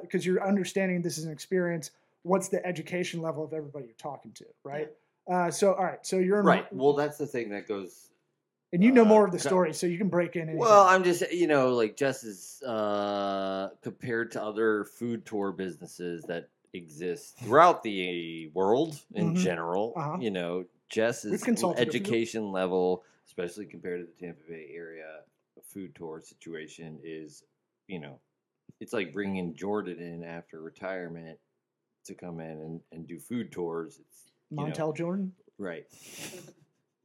because 0.03 0.25
you're 0.27 0.47
understanding 0.47 1.03
this 1.03 1.19
is 1.19 1.25
an 1.25 1.33
experience. 1.33 1.91
What's 2.23 2.49
the 2.49 2.65
education 2.67 3.21
level 3.21 3.45
of 3.45 3.53
everybody 3.53 3.87
you're 3.87 3.95
talking 3.97 4.33
to, 4.33 4.47
right? 4.65 4.91
Uh, 5.31 5.51
so, 5.51 5.75
all 5.75 5.85
right, 5.85 6.05
so 6.05 6.19
you're 6.19 6.41
in, 6.41 6.47
right. 6.47 6.73
Well, 6.73 6.95
that's 6.95 7.19
the 7.19 7.27
thing 7.27 7.51
that 7.51 7.69
goes 7.69 8.11
and 8.75 8.83
you 8.83 8.91
know 8.91 9.03
uh, 9.03 9.07
more 9.07 9.25
of 9.25 9.31
the 9.31 9.39
story, 9.39 9.73
so 9.73 9.87
you 9.87 9.97
can 9.99 10.09
break 10.09 10.35
in. 10.35 10.43
anytime. 10.43 10.59
Well, 10.59 10.83
I'm 10.83 11.05
just 11.05 11.31
you 11.33 11.47
know 11.47 11.75
like 11.75 11.97
Jess 11.97 12.25
is 12.25 12.61
uh, 12.63 13.71
compared 13.83 14.33
to 14.33 14.43
other 14.43 14.85
food 14.85 15.25
tour 15.25 15.53
businesses 15.53 16.25
that 16.25 16.49
exist 16.75 17.39
throughout 17.43 17.83
the 17.83 18.51
world 18.53 19.01
in 19.15 19.35
Mhm. 19.35 19.37
general. 19.39 19.93
Uh-huh. 19.97 20.19
You 20.21 20.31
know, 20.31 20.65
Jess's 20.91 21.43
consulted 21.43 21.89
a 21.89 21.91
few. 21.91 22.01
education 22.01 22.53
level 22.53 23.03
especially 23.27 23.65
compared 23.67 24.01
to 24.01 24.07
the 24.07 24.27
Tampa 24.27 24.43
Bay 24.49 24.71
area, 24.77 25.21
food 25.65 25.95
tour 25.95 26.21
situation 26.23 26.99
is, 27.03 27.43
you 27.89 27.99
know, 27.99 28.21
it's 28.81 28.93
like 28.93 29.13
bringing 29.15 29.55
Jordan 29.55 29.99
in 29.99 30.23
after 30.23 30.61
retirement 30.61 31.39
to 32.05 32.15
come 32.15 32.39
in 32.39 32.51
and, 32.61 32.81
and 32.93 33.09
do 33.09 33.19
food 33.19 33.51
tours. 33.51 33.99
It's 33.99 34.31
you 34.51 34.59
know, 34.59 34.65
Montel 34.65 34.95
Jordan. 34.95 35.33
right. 35.59 35.87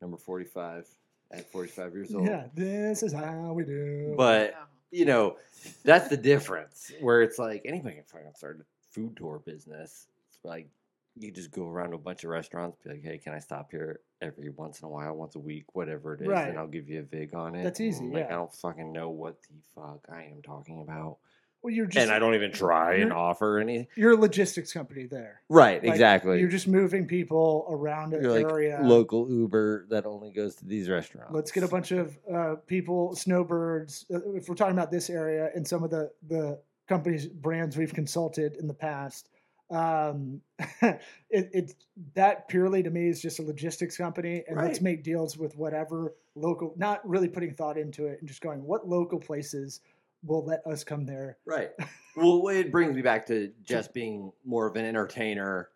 Number 0.01 0.17
forty 0.17 0.45
five 0.45 0.87
at 1.31 1.49
forty 1.51 1.69
five 1.69 1.93
years 1.93 2.13
old. 2.13 2.25
Yeah, 2.27 2.47
this 2.53 3.01
is 3.01 3.13
how 3.13 3.53
we 3.53 3.63
do. 3.63 4.13
But 4.17 4.55
you 4.91 5.05
know, 5.05 5.37
that's 5.83 6.09
the 6.09 6.17
difference. 6.17 6.91
Where 7.01 7.21
it's 7.21 7.39
like 7.39 7.61
anybody 7.65 7.95
can 7.95 8.03
fucking 8.05 8.33
start 8.35 8.59
a 8.59 8.78
food 9.07 9.17
tour 9.17 9.41
business. 9.45 10.07
It's 10.29 10.39
like 10.43 10.67
you 11.15 11.31
just 11.31 11.51
go 11.51 11.67
around 11.67 11.89
to 11.89 11.95
a 11.95 11.99
bunch 11.99 12.23
of 12.23 12.29
restaurants, 12.29 12.77
be 12.83 12.91
like, 12.91 13.03
"Hey, 13.03 13.17
can 13.17 13.33
I 13.33 13.39
stop 13.39 13.71
here 13.71 13.99
every 14.21 14.49
once 14.51 14.79
in 14.81 14.85
a 14.85 14.89
while, 14.89 15.15
once 15.15 15.35
a 15.35 15.39
week, 15.39 15.65
whatever 15.75 16.13
it 16.13 16.21
is, 16.21 16.27
Right. 16.27 16.49
and 16.49 16.57
I'll 16.57 16.67
give 16.67 16.87
you 16.87 16.99
a 16.99 17.03
vig 17.03 17.33
on 17.35 17.55
it." 17.55 17.63
That's 17.63 17.81
easy, 17.81 18.05
And, 18.05 18.13
Like 18.13 18.27
yeah. 18.27 18.33
I 18.35 18.37
don't 18.37 18.53
fucking 18.53 18.91
know 18.91 19.09
what 19.09 19.41
the 19.41 19.47
fuck 19.75 20.05
I 20.09 20.23
am 20.23 20.41
talking 20.41 20.81
about, 20.81 21.17
well, 21.61 21.73
you're 21.73 21.87
just 21.87 21.97
and 22.01 22.09
I 22.09 22.19
don't 22.19 22.35
even 22.35 22.53
try 22.53 22.95
and 22.95 23.11
offer 23.11 23.59
any. 23.59 23.89
you're 23.97 24.13
a 24.13 24.15
logistics 24.15 24.71
company 24.71 25.07
there. 25.07 25.41
Right, 25.49 25.83
Like, 25.83 25.91
exactly. 25.91 26.39
You're 26.39 26.47
just 26.47 26.69
moving 26.69 27.05
people 27.05 27.65
around 27.69 28.13
an 28.13 28.23
like 28.23 28.45
area. 28.45 28.79
local 28.81 29.29
Uber 29.29 29.87
that 29.89 30.05
only 30.05 30.31
goes 30.31 30.55
to 30.57 30.65
these 30.65 30.87
restaurants. 30.89 31.33
Let's 31.33 31.51
get 31.51 31.63
a 31.63 31.67
bunch 31.67 31.91
of 31.91 32.17
uh, 32.33 32.55
people, 32.65 33.13
snowbirds. 33.13 34.05
uh, 34.13 34.21
If 34.35 34.47
we're 34.47 34.55
talking 34.55 34.77
about 34.77 34.89
this 34.91 35.09
area 35.09 35.49
and 35.53 35.67
some 35.67 35.83
of 35.83 35.89
the 35.89 36.11
the 36.29 36.61
companies 36.89 37.27
brands 37.27 37.77
we've 37.77 37.93
consulted 37.93 38.57
in 38.57 38.67
the 38.67 38.73
past, 38.73 39.29
um, 39.71 40.41
it, 40.81 40.99
it 41.29 41.73
that 42.15 42.47
purely 42.49 42.83
to 42.83 42.89
me 42.89 43.07
is 43.07 43.21
just 43.21 43.39
a 43.39 43.43
logistics 43.43 43.95
company, 43.95 44.43
and 44.47 44.57
let's 44.57 44.81
make 44.81 45.03
deals 45.03 45.37
with 45.37 45.55
whatever 45.55 46.15
local. 46.35 46.73
Not 46.75 47.07
really 47.07 47.29
putting 47.29 47.53
thought 47.53 47.77
into 47.77 48.07
it, 48.07 48.19
and 48.19 48.27
just 48.27 48.41
going 48.41 48.63
what 48.63 48.87
local 48.87 49.19
places 49.19 49.81
will 50.23 50.43
let 50.43 50.65
us 50.65 50.83
come 50.83 51.05
there. 51.05 51.37
Right. 51.45 51.69
Well, 52.15 52.49
it 52.49 52.69
brings 52.69 52.93
me 52.93 53.01
back 53.01 53.27
to 53.27 53.53
just 53.63 53.93
being 53.93 54.33
more 54.43 54.67
of 54.67 54.75
an 54.75 54.83
entertainer 54.83 55.69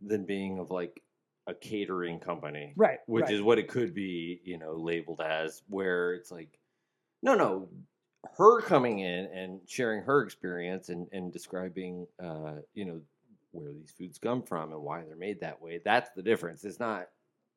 than 0.00 0.26
being 0.26 0.60
of 0.60 0.70
like 0.70 1.02
a 1.48 1.54
catering 1.54 2.20
company, 2.20 2.72
Right. 2.76 2.98
which 3.06 3.24
right. 3.24 3.34
is 3.34 3.42
what 3.42 3.58
it 3.58 3.66
could 3.66 3.94
be, 3.94 4.40
you 4.44 4.58
know, 4.58 4.74
labeled 4.74 5.20
as, 5.20 5.62
where 5.68 6.12
it's 6.12 6.30
like, 6.30 6.56
no, 7.20 7.34
no, 7.34 7.68
her 8.36 8.60
coming 8.62 9.00
in 9.00 9.26
and 9.26 9.60
sharing 9.66 10.02
her 10.02 10.22
experience 10.22 10.88
and, 10.88 11.06
and 11.12 11.32
describing, 11.32 12.06
uh, 12.22 12.56
you 12.74 12.84
know, 12.84 13.00
where 13.52 13.72
these 13.72 13.92
foods 13.96 14.18
come 14.18 14.42
from 14.42 14.72
and 14.72 14.82
why 14.82 15.02
they're 15.04 15.16
made 15.16 15.40
that 15.40 15.60
way. 15.60 15.80
That's 15.84 16.10
the 16.16 16.22
difference. 16.22 16.64
It's 16.64 16.80
not. 16.80 17.08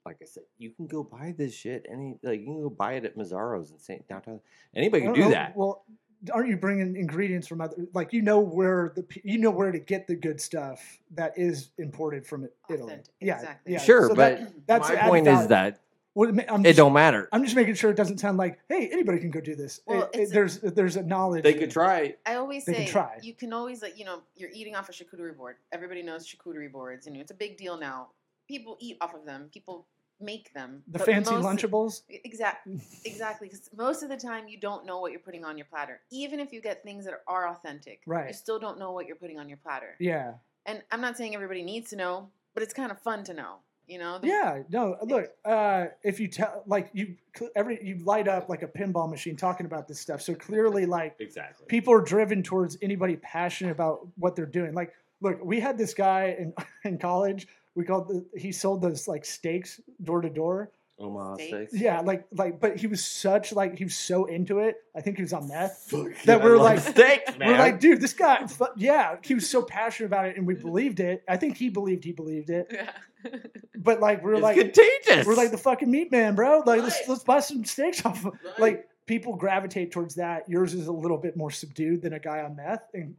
Like 0.03 0.17
I 0.19 0.25
said, 0.25 0.43
you 0.57 0.71
can 0.71 0.87
go 0.87 1.03
buy 1.03 1.35
this 1.37 1.53
shit. 1.53 1.85
Any 1.87 2.17
like 2.23 2.39
you 2.39 2.45
can 2.47 2.61
go 2.63 2.71
buy 2.71 2.93
it 2.93 3.05
at 3.05 3.15
Mazzaro's 3.15 3.69
in 3.69 3.77
St. 3.77 4.07
Downtown. 4.07 4.39
Anybody 4.75 5.03
can 5.03 5.13
do 5.13 5.25
oh, 5.25 5.29
that. 5.29 5.55
Well, 5.55 5.85
aren't 6.33 6.49
you 6.49 6.57
bringing 6.57 6.95
ingredients 6.95 7.47
from 7.47 7.61
other? 7.61 7.75
Like 7.93 8.11
you 8.11 8.23
know 8.23 8.39
where 8.39 8.93
the 8.95 9.05
you 9.23 9.37
know 9.37 9.51
where 9.51 9.71
to 9.71 9.77
get 9.77 10.07
the 10.07 10.15
good 10.15 10.41
stuff 10.41 10.99
that 11.11 11.33
is 11.37 11.69
imported 11.77 12.25
from 12.25 12.47
Italy. 12.67 12.93
Authentic, 12.93 13.13
Yeah, 13.19 13.35
exactly. 13.35 13.73
yeah. 13.73 13.79
Sure, 13.79 14.07
so 14.07 14.15
but 14.15 14.39
that, 14.39 14.53
that's 14.65 14.89
My 14.89 14.95
added 14.95 15.09
point 15.09 15.27
is 15.27 15.47
that 15.47 15.81
Well, 16.13 16.37
it 16.37 16.45
I'm 16.49 16.65
it 16.65 16.75
don't 16.75 16.93
matter. 16.93 17.29
I'm 17.31 17.43
just 17.43 17.55
making 17.55 17.75
sure 17.75 17.89
it 17.89 17.95
doesn't 17.97 18.19
sound 18.19 18.37
like, 18.37 18.59
hey, 18.67 18.89
anybody 18.91 19.19
can 19.19 19.31
go 19.31 19.39
do 19.39 19.55
this. 19.55 19.79
Well, 19.85 20.03
It- 20.03 20.09
it- 20.13 20.19
it's 20.21 20.31
a- 20.31 20.33
there's 20.33 20.59
there's 20.61 20.95
a 20.97 21.03
knowledge. 21.03 21.43
They 21.43 21.53
could 21.53 21.71
try. 21.71 22.15
I 22.25 22.35
always 22.35 22.65
They 22.65 22.73
say 22.73 22.83
can 22.83 22.91
try. 22.91 23.19
you 23.21 23.33
can 23.33 23.53
always 23.53 23.81
like 23.81 23.97
you 23.97 24.05
know 24.05 24.21
you're 24.35 24.49
eating 24.53 24.75
off 24.75 24.89
a 24.89 24.91
charcuterie 24.91 25.35
board. 25.35 25.55
Everybody 25.71 26.03
knows 26.03 26.27
charcuterie 26.27 26.71
boards, 26.71 27.07
and 27.07 27.15
it's 27.15 27.31
a 27.31 27.35
big 27.35 27.57
deal 27.57 27.77
now. 27.77 28.09
People 28.47 28.75
eat 28.79 28.97
off 28.99 29.13
of 29.13 29.25
them. 29.25 29.49
People 29.53 29.85
make 30.19 30.53
them. 30.53 30.83
the 30.87 30.99
fancy 30.99 31.31
most- 31.33 31.45
Lunchables. 31.45 32.01
Exactly, 32.09 32.79
exactly. 33.05 33.47
Because 33.47 33.69
most 33.75 34.03
of 34.03 34.09
the 34.09 34.17
time 34.17 34.47
you 34.47 34.59
don't 34.59 34.85
know 34.85 34.99
what 34.99 35.11
you're 35.11 35.19
putting 35.21 35.43
on 35.43 35.57
your 35.57 35.65
platter. 35.65 36.01
Even 36.11 36.39
if 36.39 36.53
you 36.53 36.61
get 36.61 36.83
things 36.83 37.05
that 37.05 37.15
are 37.27 37.47
authentic, 37.47 38.01
right? 38.05 38.27
you 38.27 38.33
still 38.33 38.59
don't 38.59 38.77
know 38.77 38.91
what 38.91 39.07
you're 39.07 39.15
putting 39.15 39.39
on 39.39 39.47
your 39.49 39.57
platter. 39.57 39.95
Yeah, 39.99 40.33
And 40.67 40.83
I'm 40.91 41.01
not 41.01 41.17
saying 41.17 41.33
everybody 41.33 41.63
needs 41.63 41.89
to 41.89 41.95
know, 41.95 42.29
but 42.53 42.61
it's 42.61 42.73
kind 42.73 42.91
of 42.91 42.99
fun 43.01 43.23
to 43.23 43.33
know. 43.33 43.55
You 43.91 43.99
know? 43.99 44.19
The- 44.19 44.27
yeah. 44.27 44.63
No, 44.69 44.95
look. 45.03 45.29
Uh, 45.43 45.87
if 46.01 46.19
you 46.21 46.27
tell, 46.29 46.63
like 46.65 46.89
you, 46.93 47.15
every 47.55 47.77
you 47.85 47.97
light 48.05 48.27
up 48.27 48.47
like 48.47 48.63
a 48.63 48.67
pinball 48.67 49.09
machine 49.09 49.35
talking 49.35 49.65
about 49.65 49.87
this 49.87 49.99
stuff. 49.99 50.21
So 50.21 50.33
clearly, 50.33 50.85
like 50.85 51.15
Exactly. 51.19 51.65
people 51.67 51.93
are 51.93 52.01
driven 52.01 52.41
towards 52.41 52.77
anybody 52.81 53.17
passionate 53.17 53.71
about 53.71 54.07
what 54.17 54.35
they're 54.37 54.45
doing. 54.45 54.73
Like, 54.73 54.93
look, 55.19 55.43
we 55.43 55.59
had 55.59 55.77
this 55.77 55.93
guy 55.93 56.35
in 56.39 56.53
in 56.89 56.97
college. 56.99 57.47
We 57.75 57.83
called 57.85 58.07
the, 58.07 58.25
he 58.39 58.51
sold 58.53 58.81
those 58.81 59.07
like 59.09 59.25
steaks 59.25 59.81
door 60.01 60.21
to 60.21 60.29
door. 60.29 60.69
Omaha 60.99 61.35
Steaks? 61.35 61.49
steaks. 61.71 61.73
Yeah, 61.73 62.01
like 62.01 62.25
like, 62.31 62.59
but 62.59 62.77
he 62.77 62.85
was 62.87 63.03
such 63.03 63.51
like 63.53 63.77
he 63.77 63.83
was 63.85 63.97
so 63.97 64.25
into 64.25 64.59
it. 64.59 64.75
I 64.95 65.01
think 65.01 65.17
he 65.17 65.23
was 65.23 65.33
on 65.33 65.47
meth. 65.47 65.87
Fuck 65.89 66.13
That 66.25 66.37
yeah, 66.39 66.43
we're 66.45 66.57
like- 66.57 66.79
steaks, 66.79 67.37
man. 67.39 67.49
We're 67.49 67.57
like, 67.57 67.79
dude, 67.79 67.99
this 67.99 68.13
guy, 68.13 68.45
yeah, 68.77 69.15
he 69.23 69.33
was 69.33 69.49
so 69.49 69.63
passionate 69.63 70.07
about 70.07 70.27
it, 70.27 70.37
and 70.37 70.45
we 70.45 70.53
believed 70.53 70.99
it. 70.99 71.23
I 71.27 71.37
think 71.37 71.57
he 71.57 71.69
believed 71.69 72.03
he 72.03 72.11
believed 72.11 72.49
it. 72.51 72.67
Yeah. 72.71 72.91
But 73.83 73.99
like, 73.99 74.23
we're 74.23 74.33
it's 74.33 74.43
like, 74.43 74.57
contagious. 74.57 75.25
we're 75.25 75.33
like 75.35 75.49
the 75.51 75.57
fucking 75.57 75.89
meat 75.89 76.11
man, 76.11 76.35
bro. 76.35 76.59
Like, 76.65 76.83
let's 76.83 76.97
Right. 76.99 77.09
let's 77.09 77.23
buy 77.23 77.39
some 77.39 77.65
steaks 77.65 78.05
off. 78.05 78.19
Of, 78.25 78.33
Right. 78.45 78.59
Like, 78.59 78.89
people 79.07 79.35
gravitate 79.35 79.91
towards 79.91 80.15
that. 80.15 80.47
Yours 80.47 80.73
is 80.75 80.85
a 80.87 80.91
little 80.91 81.17
bit 81.17 81.35
more 81.35 81.49
subdued 81.49 82.01
than 82.03 82.13
a 82.13 82.19
guy 82.19 82.41
on 82.41 82.55
meth 82.55 82.83
in, 82.93 83.15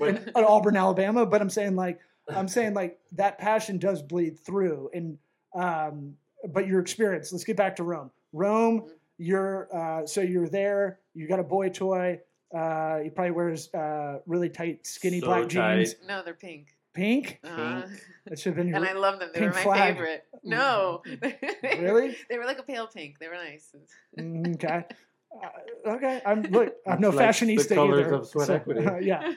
in, 0.00 0.16
in 0.16 0.30
Auburn, 0.34 0.76
Alabama. 0.76 1.26
But 1.26 1.42
I'm 1.42 1.50
saying 1.50 1.76
like, 1.76 2.00
I'm 2.28 2.48
saying 2.56 2.72
like 2.74 2.98
that 3.12 3.38
passion 3.38 3.76
does 3.78 4.00
bleed 4.02 4.38
through. 4.38 4.90
And 4.94 5.18
um, 5.54 6.14
but 6.48 6.66
your 6.66 6.80
experience. 6.80 7.30
Let's 7.32 7.44
get 7.44 7.56
back 7.58 7.76
to 7.76 7.82
Rome. 7.84 8.10
Rome, 8.32 8.80
Mhm. 8.80 8.88
you're 9.18 9.68
uh, 9.76 10.06
so 10.06 10.22
you're 10.22 10.48
there. 10.48 11.00
You 11.14 11.28
got 11.28 11.38
a 11.38 11.44
boy 11.44 11.68
toy. 11.68 12.20
Uh, 12.56 12.98
he 13.00 13.10
probably 13.10 13.32
wears 13.32 13.72
uh, 13.74 14.20
really 14.26 14.48
tight, 14.48 14.86
skinny 14.86 15.20
So 15.20 15.26
black 15.26 15.48
tight. 15.50 15.76
jeans. 15.84 15.96
no, 16.08 16.22
they're 16.24 16.34
pink. 16.34 16.68
Pink. 16.94 17.40
Uh-huh. 17.44 17.82
That 18.26 18.38
should 18.38 18.50
have 18.50 18.56
been 18.56 18.68
your. 18.68 18.76
And 18.76 18.86
I 18.86 18.92
love 18.92 19.18
them. 19.18 19.30
They 19.34 19.40
were 19.40 19.50
my 19.50 19.62
flag. 19.64 19.94
favorite. 19.94 20.24
No. 20.44 21.02
Really? 21.80 22.16
they 22.30 22.38
were 22.38 22.44
like 22.44 22.60
a 22.60 22.62
pale 22.62 22.86
pink. 22.86 23.18
They 23.18 23.26
were 23.26 23.34
nice. 23.34 23.74
Mm, 24.18 24.54
okay. 24.54 24.84
Uh, 25.34 25.92
okay. 25.92 26.20
I'm 26.26 26.42
look. 26.42 26.74
I'm 26.86 27.00
no 27.00 27.08
It's 27.08 27.16
like 27.16 27.34
the 27.38 27.46
fashionista 27.46 27.74
colors 27.74 28.06
either. 28.06 28.14
of 28.16 28.26
sweat 28.26 28.46
so, 28.48 28.54
equity. 28.54 28.86
uh, 28.86 28.96
yeah. 28.98 29.32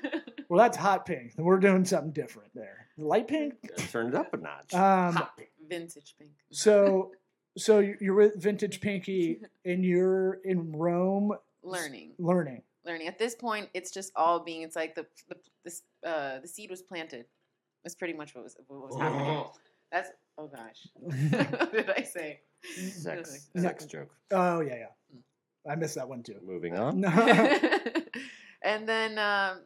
Well, 0.50 0.60
that's 0.62 0.76
hot 0.76 1.06
pink. 1.06 1.32
We're 1.38 1.58
doing 1.58 1.86
something 1.86 2.12
different 2.12 2.50
there. 2.54 2.88
Light 2.98 3.30
pink. 3.30 3.54
Turn 3.92 4.10
it 4.10 4.16
up 4.16 4.34
a 4.34 4.38
notch. 4.38 4.74
Um, 4.74 5.16
Hot 5.16 5.38
pink. 5.38 5.50
Vintage 5.70 6.16
pink. 6.20 6.32
so, 6.52 7.12
so 7.58 7.80
you're 7.80 8.14
with 8.14 8.36
Vintage 8.36 8.82
Pinky, 8.82 9.40
and 9.64 9.86
you're 9.86 10.34
in 10.44 10.74
Rome 10.74 11.32
Learning. 11.64 12.12
learning. 12.20 12.62
Learning. 12.86 13.08
At 13.08 13.18
this 13.18 13.34
point, 13.34 13.70
it's 13.74 13.90
just 13.90 14.12
all 14.18 14.42
being. 14.44 14.64
It's 14.64 14.76
like 14.76 14.96
the 14.96 15.06
the 15.30 15.38
this 15.64 15.82
uh 16.06 16.40
the 16.42 16.48
seed 16.50 16.70
was 16.70 16.82
planted. 16.82 17.24
That's 17.86 17.96
pretty 17.96 18.16
much 18.16 18.34
what 18.34 18.44
was 18.44 18.58
what 18.68 18.82
was 18.82 19.00
happening. 19.00 19.46
That's 19.92 20.10
oh 20.40 20.48
gosh. 20.48 20.88
what 21.60 21.72
did 21.72 21.90
I 21.92 22.02
say? 22.02 22.42
Sex, 22.64 23.50
No. 23.54 23.62
sex 23.62 23.86
joke. 23.86 24.10
Oh 24.32 24.60
yeah, 24.62 24.76
yeah. 24.76 25.72
I 25.72 25.76
missed 25.76 25.94
that 25.96 26.10
one 26.10 26.24
too. 26.24 26.40
Moving 26.44 26.76
on. 26.80 27.00
No. 27.00 27.10
and 28.64 28.90
then 28.90 29.20
um, 29.20 29.62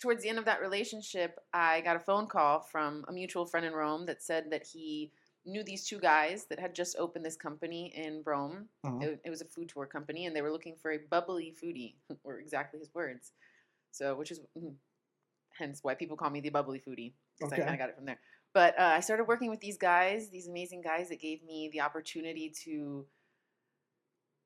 towards 0.00 0.22
the 0.22 0.28
end 0.28 0.38
of 0.38 0.44
that 0.44 0.60
relationship, 0.60 1.40
I 1.52 1.80
got 1.80 1.96
a 1.96 2.00
phone 2.00 2.28
call 2.28 2.60
from 2.60 3.04
a 3.08 3.12
mutual 3.12 3.46
friend 3.46 3.66
in 3.66 3.72
Rome 3.72 4.06
that 4.06 4.22
said 4.22 4.52
that 4.52 4.64
he 4.64 5.10
knew 5.44 5.64
these 5.64 5.84
two 5.88 5.98
guys 5.98 6.46
that 6.50 6.60
had 6.60 6.72
just 6.72 6.96
opened 7.00 7.24
this 7.24 7.36
company 7.36 7.92
in 7.96 8.22
Rome. 8.24 8.68
Uh-huh. 8.84 8.98
It, 9.00 9.20
it 9.24 9.30
was 9.30 9.40
a 9.40 9.44
food 9.44 9.68
tour 9.68 9.86
company, 9.86 10.26
and 10.26 10.36
they 10.36 10.42
were 10.42 10.52
looking 10.52 10.76
for 10.80 10.92
a 10.92 10.98
bubbly 11.10 11.52
foodie, 11.60 11.94
were 12.22 12.38
exactly 12.38 12.78
his 12.78 12.94
words. 12.94 13.32
So, 13.90 14.14
which 14.14 14.30
is 14.30 14.40
mm, 14.56 14.74
hence 15.58 15.80
why 15.82 15.94
people 15.94 16.16
call 16.16 16.30
me 16.30 16.40
the 16.40 16.50
bubbly 16.50 16.80
foodie, 16.86 17.12
because 17.38 17.52
I 17.52 17.56
kind 17.56 17.70
of 17.70 17.78
got 17.78 17.88
it 17.88 17.96
from 17.96 18.06
there. 18.06 18.20
But 18.52 18.78
uh, 18.78 18.82
I 18.82 19.00
started 19.00 19.24
working 19.24 19.50
with 19.50 19.60
these 19.60 19.76
guys, 19.76 20.30
these 20.30 20.48
amazing 20.48 20.80
guys 20.80 21.08
that 21.10 21.20
gave 21.20 21.42
me 21.44 21.68
the 21.72 21.80
opportunity 21.82 22.52
to 22.64 23.06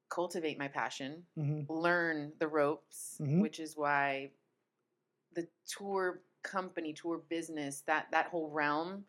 cultivate 0.09 0.59
my 0.59 0.68
passion, 0.68 1.24
Mhm. 1.38 1.66
learn 1.68 2.33
the 2.38 2.48
ropes, 2.48 3.18
Mhm. 3.20 3.40
which 3.40 3.61
is 3.61 3.76
why 3.76 4.33
the 5.33 5.48
tour 5.66 6.22
company, 6.42 6.92
tour 6.92 7.18
business, 7.18 7.83
that 7.83 8.11
that 8.11 8.26
whole 8.26 8.50
realm 8.50 9.07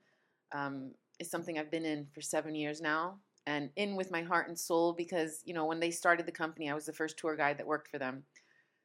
um, 0.51 0.93
is 1.17 1.31
something 1.31 1.57
I've 1.57 1.71
been 1.71 1.85
in 1.85 2.05
for 2.07 2.21
seven 2.21 2.53
years 2.55 2.81
now, 2.81 3.21
and 3.45 3.71
in 3.77 3.95
with 3.95 4.11
my 4.11 4.21
heart 4.21 4.49
and 4.49 4.59
soul 4.59 4.93
because 4.93 5.41
you 5.45 5.53
know 5.53 5.65
when 5.65 5.79
they 5.79 5.91
started 5.91 6.25
the 6.25 6.31
company, 6.31 6.69
I 6.69 6.73
was 6.73 6.85
the 6.85 6.93
first 6.93 7.17
tour 7.17 7.35
guide 7.35 7.57
that 7.57 7.65
worked 7.65 7.87
for 7.87 7.97
them. 7.97 8.25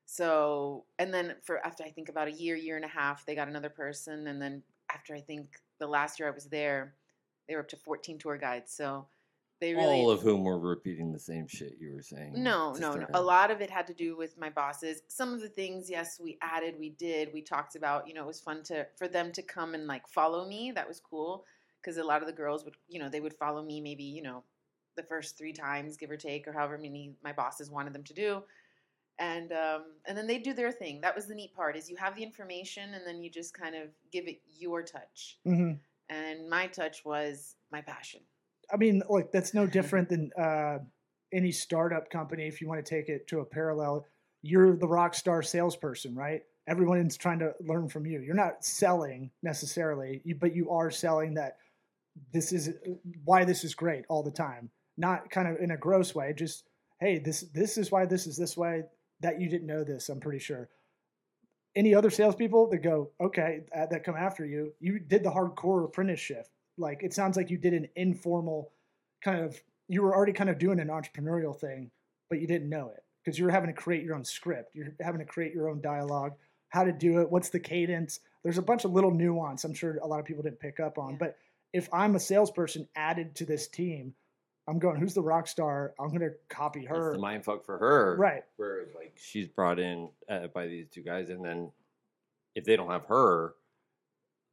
So 0.07 0.87
and 0.99 1.13
then 1.13 1.37
for 1.43 1.65
after 1.67 1.85
I 1.85 1.91
think 1.91 2.09
about 2.09 2.29
a 2.29 2.33
year, 2.33 2.57
year 2.57 2.77
and 2.77 2.85
a 2.85 2.89
half, 2.89 3.27
they 3.27 3.35
got 3.35 3.49
another 3.49 3.69
person, 3.69 4.29
and 4.29 4.41
then 4.41 4.63
after 4.93 5.15
I 5.15 5.21
think 5.21 5.49
the 5.79 5.87
last 5.87 6.19
year 6.19 6.29
I 6.29 6.33
was 6.33 6.47
there, 6.47 6.95
they 7.49 7.55
were 7.55 7.61
up 7.61 7.69
to 7.69 7.77
14 7.77 8.19
tour 8.19 8.37
guides. 8.37 8.73
So 8.73 9.07
they 9.61 9.75
really 9.75 10.01
All 10.01 10.11
of 10.11 10.21
whom 10.21 10.45
were 10.45 10.59
repeating 10.59 11.13
the 11.13 11.19
same 11.19 11.47
shit 11.47 11.77
you 11.81 11.95
were 11.95 12.03
saying. 12.03 12.33
no, 12.37 12.75
no, 12.75 12.95
no. 12.95 13.07
A 13.15 13.21
lot 13.21 13.51
of 13.51 13.63
it 13.63 13.71
had 13.71 13.87
to 13.87 13.95
do 13.95 14.17
with 14.17 14.37
my 14.37 14.51
bosses. 14.51 15.01
Some 15.09 15.33
of 15.33 15.41
the 15.41 15.49
things, 15.49 15.89
yes, 15.89 16.21
we 16.23 16.39
added, 16.43 16.75
we 16.79 16.91
did, 16.91 17.33
we 17.33 17.41
talked 17.41 17.75
about. 17.75 18.07
You 18.07 18.15
know, 18.15 18.25
it 18.25 18.27
was 18.27 18.41
fun 18.41 18.63
to 18.65 18.87
for 18.97 19.09
them 19.09 19.33
to 19.33 19.43
come 19.43 19.75
and 19.75 19.87
like 19.87 20.07
follow 20.09 20.47
me. 20.47 20.73
That 20.73 20.87
was 20.87 21.01
cool 21.01 21.45
because 21.81 21.97
a 21.97 22.05
lot 22.05 22.21
of 22.21 22.27
the 22.27 22.35
girls 22.35 22.65
would, 22.65 22.77
you 22.89 22.99
know, 22.99 23.09
they 23.09 23.21
would 23.21 23.35
follow 23.35 23.63
me 23.63 23.81
maybe, 23.81 24.05
you 24.05 24.23
know, 24.23 24.43
the 24.97 25.03
first 25.03 25.39
three 25.39 25.53
times, 25.53 25.97
give 25.97 26.11
or 26.11 26.17
take, 26.17 26.47
or 26.47 26.53
however 26.53 26.77
many 26.77 27.15
my 27.25 27.33
bosses 27.33 27.71
wanted 27.71 27.95
them 27.95 28.05
to 28.05 28.15
do. 28.15 28.43
And 29.19 29.53
um, 29.53 29.85
and 30.07 30.17
then 30.17 30.27
they 30.27 30.39
do 30.39 30.53
their 30.53 30.73
thing. 30.73 31.01
That 31.01 31.15
was 31.15 31.27
the 31.27 31.35
neat 31.35 31.55
part 31.55 31.77
is 31.77 31.89
you 31.89 31.97
have 31.97 32.15
the 32.15 32.23
information 32.23 32.95
and 32.95 33.07
then 33.07 33.23
you 33.23 33.31
just 33.31 33.55
kind 33.55 33.75
of 33.75 33.89
give 34.13 34.27
it 34.29 34.41
your 34.59 34.83
touch. 34.83 35.39
hmm 35.45 35.73
And 36.11 36.51
my 36.51 36.67
touch 36.67 37.05
was 37.05 37.57
my 37.73 37.81
passion. 37.81 38.21
I 38.73 38.77
mean, 38.77 39.03
like 39.09 39.33
that's 39.33 39.55
no 39.55 39.67
different 39.67 40.09
than 40.09 40.31
uh, 40.39 40.79
any 41.33 41.53
startup 41.53 42.11
company. 42.11 42.47
If 42.47 42.61
you 42.61 42.69
want 42.69 42.85
to 42.85 42.89
take 42.89 43.09
it 43.09 43.27
to 43.29 43.41
a 43.41 43.45
parallel, 43.45 44.07
you're 44.43 44.77
the 44.77 44.89
rock 44.89 45.15
star 45.15 45.43
salesperson, 45.43 46.15
right? 46.15 46.43
Everyone's 46.69 47.17
trying 47.17 47.39
to 47.39 47.55
learn 47.61 47.89
from 47.89 48.07
you. 48.07 48.21
You're 48.21 48.35
not 48.35 48.65
selling 48.65 49.31
necessarily, 49.43 50.21
but 50.41 50.55
you 50.55 50.71
are 50.71 50.91
selling 50.91 51.35
that 51.35 51.57
this 52.33 52.53
is 52.53 52.75
why 53.25 53.45
this 53.45 53.65
is 53.65 53.75
great 53.75 54.05
all 54.09 54.23
the 54.23 54.31
time. 54.31 54.71
Not 54.97 55.31
kind 55.31 55.49
of 55.49 55.59
in 55.61 55.71
a 55.71 55.77
gross 55.77 56.15
way, 56.15 56.33
just 56.37 56.65
hey, 57.01 57.19
this 57.19 57.43
this 57.53 57.79
is 57.79 57.93
why 57.93 58.07
this 58.07 58.27
is 58.27 58.37
this 58.37 58.57
way. 58.57 58.85
That 59.21 59.41
you 59.41 59.49
didn't 59.49 59.67
know 59.67 59.85
this, 59.85 60.09
I'm 60.09 60.21
pretty 60.21 60.39
sure. 60.39 60.69
Any 61.75 61.95
other 61.95 62.11
salespeople 62.11 62.71
that 62.71 62.79
go, 62.79 63.11
okay, 63.21 63.61
uh, 63.75 63.87
that 63.87 64.05
come 64.05 64.17
after 64.17 64.47
you, 64.47 64.73
you 64.81 64.99
did 64.99 65.23
the 65.25 65.31
hardcore 65.31 65.85
apprenticeship. 65.85 66.47
Like 66.79 67.03
it 67.03 67.13
sounds 67.13 67.37
like 67.37 67.51
you 67.51 67.59
did 67.59 67.75
an 67.75 67.89
informal 67.97 68.73
kind 69.23 69.45
of, 69.45 69.61
you 69.89 70.03
were 70.03 70.15
already 70.15 70.33
kind 70.33 70.51
of 70.51 70.59
doing 70.59 70.81
an 70.81 70.89
entrepreneurial 70.89 71.59
thing, 71.59 71.91
but 72.29 72.41
you 72.41 72.47
didn't 72.47 72.69
know 72.69 72.93
it 72.95 73.05
because 73.25 73.39
you're 73.39 73.51
having 73.51 73.69
to 73.69 73.75
create 73.75 74.05
your 74.05 74.15
own 74.15 74.25
script. 74.25 74.71
You're 74.75 74.95
having 75.01 75.21
to 75.21 75.27
create 75.27 75.53
your 75.53 75.69
own 75.69 75.81
dialogue, 75.81 76.33
how 76.69 76.85
to 76.85 76.93
do 76.93 77.21
it, 77.21 77.31
what's 77.31 77.51
the 77.51 77.61
cadence. 77.61 78.21
There's 78.43 78.59
a 78.59 78.63
bunch 78.63 78.85
of 78.85 78.93
little 78.93 79.11
nuance 79.11 79.65
I'm 79.65 79.75
sure 79.75 79.97
a 79.97 80.07
lot 80.07 80.21
of 80.21 80.27
people 80.27 80.43
didn't 80.43 80.61
pick 80.61 80.81
up 80.81 80.99
on. 80.99 81.13
Yeah. 81.13 81.17
But 81.21 81.37
if 81.73 81.89
I'm 81.93 82.15
a 82.15 82.21
salesperson 82.21 82.89
added 82.95 83.35
to 83.37 83.45
this 83.45 83.69
team, 83.69 84.15
I'm 84.69 84.79
going, 84.79 84.97
who's 84.97 85.15
the 85.15 85.23
rock 85.23 85.47
star? 85.47 85.95
I'm 86.01 86.09
going 86.09 86.21
to 86.21 86.33
copy 86.49 86.81
That's 86.81 86.97
her. 86.99 87.13
the 87.13 87.19
mind 87.19 87.45
fuck 87.45 87.65
for 87.65 87.79
her. 87.79 88.17
Right. 88.19 88.43
Where 88.57 88.87
like 88.97 89.13
she's 89.17 89.47
brought 89.47 89.79
in 89.79 90.09
uh, 90.29 90.49
by 90.49 90.67
these 90.67 90.89
two 90.89 91.03
guys, 91.03 91.31
and 91.31 91.45
then 91.45 91.71
if 92.55 92.65
they 92.65 92.77
don't 92.77 92.91
have 92.91 93.05
her, 93.07 93.55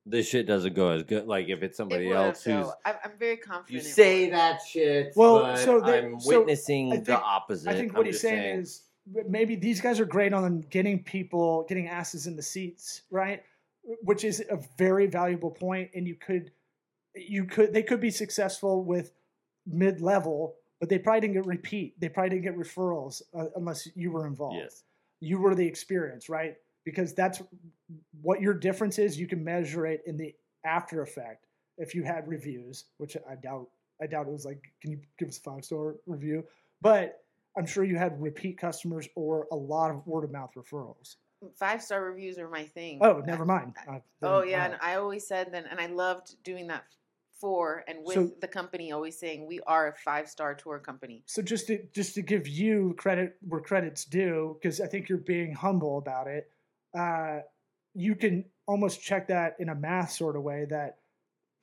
this 0.05 0.27
shit 0.27 0.45
doesn't 0.45 0.75
go 0.75 0.89
as 0.89 1.03
good. 1.03 1.25
Like 1.27 1.49
if 1.49 1.63
it's 1.63 1.77
somebody 1.77 2.09
it 2.09 2.13
else 2.13 2.43
have, 2.43 2.65
who's. 2.65 2.73
I'm, 2.85 2.95
I'm 3.05 3.11
very 3.17 3.35
you 3.35 3.41
confident. 3.41 3.85
it 3.85 3.89
say 3.89 4.29
that 4.29 4.61
shit. 4.61 5.13
Well, 5.15 5.39
but 5.39 5.57
so 5.57 5.79
they- 5.79 5.99
I'm 5.99 6.19
so 6.19 6.39
witnessing 6.39 7.03
the 7.03 7.19
opposite. 7.19 7.69
I 7.69 7.73
think 7.73 7.91
I'm 7.93 7.97
what 7.97 8.05
he's 8.05 8.15
just 8.15 8.21
saying, 8.23 8.59
is 8.59 8.83
maybe 9.27 9.55
these 9.55 9.81
guys 9.81 9.99
are 9.99 10.05
great 10.05 10.33
on 10.33 10.61
getting 10.69 11.01
people, 11.03 11.65
getting 11.67 11.87
asses 11.87 12.27
in 12.27 12.35
the 12.35 12.43
seats, 12.43 13.01
right? 13.09 13.41
Which 14.03 14.23
is 14.23 14.41
a 14.49 14.59
very 14.77 15.07
valuable 15.07 15.51
point, 15.51 15.89
and 15.95 16.07
you 16.07 16.15
could, 16.15 16.51
you 17.15 17.45
could, 17.45 17.73
they 17.73 17.83
could 17.83 17.99
be 17.99 18.11
successful 18.11 18.83
with 18.83 19.11
mid 19.65 20.01
level, 20.01 20.55
but 20.79 20.89
they 20.89 20.97
probably 20.99 21.21
didn't 21.21 21.33
get 21.35 21.45
repeat. 21.45 21.99
They 21.99 22.09
probably 22.09 22.31
didn't 22.31 22.43
get 22.43 22.57
referrals 22.57 23.21
uh, 23.37 23.45
unless 23.55 23.87
you 23.95 24.11
were 24.11 24.27
involved. 24.27 24.57
yes. 24.61 24.83
You 25.19 25.39
were 25.39 25.55
the 25.55 25.65
experience, 25.65 26.27
right? 26.27 26.55
Because 26.83 27.13
that's 27.13 27.41
what 28.21 28.41
your 28.41 28.53
difference 28.53 28.99
is. 28.99 29.17
You 29.17 29.25
can 29.27 29.41
measure 29.43 29.85
it 29.85 30.01
in 30.05 30.17
the 30.17 30.33
after 30.65 31.01
effect. 31.01 31.45
If 31.77 31.95
you 31.95 32.03
had 32.03 32.27
reviews, 32.27 32.85
which 32.97 33.15
I 33.29 33.35
doubt, 33.35 33.67
I 34.01 34.07
doubt 34.07 34.27
it 34.27 34.33
was 34.33 34.45
like, 34.45 34.61
can 34.81 34.91
you 34.91 34.99
give 35.17 35.29
us 35.29 35.37
a 35.37 35.41
five 35.41 35.63
star 35.63 35.95
review? 36.05 36.43
But 36.81 37.21
I'm 37.57 37.65
sure 37.65 37.85
you 37.85 37.97
had 37.97 38.21
repeat 38.21 38.57
customers 38.57 39.07
or 39.15 39.47
a 39.51 39.55
lot 39.55 39.91
of 39.91 40.05
word 40.05 40.25
of 40.25 40.31
mouth 40.31 40.51
referrals. 40.57 41.15
Five 41.55 41.81
star 41.81 42.03
reviews 42.03 42.37
are 42.37 42.49
my 42.49 42.65
thing. 42.65 42.99
Oh, 43.01 43.21
never 43.25 43.45
mind. 43.45 43.73
I- 43.89 44.01
Oh 44.21 44.43
yeah, 44.43 44.63
uh, 44.63 44.65
and 44.65 44.75
I 44.81 44.95
always 44.95 45.25
said 45.27 45.51
that, 45.53 45.65
and 45.69 45.79
I 45.79 45.85
loved 45.87 46.35
doing 46.43 46.67
that 46.67 46.83
for 47.43 47.83
and 47.89 48.05
with 48.05 48.13
So- 48.15 48.31
the 48.39 48.47
company. 48.47 48.93
Always 48.93 49.17
saying 49.19 49.45
we 49.45 49.59
are 49.67 49.89
a 49.89 49.93
five 49.93 50.29
star 50.29 50.55
tour 50.55 50.79
company. 50.79 51.23
so 51.25 51.41
just 51.41 51.67
to 51.67 51.83
just 51.91 52.15
to 52.15 52.21
give 52.21 52.47
you 52.47 52.95
credit 52.97 53.35
where 53.49 53.59
credit's 53.59 54.05
due, 54.05 54.57
because 54.61 54.79
I 54.79 54.87
think 54.87 55.09
you're 55.09 55.17
being 55.17 55.51
humble 55.53 55.97
about 55.97 56.27
it. 56.27 56.49
Uh, 56.97 57.41
you 57.93 58.15
can 58.15 58.45
almost 58.65 59.01
check 59.01 59.27
that 59.27 59.57
in 59.59 59.67
a 59.67 59.75
math 59.75 60.11
sort 60.11 60.37
of 60.37 60.43
way 60.43 60.63
that 60.69 60.99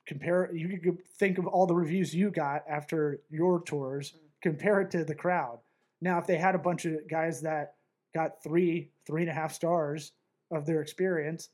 compare. 0.05 0.53
You 0.53 0.77
could 0.79 1.03
think 1.17 1.39
of 1.39 1.47
all 1.47 1.65
the 1.65 1.73
reviews 1.75 2.13
you 2.13 2.29
got 2.29 2.63
after 2.69 3.19
your 3.31 3.61
tours, 3.63 4.11
Mm. 4.11 4.17
compare 4.41 4.81
it 4.81 4.91
to 4.91 5.03
the 5.03 5.15
crowd. 5.15 5.59
Now, 5.99 6.19
if 6.19 6.27
they 6.27 6.37
had 6.37 6.53
a 6.53 6.59
bunch 6.59 6.85
of 6.85 7.07
guys 7.07 7.41
that 7.41 7.73
got 8.13 8.43
three, 8.43 8.91
three 9.07 9.21
and 9.21 9.31
a 9.31 9.33
half 9.33 9.51
stars 9.51 10.13
of 10.51 10.65
their 10.67 10.81
experience, 10.81 11.49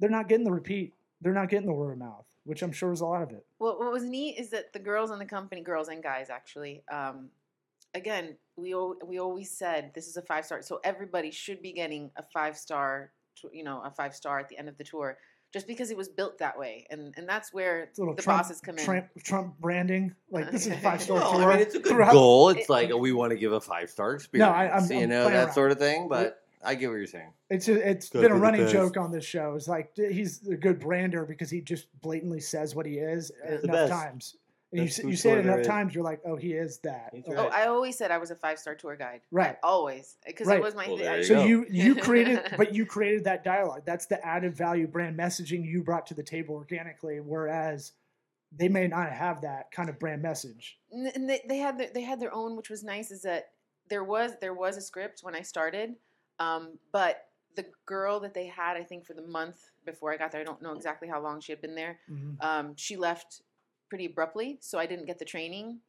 they're 0.00 0.10
not 0.10 0.28
getting 0.28 0.44
the 0.44 0.52
repeat. 0.52 0.92
They're 1.22 1.32
not 1.32 1.48
getting 1.48 1.66
the 1.66 1.72
word 1.72 1.92
of 1.92 1.98
mouth, 1.98 2.26
which 2.44 2.62
I'm 2.62 2.72
sure 2.72 2.92
is 2.92 3.00
a 3.00 3.06
lot 3.06 3.22
of 3.22 3.30
it. 3.30 3.44
Well, 3.58 3.78
what 3.78 3.92
was 3.92 4.04
neat 4.04 4.38
is 4.38 4.50
that 4.50 4.72
the 4.72 4.78
girls 4.78 5.10
in 5.10 5.18
the 5.18 5.24
company, 5.26 5.62
girls 5.62 5.88
and 5.88 6.02
guys 6.02 6.30
actually, 6.30 6.82
um, 6.92 7.30
again, 7.94 8.36
we 8.56 8.72
al- 8.74 8.96
we 9.04 9.18
always 9.18 9.50
said 9.50 9.92
this 9.94 10.06
is 10.08 10.16
a 10.16 10.22
five 10.22 10.44
star, 10.44 10.62
so 10.62 10.80
everybody 10.84 11.30
should 11.30 11.62
be 11.62 11.72
getting 11.72 12.10
a 12.16 12.22
five 12.32 12.56
star, 12.56 13.12
you 13.52 13.64
know, 13.64 13.80
a 13.84 13.90
five 13.90 14.14
star 14.14 14.38
at 14.38 14.48
the 14.48 14.58
end 14.58 14.68
of 14.68 14.76
the 14.78 14.84
tour, 14.84 15.18
just 15.52 15.66
because 15.66 15.90
it 15.90 15.96
was 15.96 16.08
built 16.08 16.38
that 16.38 16.58
way, 16.58 16.86
and 16.90 17.14
and 17.16 17.28
that's 17.28 17.52
where 17.52 17.82
It's 17.84 17.98
a 17.98 18.02
little 18.02 18.14
the 18.14 18.22
Trump, 18.22 18.42
bosses 18.42 18.60
come 18.60 18.78
in. 18.78 18.84
Trump, 18.84 19.06
Trump 19.22 19.58
branding, 19.58 20.14
like 20.30 20.50
this 20.50 20.66
is 20.66 20.72
a 20.72 20.78
five 20.78 21.00
star 21.02 21.16
Well, 21.18 21.32
tour. 21.32 21.50
I 21.50 21.54
mean, 21.54 21.62
it's 21.62 21.74
a 21.74 21.78
good 21.80 21.92
throughout- 21.92 22.12
goal. 22.12 22.50
It's 22.50 22.62
It- 22.62 22.68
like 22.70 22.92
we 22.94 23.12
want 23.12 23.30
to 23.30 23.36
give 23.38 23.52
a 23.52 23.60
five 23.60 23.90
star 23.90 24.14
experience. 24.14 24.52
I- 24.52 24.66
I'm- 24.68 24.90
you 24.90 24.98
I'm 25.04 25.08
know 25.08 25.24
that 25.30 25.44
around. 25.46 25.52
sort 25.54 25.70
of 25.72 25.78
thing. 25.78 26.08
But 26.08 26.43
I 26.64 26.74
get 26.74 26.88
what 26.88 26.96
you're 26.96 27.06
saying. 27.06 27.32
It's 27.50 27.68
a, 27.68 27.88
it's 27.90 28.08
been 28.10 28.30
a 28.32 28.36
running 28.36 28.66
joke 28.68 28.96
on 28.96 29.12
this 29.12 29.24
show. 29.24 29.54
It's 29.54 29.68
like 29.68 29.90
he's 29.96 30.46
a 30.48 30.56
good 30.56 30.80
brander 30.80 31.24
because 31.24 31.50
he 31.50 31.60
just 31.60 31.86
blatantly 32.00 32.40
says 32.40 32.74
what 32.74 32.86
he 32.86 32.94
is 32.98 33.30
He's 33.48 33.60
the 33.62 33.68
enough 33.68 33.88
best. 33.88 33.92
times. 33.92 34.36
And 34.72 34.80
you, 34.80 34.86
Best 34.88 35.04
you 35.04 35.16
say 35.16 35.30
it 35.30 35.34
tour 35.34 35.42
enough 35.42 35.60
is. 35.60 35.66
times, 35.68 35.94
you're 35.94 36.02
like, 36.02 36.20
oh, 36.24 36.34
he 36.34 36.52
is 36.52 36.78
that. 36.78 37.10
He's 37.12 37.24
Oh, 37.28 37.34
Oh. 37.36 37.46
I 37.48 37.66
always 37.66 37.96
said 37.96 38.10
I 38.10 38.18
was 38.18 38.32
a 38.32 38.34
five 38.34 38.58
star 38.58 38.74
tour 38.74 38.96
guide. 38.96 39.20
I 39.22 39.26
Right. 39.30 39.56
always, 39.62 40.16
because 40.26 40.48
Right. 40.48 40.58
it 40.58 40.62
was 40.64 40.74
my 40.74 40.88
Well, 40.88 40.96
thing. 40.96 41.04
there 41.06 41.14
I- 41.14 41.18
you 41.18 41.24
So 41.24 41.44
you 41.44 41.66
you 41.70 41.94
created, 42.02 42.40
but 42.56 42.74
you 42.74 42.84
created 42.84 43.22
that 43.24 43.44
dialogue. 43.44 43.82
That's 43.86 44.06
the 44.06 44.24
added 44.26 44.56
value 44.56 44.88
brand 44.88 45.16
messaging 45.16 45.64
you 45.64 45.82
brought 45.84 46.06
to 46.08 46.14
the 46.14 46.24
table 46.24 46.56
organically. 46.56 47.20
Whereas 47.20 47.92
they 48.56 48.68
may 48.68 48.88
not 48.88 49.12
have 49.12 49.42
that 49.42 49.70
kind 49.70 49.88
of 49.88 49.98
brand 50.00 50.22
message. 50.22 50.78
And 50.90 51.28
they, 51.28 51.42
they 51.48 51.58
had 51.58 51.78
their, 51.78 51.90
they 51.94 52.02
had 52.02 52.18
their 52.20 52.32
own, 52.34 52.56
which 52.56 52.70
was 52.70 52.82
nice. 52.82 53.10
Is 53.12 53.22
that 53.22 53.50
there 53.90 54.02
was 54.02 54.32
there 54.40 54.54
was 54.54 54.76
a 54.76 54.80
script 54.80 55.20
when 55.22 55.36
I 55.36 55.42
started, 55.42 55.94
um, 56.38 56.78
but 56.92 57.28
the 57.56 57.66
girl 57.86 58.18
that 58.20 58.34
they 58.34 58.46
had, 58.46 58.76
I 58.76 58.82
think 58.82 59.04
for 59.06 59.14
the 59.14 59.22
month 59.22 59.70
before 59.86 60.12
I 60.12 60.16
got 60.16 60.32
there, 60.32 60.40
I 60.40 60.44
don't 60.44 60.60
know 60.60 60.72
exactly 60.72 61.08
how 61.08 61.20
long 61.20 61.40
she 61.40 61.52
had 61.52 61.60
been 61.60 61.74
there. 61.74 62.00
Mhm. 62.10 62.42
Um, 62.42 62.76
she 62.76 62.96
left 62.96 63.42
pretty 63.88 64.06
abruptly, 64.06 64.58
so 64.60 64.78
I 64.78 64.86
didn't 64.86 65.06
get 65.06 65.18
the 65.18 65.24
training, 65.24 65.80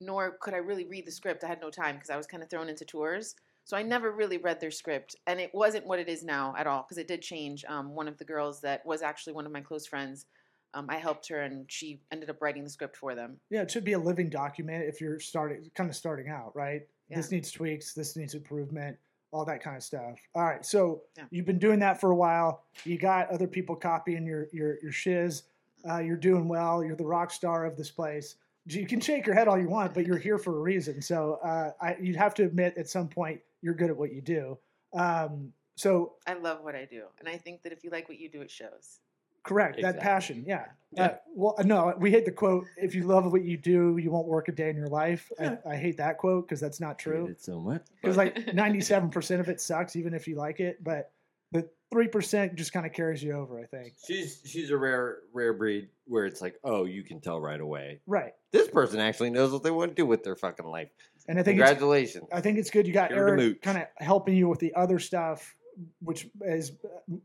nor 0.00 0.32
could 0.38 0.54
I 0.54 0.56
really 0.56 0.84
read 0.84 1.06
the 1.06 1.12
script. 1.12 1.44
I 1.44 1.46
had 1.46 1.60
no 1.60 1.70
time 1.70 1.94
because 1.96 2.10
I 2.10 2.16
was 2.16 2.26
kind 2.26 2.42
of 2.42 2.50
thrown 2.50 2.68
into 2.68 2.84
tours. 2.84 3.36
So 3.64 3.76
I 3.76 3.82
never 3.84 4.10
really 4.10 4.38
read 4.38 4.58
their 4.58 4.72
script, 4.72 5.14
and 5.28 5.38
it 5.38 5.54
wasn't 5.54 5.86
what 5.86 6.00
it 6.00 6.08
is 6.08 6.24
now 6.24 6.52
at 6.58 6.66
all 6.66 6.82
because 6.82 6.98
it 6.98 7.06
did 7.06 7.22
change. 7.22 7.64
Um, 7.66 7.94
one 7.94 8.08
of 8.08 8.18
the 8.18 8.24
girls 8.24 8.60
that 8.62 8.84
was 8.84 9.02
actually 9.02 9.34
one 9.34 9.46
of 9.46 9.52
my 9.52 9.60
close 9.60 9.86
friends, 9.86 10.26
um, 10.74 10.86
I 10.88 10.96
helped 10.96 11.28
her, 11.28 11.42
and 11.42 11.70
she 11.70 12.00
ended 12.10 12.28
up 12.28 12.42
writing 12.42 12.64
the 12.64 12.70
script 12.70 12.96
for 12.96 13.14
them. 13.14 13.38
Yeah, 13.50 13.62
it 13.62 13.70
should 13.70 13.84
be 13.84 13.92
a 13.92 13.98
living 14.00 14.28
document 14.30 14.84
if 14.88 15.00
you're 15.00 15.20
starting, 15.20 15.70
kind 15.76 15.88
of 15.88 15.94
starting 15.94 16.28
out, 16.28 16.56
right? 16.56 16.88
This 17.08 17.30
needs 17.30 17.52
tweaks. 17.52 17.94
This 17.94 18.16
needs 18.16 18.34
improvement. 18.34 18.98
All 19.32 19.46
that 19.46 19.62
kind 19.62 19.76
of 19.78 19.82
stuff. 19.82 20.18
All 20.34 20.44
right, 20.44 20.64
so 20.64 21.02
Yeah. 21.16 21.24
you've 21.30 21.46
been 21.46 21.58
doing 21.58 21.78
that 21.80 21.98
for 22.00 22.10
a 22.10 22.14
while. 22.14 22.64
You 22.84 22.98
got 22.98 23.30
other 23.30 23.46
people 23.46 23.74
copying 23.74 24.26
your 24.26 24.46
your 24.52 24.78
your 24.82 24.92
shiz. 24.92 25.44
Uh, 25.88 25.98
you're 25.98 26.16
doing 26.18 26.46
well. 26.48 26.84
You're 26.84 26.96
the 26.96 27.06
rock 27.06 27.30
star 27.30 27.64
of 27.64 27.76
this 27.76 27.90
place. 27.90 28.36
You 28.66 28.86
can 28.86 29.00
shake 29.00 29.26
your 29.26 29.34
head 29.34 29.48
all 29.48 29.58
you 29.58 29.68
want, 29.68 29.94
but 29.94 30.06
you're 30.06 30.18
here 30.18 30.38
for 30.38 30.56
a 30.56 30.60
reason. 30.60 31.02
So 31.02 31.40
uh, 31.42 31.72
I, 31.80 31.96
you'd 32.00 32.14
have 32.14 32.34
to 32.34 32.44
admit 32.44 32.74
at 32.76 32.88
some 32.88 33.08
point 33.08 33.40
you're 33.62 33.74
good 33.74 33.90
at 33.90 33.96
what 33.96 34.12
you 34.12 34.20
do. 34.20 34.58
Um, 34.92 35.52
so 35.74 36.12
I 36.26 36.34
love 36.34 36.62
what 36.62 36.76
I 36.76 36.84
do, 36.84 37.04
and 37.18 37.26
I 37.28 37.38
think 37.38 37.62
that 37.62 37.72
if 37.72 37.82
you 37.82 37.90
like 37.90 38.08
what 38.08 38.18
you 38.20 38.28
do, 38.30 38.42
it 38.42 38.50
shows. 38.50 39.00
Correct 39.42 39.80
that 39.82 40.00
passion. 40.00 40.44
Yeah. 40.46 40.66
Yeah. 40.94 41.04
Uh, 41.04 41.14
well, 41.34 41.54
no, 41.64 41.94
we 41.98 42.10
hate 42.10 42.26
the 42.26 42.30
quote. 42.32 42.66
If 42.76 42.94
you 42.94 43.04
love 43.04 43.30
what 43.32 43.42
you 43.44 43.56
do, 43.56 43.96
you 43.96 44.10
won't 44.10 44.28
work 44.28 44.48
a 44.48 44.52
day 44.52 44.68
in 44.68 44.76
your 44.76 44.88
life. 44.88 45.30
I, 45.40 45.56
I 45.66 45.76
hate 45.76 45.96
that 45.96 46.18
quote 46.18 46.46
because 46.46 46.60
that's 46.60 46.80
not 46.80 46.98
true. 46.98 47.22
Hate 47.22 47.30
it 47.32 47.42
so 47.42 47.58
much. 47.58 47.82
because 48.02 48.18
like 48.18 48.36
97% 48.36 49.40
of 49.40 49.48
it 49.48 49.58
sucks 49.60 49.96
even 49.96 50.12
if 50.12 50.28
you 50.28 50.36
like 50.36 50.60
it 50.60 50.84
but 50.84 51.10
the 51.52 51.66
3% 51.94 52.54
just 52.56 52.72
kind 52.74 52.84
of 52.86 52.92
carries 52.92 53.22
you 53.22 53.32
over 53.32 53.58
i 53.60 53.64
think 53.64 53.92
she's 54.06 54.40
she's 54.44 54.70
a 54.70 54.76
rare 54.76 55.18
rare 55.32 55.52
breed 55.54 55.88
where 56.06 56.26
it's 56.26 56.40
like, 56.42 56.56
oh, 56.64 56.84
you 56.84 57.02
can 57.02 57.20
tell 57.20 57.40
right 57.40 57.60
away. 57.60 58.00
right 58.06 58.32
This 58.50 58.68
person 58.68 58.98
actually 59.00 59.30
knows 59.30 59.50
what 59.52 59.62
they 59.62 59.70
want 59.70 59.92
to 59.92 59.94
do 59.94 60.04
with 60.04 60.24
their 60.24 60.36
fucking 60.36 60.66
life. 60.66 60.88
and 61.28 61.38
i 61.38 61.42
think 61.42 61.58
Congratulations. 61.58 62.28
i 62.32 62.40
think 62.42 62.58
it's 62.58 62.70
good 62.70 62.86
you 62.86 62.92
got 62.92 63.12
eric 63.12 63.62
kind 63.62 63.78
of 63.78 63.84
helping 63.96 64.36
you 64.36 64.46
with 64.48 64.58
the 64.58 64.74
other 64.74 64.98
stuff 64.98 65.54
which 66.00 66.28
is 66.42 66.72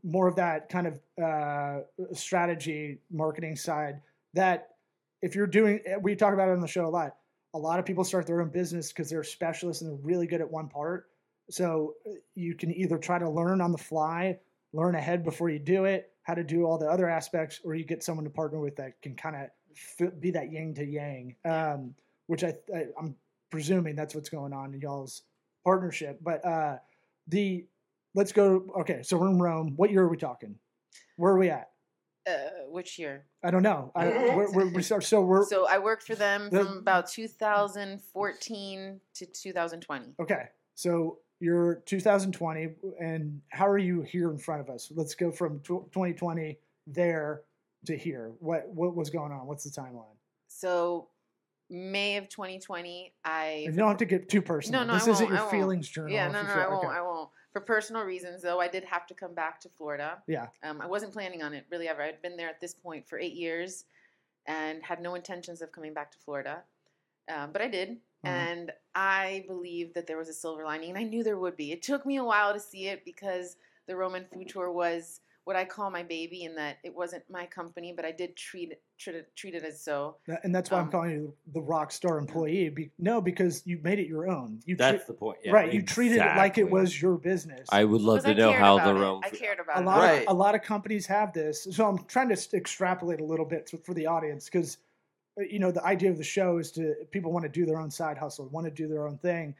more 0.02 0.26
of 0.28 0.36
that 0.36 0.68
kind 0.68 0.86
of 0.86 1.22
uh, 1.22 1.80
strategy 2.12 2.98
marketing 3.10 3.56
side 3.56 4.00
that 4.34 4.68
if 5.22 5.34
you're 5.34 5.46
doing 5.46 5.80
we 6.02 6.14
talk 6.14 6.34
about 6.34 6.48
it 6.48 6.52
on 6.52 6.60
the 6.60 6.68
show 6.68 6.86
a 6.86 6.88
lot. 6.88 7.16
A 7.54 7.58
lot 7.58 7.78
of 7.78 7.86
people 7.86 8.04
start 8.04 8.26
their 8.26 8.42
own 8.42 8.50
business 8.50 8.92
because 8.92 9.08
they're 9.08 9.24
specialists 9.24 9.82
and 9.82 9.90
they're 9.90 10.04
really 10.04 10.26
good 10.26 10.42
at 10.42 10.50
one 10.50 10.68
part. 10.68 11.06
So 11.50 11.94
uh, 12.06 12.12
you 12.34 12.54
can 12.54 12.70
either 12.74 12.98
try 12.98 13.18
to 13.18 13.28
learn 13.28 13.62
on 13.62 13.72
the 13.72 13.78
fly 13.78 14.38
learn 14.72 14.94
ahead 14.94 15.24
before 15.24 15.48
you 15.48 15.58
do 15.58 15.84
it 15.84 16.12
how 16.22 16.34
to 16.34 16.44
do 16.44 16.64
all 16.66 16.76
the 16.76 16.86
other 16.86 17.08
aspects 17.08 17.60
or 17.64 17.74
you 17.74 17.84
get 17.84 18.02
someone 18.02 18.24
to 18.24 18.30
partner 18.30 18.60
with 18.60 18.76
that 18.76 19.00
can 19.00 19.14
kind 19.14 19.34
of 19.34 20.20
be 20.20 20.30
that 20.30 20.52
yin 20.52 20.74
to 20.74 20.84
yang. 20.84 21.34
Um, 21.44 21.94
which 22.26 22.44
I, 22.44 22.52
I 22.74 22.84
I'm 22.98 23.16
presuming 23.50 23.96
that's 23.96 24.14
what's 24.14 24.28
going 24.28 24.52
on 24.52 24.74
in 24.74 24.80
y'all's 24.80 25.22
partnership. 25.64 26.18
But 26.22 26.44
uh, 26.44 26.76
the 27.26 27.64
let's 28.18 28.32
go. 28.32 28.66
Okay, 28.80 29.02
so 29.02 29.16
we're 29.16 29.28
in 29.30 29.38
Rome. 29.38 29.74
What 29.76 29.90
year 29.90 30.02
are 30.02 30.08
we 30.08 30.16
talking? 30.16 30.56
Where 31.16 31.32
are 31.32 31.38
we 31.38 31.50
at? 31.50 31.68
Uh, 32.28 32.32
which 32.68 32.98
year? 32.98 33.24
I 33.42 33.50
don't 33.50 33.62
know. 33.62 33.90
I, 33.94 34.06
we're, 34.36 34.52
we're, 34.52 34.66
we 34.68 34.82
start, 34.82 35.04
so 35.04 35.22
we're 35.22 35.46
So 35.46 35.66
I 35.66 35.78
worked 35.78 36.02
for 36.02 36.14
them 36.16 36.50
The- 36.50 36.64
from 36.64 36.78
about 36.78 37.08
2014 37.08 39.00
to 39.14 39.26
2020. 39.26 40.06
okay. 40.20 40.42
So 40.74 41.18
you're 41.40 41.76
2020, 41.86 42.68
and 43.00 43.40
how 43.50 43.66
are 43.66 43.78
you 43.78 44.02
here 44.02 44.30
in 44.30 44.38
front 44.38 44.60
of 44.60 44.68
us? 44.70 44.92
Let's 44.94 45.14
go 45.14 45.30
from 45.32 45.60
2020 45.60 46.58
there 46.86 47.42
to 47.86 47.96
here. 47.96 48.32
What 48.40 48.68
what 48.68 48.94
was 48.96 49.10
going 49.10 49.32
on? 49.32 49.46
What's 49.46 49.64
the 49.64 49.70
timeline? 49.70 50.16
So 50.48 51.08
May 51.70 52.16
of 52.16 52.28
2020, 52.28 53.12
I 53.24 53.64
And 53.66 53.74
you 53.74 53.78
don't 53.78 53.88
have 53.88 53.96
to 53.98 54.04
get 54.04 54.28
too 54.28 54.40
personal. 54.42 54.80
no, 54.82 54.86
no, 54.86 54.94
this 54.94 55.06
I 55.08 55.10
isn't 55.12 55.24
won't, 55.24 55.30
your 55.30 55.38
I 55.38 55.42
won't. 55.42 55.50
feelings 55.52 55.88
journal. 55.88 56.12
Yeah, 56.12 56.26
if 56.28 56.32
no, 56.32 56.42
no, 56.42 56.48
feel- 56.48 56.62
I 56.62 56.68
won't. 56.68 56.84
okay. 56.86 56.94
I 56.96 57.02
won't. 57.02 57.28
For 57.52 57.60
personal 57.60 58.02
reasons, 58.02 58.42
though, 58.42 58.60
I 58.60 58.68
did 58.68 58.84
have 58.84 59.06
to 59.06 59.14
come 59.14 59.34
back 59.34 59.60
to 59.60 59.68
Florida. 59.70 60.22
Yeah. 60.26 60.48
Um, 60.62 60.80
I 60.80 60.86
wasn't 60.86 61.12
planning 61.12 61.42
on 61.42 61.54
it 61.54 61.64
really 61.70 61.88
ever. 61.88 62.02
I'd 62.02 62.20
been 62.22 62.36
there 62.36 62.48
at 62.48 62.60
this 62.60 62.74
point 62.74 63.08
for 63.08 63.18
eight 63.18 63.34
years, 63.34 63.84
and 64.46 64.82
had 64.82 65.00
no 65.00 65.14
intentions 65.14 65.62
of 65.62 65.72
coming 65.72 65.94
back 65.94 66.10
to 66.12 66.18
Florida. 66.18 66.62
Um, 67.28 67.52
but 67.52 67.60
I 67.62 67.68
did, 67.68 67.90
Mhm. 67.90 68.28
and 68.28 68.72
I 68.94 69.44
believed 69.46 69.94
that 69.94 70.06
there 70.06 70.16
was 70.16 70.28
a 70.28 70.34
silver 70.34 70.64
lining, 70.64 70.90
and 70.90 70.98
I 70.98 71.02
knew 71.02 71.22
there 71.22 71.38
would 71.38 71.56
be. 71.56 71.72
It 71.72 71.82
took 71.82 72.04
me 72.06 72.16
a 72.16 72.24
while 72.24 72.52
to 72.52 72.60
see 72.60 72.88
it 72.88 73.04
because 73.04 73.56
the 73.86 73.96
Roman 73.96 74.26
Food 74.26 74.48
Tour 74.48 74.70
was 74.70 75.20
what 75.48 75.56
I 75.56 75.64
call 75.64 75.90
my 75.90 76.02
baby, 76.02 76.44
in 76.44 76.54
that 76.56 76.76
it 76.84 76.94
wasn't 76.94 77.22
my 77.30 77.46
company, 77.46 77.94
but 77.96 78.04
I 78.04 78.12
did 78.12 78.36
treat 78.36 78.70
it 78.70 78.82
treat 78.98 79.16
it, 79.16 79.34
treat 79.34 79.54
it 79.54 79.62
as 79.62 79.80
so. 79.80 80.16
That- 80.26 80.44
And 80.44 80.54
that's 80.54 80.70
why 80.70 80.76
I'm 80.78 80.84
Um, 80.84 80.90
calling 80.90 81.10
you 81.12 81.34
the 81.54 81.62
rock 81.62 81.90
star 81.90 82.18
employee. 82.18 82.68
Be, 82.68 82.90
no, 82.98 83.22
because 83.22 83.66
you 83.66 83.78
made 83.82 83.98
it 83.98 84.08
your 84.08 84.28
own. 84.28 84.60
You 84.66 84.76
That's 84.76 84.96
treat- 84.98 85.06
the 85.06 85.14
point. 85.14 85.38
Yeah, 85.42 85.52
right. 85.52 85.72
You 85.72 85.80
treated 85.80 86.18
it 86.18 86.36
like 86.36 86.58
it 86.58 86.68
was 86.68 87.00
your 87.00 87.16
business. 87.16 87.66
I 87.72 87.84
would 87.84 88.02
love 88.02 88.24
to 88.24 88.30
I 88.30 88.34
know 88.34 88.52
how 88.52 88.76
the 88.78 88.90
it. 88.94 89.00
Rome. 89.00 89.22
I 89.24 89.30
cared 89.30 89.58
about 89.60 89.78
a 89.78 89.80
it. 89.80 89.84
lot 89.86 89.98
Right. 90.00 90.22
of 90.26 90.36
a 90.36 90.38
lot 90.38 90.54
of 90.54 90.60
companies 90.62 91.06
have 91.06 91.32
this. 91.32 91.62
So 91.70 91.88
I'm 91.88 92.04
trying 92.04 92.28
to 92.28 92.56
extrapolate 92.56 93.20
a 93.20 93.24
little 93.24 93.46
bit 93.46 93.66
to, 93.68 93.78
for 93.78 93.94
the 93.94 94.04
audience 94.06 94.44
because 94.50 94.76
you 95.48 95.60
know 95.60 95.70
the 95.70 95.84
idea 95.84 96.10
of 96.10 96.18
the 96.18 96.24
show 96.24 96.58
is 96.58 96.70
to 96.72 96.94
people 97.10 97.32
want 97.32 97.44
to 97.44 97.48
do 97.48 97.64
their 97.64 97.78
own 97.78 97.90
side 97.90 98.18
hustle, 98.18 98.48
want 98.48 98.66
to 98.66 98.70
do 98.70 98.86
their 98.88 99.06
own 99.08 99.16
thing. 99.16 99.54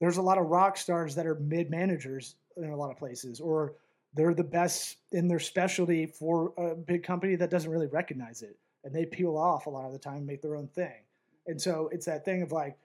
There's 0.00 0.18
a 0.18 0.22
lot 0.22 0.36
of 0.36 0.48
rock 0.48 0.76
stars 0.76 1.14
that 1.14 1.26
are 1.26 1.36
mid 1.36 1.70
managers 1.70 2.34
in 2.58 2.64
a 2.64 2.76
lot 2.76 2.90
of 2.90 2.96
places, 2.98 3.40
or 3.40 3.74
they're 4.14 4.34
the 4.34 4.44
best 4.44 4.98
in 5.12 5.28
their 5.28 5.40
specialty 5.40 6.06
for 6.06 6.52
a 6.58 6.74
big 6.74 7.02
company 7.02 7.34
that 7.36 7.50
doesn't 7.50 7.70
really 7.70 7.86
recognize 7.86 8.42
it, 8.42 8.58
and 8.84 8.94
they 8.94 9.06
peel 9.06 9.36
off 9.36 9.66
a 9.66 9.70
lot 9.70 9.86
of 9.86 9.92
the 9.92 9.98
time, 9.98 10.18
and 10.18 10.26
make 10.26 10.42
their 10.42 10.56
own 10.56 10.68
thing. 10.68 11.02
And 11.46 11.60
so 11.60 11.88
it's 11.92 12.06
that 12.06 12.24
thing 12.24 12.42
of 12.42 12.52
like, 12.52 12.76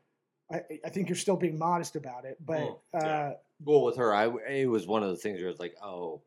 I, 0.52 0.62
I 0.86 0.90
think 0.90 1.10
you're 1.10 1.16
still 1.16 1.36
being 1.36 1.60
modest 1.60 1.96
about 1.96 2.26
it, 2.26 2.38
but 2.46 2.60
Mm, 2.60 2.80
yeah. 2.94 3.00
uh, 3.00 3.34
Well, 3.64 3.84
with 3.84 3.98
her, 3.98 4.14
I 4.14 4.32
it 4.50 4.68
was 4.70 4.88
one 4.88 5.04
of 5.04 5.10
the 5.10 5.18
things 5.18 5.40
where 5.42 5.50
it's 5.50 5.60
like, 5.60 5.76
oh, 5.84 6.22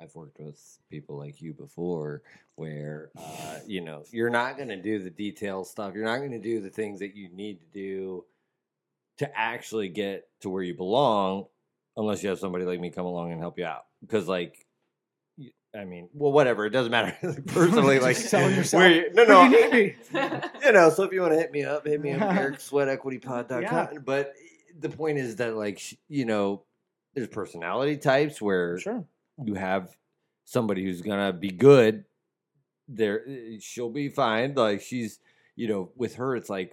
I've 0.00 0.14
worked 0.14 0.38
with 0.38 0.78
people 0.90 1.16
like 1.16 1.40
you 1.40 1.54
before, 1.54 2.22
where 2.56 3.10
uh, 3.16 3.58
you 3.66 3.80
know 3.80 4.04
you're 4.10 4.30
not 4.30 4.56
going 4.56 4.68
to 4.68 4.80
do 4.80 4.98
the 4.98 5.10
detail 5.10 5.64
stuff. 5.64 5.94
You're 5.94 6.04
not 6.04 6.18
going 6.18 6.32
to 6.32 6.38
do 6.40 6.60
the 6.60 6.70
things 6.70 6.98
that 7.00 7.14
you 7.16 7.28
need 7.30 7.60
to 7.60 7.66
do 7.66 8.24
to 9.18 9.38
actually 9.38 9.88
get 9.88 10.28
to 10.40 10.50
where 10.50 10.62
you 10.62 10.74
belong, 10.74 11.46
unless 11.96 12.22
you 12.22 12.28
have 12.28 12.38
somebody 12.38 12.64
like 12.64 12.80
me 12.80 12.90
come 12.90 13.06
along 13.06 13.32
and 13.32 13.40
help 13.40 13.58
you 13.58 13.64
out. 13.64 13.86
Because 14.02 14.28
like. 14.28 14.66
I 15.74 15.86
mean, 15.86 16.10
well, 16.12 16.32
whatever. 16.32 16.66
It 16.66 16.70
doesn't 16.70 16.90
matter. 16.92 17.16
Personally, 17.46 17.98
like, 17.98 18.14
Just 18.16 18.28
selling 18.28 18.54
yourself. 18.54 18.82
where 18.82 18.90
you- 18.90 19.12
no, 19.14 19.24
But 19.24 19.28
no, 19.28 19.44
you 19.58 19.70
need 19.72 19.96
you 20.66 20.72
know, 20.72 20.90
so 20.90 21.04
if 21.04 21.12
you 21.12 21.22
want 21.22 21.32
to 21.32 21.38
hit 21.38 21.50
me 21.50 21.64
up, 21.64 21.86
hit 21.86 21.98
me 21.98 22.12
up, 22.12 22.20
Eric 22.34 22.58
sweatequitypod.com. 22.58 23.62
Yeah. 23.62 23.88
But 24.04 24.34
the 24.78 24.90
point 24.90 25.16
is 25.16 25.36
that, 25.36 25.54
like, 25.56 25.80
you 26.10 26.26
know, 26.26 26.64
there's 27.14 27.28
personality 27.28 27.96
types 27.96 28.40
where 28.42 28.78
Sure. 28.80 29.02
you 29.42 29.54
have 29.54 29.96
somebody 30.44 30.84
who's 30.84 31.00
going 31.00 31.24
to 31.26 31.32
be 31.32 31.50
good. 31.50 32.04
There, 32.88 33.22
eh, 33.26 33.56
she'll 33.58 33.88
be 33.88 34.10
fine. 34.10 34.52
Like, 34.54 34.82
she's, 34.82 35.20
you 35.56 35.68
know, 35.68 35.90
with 35.96 36.16
her, 36.16 36.36
it's 36.36 36.50
like 36.50 36.70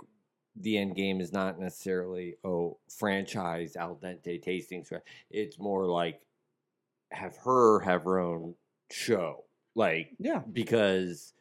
the 0.58 0.78
end 0.78 0.98
game 0.98 1.22
is 1.22 1.32
not 1.32 1.58
necessarily, 1.58 2.36
oh, 2.44 2.80
franchise 2.90 3.78
al 3.78 3.96
dente 3.96 4.44
tastings. 4.44 4.92
It's 5.32 5.58
more 5.58 5.86
like 5.86 6.20
have 7.12 7.36
her 7.38 7.80
have 7.82 8.04
her 8.04 8.20
own 8.20 8.56
show. 8.92 9.46
Like, 9.76 10.10
Yeah. 10.20 10.42
because 10.52 11.34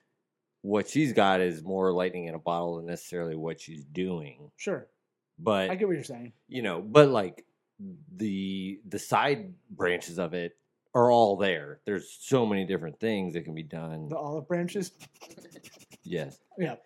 what 0.63 0.89
she's 0.89 1.13
got 1.13 1.41
is 1.41 1.63
more 1.63 1.93
lightning 1.93 2.27
in 2.27 2.35
a 2.35 2.39
bottle 2.39 2.77
than 2.77 2.87
necessarily 2.87 3.37
what 3.37 3.61
she's 3.61 3.85
doing. 3.85 4.51
Sure. 4.57 4.89
But 5.39 5.71
I 5.71 5.75
get 5.77 5.87
what 5.87 5.95
you're 5.95 6.05
saying. 6.05 6.33
you 6.49 6.63
know, 6.63 6.81
but 6.83 7.09
like 7.11 7.45
the 8.17 8.81
the 8.89 8.99
side 8.99 9.55
branches 9.71 10.19
of 10.19 10.35
it 10.35 10.57
are 10.95 11.11
all 11.13 11.37
there. 11.37 11.81
There's 11.85 12.11
so 12.21 12.45
many 12.45 12.65
different 12.65 12.99
things 12.99 13.35
that 13.35 13.45
can 13.45 13.55
be 13.55 13.63
done. 13.63 14.09
The 14.09 14.17
olive 14.17 14.49
branches. 14.49 14.93
Yes. 16.03 16.41
Yeah. 16.59 16.77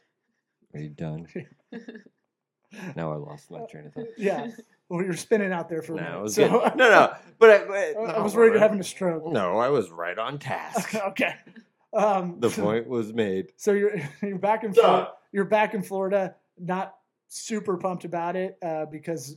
Are 0.75 0.81
you 0.81 0.91
done? 0.91 1.27
now 2.97 3.13
I 3.13 3.17
lost 3.17 3.51
my 3.51 3.61
train 3.67 3.87
of 3.87 3.95
thought. 3.95 4.07
Yeah. 4.19 4.49
Well, 4.93 5.03
you're 5.03 5.15
spinning 5.17 5.53
out 5.53 5.71
there 5.71 5.81
for 5.81 5.95
a 5.95 5.97
No, 6.03 6.17
minute. 6.19 6.33
so. 6.33 6.49
No, 6.77 6.91
no. 6.91 7.15
But 7.39 7.51
I, 7.51 7.65
but- 7.95 8.15
I 8.15 8.21
was 8.21 8.37
worried 8.37 8.51
you're 8.53 8.61
having 8.61 8.79
a 8.79 8.85
stroke. 8.85 9.27
No, 9.27 9.57
I 9.57 9.71
was 9.71 9.91
right 9.91 10.19
on 10.19 10.39
task. 10.39 10.95
okay. 11.09 11.35
Um, 11.95 12.37
The 12.41 12.51
so- 12.51 12.63
point 12.63 12.87
was 12.87 13.11
made. 13.15 13.53
So 13.57 13.73
you're 13.73 13.97
you're 14.23 14.37
back 14.39 14.65
in 14.65 14.75
Florida. 14.75 15.13
You're 15.33 15.47
back 15.47 15.73
in 15.73 15.83
Florida. 15.83 16.35
Not 16.59 16.95
super 17.29 17.79
pumped 17.79 18.05
about 18.05 18.37
it 18.37 18.59
uh, 18.63 18.85
because 18.85 19.35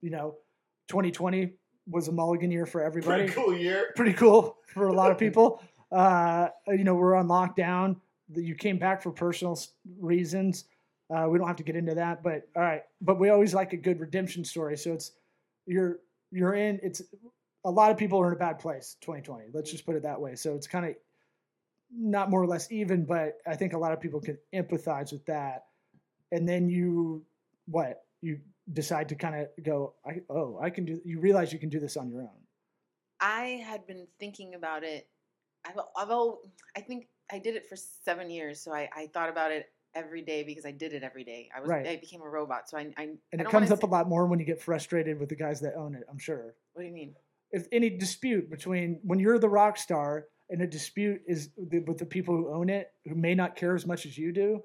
you 0.00 0.10
know 0.10 0.36
2020 0.88 1.54
was 1.88 2.06
a 2.06 2.12
mulligan 2.12 2.52
year 2.52 2.64
for 2.64 2.80
everybody. 2.80 3.24
Pretty 3.24 3.34
cool 3.34 3.56
year. 3.56 3.86
Pretty 3.96 4.12
cool 4.12 4.58
for 4.68 4.86
a 4.86 4.92
lot 4.92 5.10
of 5.10 5.18
people. 5.18 5.60
Uh, 5.90 6.50
you 6.68 6.84
know, 6.84 6.94
we're 6.94 7.16
on 7.16 7.26
lockdown. 7.26 7.96
You 8.32 8.54
came 8.54 8.78
back 8.78 9.02
for 9.02 9.10
personal 9.10 9.58
reasons. 9.98 10.66
Uh, 11.10 11.28
we 11.28 11.38
don't 11.38 11.46
have 11.46 11.56
to 11.56 11.62
get 11.62 11.76
into 11.76 11.94
that, 11.94 12.22
but 12.22 12.48
all 12.56 12.62
right. 12.62 12.82
But 13.00 13.18
we 13.18 13.28
always 13.28 13.54
like 13.54 13.72
a 13.72 13.76
good 13.76 14.00
redemption 14.00 14.44
story. 14.44 14.76
So 14.76 14.92
it's 14.92 15.12
you're 15.66 15.98
you're 16.30 16.54
in. 16.54 16.80
It's 16.82 17.02
a 17.64 17.70
lot 17.70 17.90
of 17.90 17.96
people 17.96 18.20
are 18.20 18.28
in 18.28 18.34
a 18.34 18.38
bad 18.38 18.58
place. 18.58 18.96
2020. 19.02 19.46
Let's 19.52 19.70
just 19.70 19.84
put 19.84 19.96
it 19.96 20.02
that 20.02 20.20
way. 20.20 20.34
So 20.34 20.54
it's 20.54 20.66
kind 20.66 20.86
of 20.86 20.94
not 21.92 22.30
more 22.30 22.42
or 22.42 22.46
less 22.46 22.70
even, 22.72 23.04
but 23.04 23.38
I 23.46 23.54
think 23.54 23.72
a 23.72 23.78
lot 23.78 23.92
of 23.92 24.00
people 24.00 24.20
can 24.20 24.38
empathize 24.54 25.12
with 25.12 25.24
that. 25.26 25.66
And 26.32 26.48
then 26.48 26.68
you 26.68 27.24
what 27.66 28.04
you 28.20 28.40
decide 28.72 29.10
to 29.10 29.14
kind 29.14 29.34
of 29.36 29.64
go. 29.64 29.94
I, 30.06 30.20
oh, 30.30 30.58
I 30.60 30.70
can 30.70 30.86
do. 30.86 31.00
You 31.04 31.20
realize 31.20 31.52
you 31.52 31.58
can 31.58 31.68
do 31.68 31.80
this 31.80 31.96
on 31.96 32.08
your 32.08 32.22
own. 32.22 32.30
I 33.20 33.62
had 33.66 33.86
been 33.86 34.06
thinking 34.18 34.54
about 34.54 34.84
it. 34.84 35.06
I've, 35.66 36.10
I 36.76 36.80
think 36.80 37.08
I 37.30 37.38
did 37.38 37.56
it 37.56 37.66
for 37.68 37.76
seven 37.76 38.30
years, 38.30 38.60
so 38.60 38.72
I, 38.72 38.88
I 38.94 39.06
thought 39.14 39.30
about 39.30 39.50
it 39.50 39.70
every 39.94 40.22
day 40.22 40.42
because 40.42 40.64
I 40.64 40.70
did 40.70 40.92
it 40.92 41.02
every 41.02 41.24
day. 41.24 41.48
I 41.56 41.60
was 41.60 41.68
Right. 41.68 41.86
I 41.86 41.96
became 41.96 42.22
a 42.22 42.28
robot, 42.28 42.68
so 42.68 42.76
I, 42.76 42.92
I 42.96 43.02
And 43.32 43.40
I 43.40 43.44
it 43.44 43.48
comes 43.48 43.70
up 43.70 43.82
a 43.82 43.86
lot 43.86 44.08
more 44.08 44.26
when 44.26 44.38
you 44.38 44.44
get 44.44 44.60
frustrated 44.60 45.18
with 45.18 45.28
the 45.28 45.36
guys 45.36 45.60
that 45.60 45.74
own 45.74 45.94
it. 45.94 46.04
I'm 46.10 46.18
sure. 46.18 46.54
What 46.72 46.82
do 46.82 46.88
you 46.88 46.94
mean? 46.94 47.14
If 47.50 47.66
any 47.70 47.90
dispute 47.90 48.50
between 48.50 49.00
when 49.04 49.18
you're 49.18 49.38
the 49.38 49.48
rock 49.48 49.76
star 49.76 50.26
and 50.50 50.60
a 50.60 50.66
dispute 50.66 51.22
is 51.26 51.50
with 51.56 51.98
the 51.98 52.06
people 52.06 52.36
who 52.36 52.52
own 52.52 52.68
it, 52.68 52.92
who 53.06 53.14
may 53.14 53.34
not 53.34 53.56
care 53.56 53.74
as 53.74 53.86
much 53.86 54.06
as 54.06 54.18
you 54.18 54.32
do, 54.32 54.62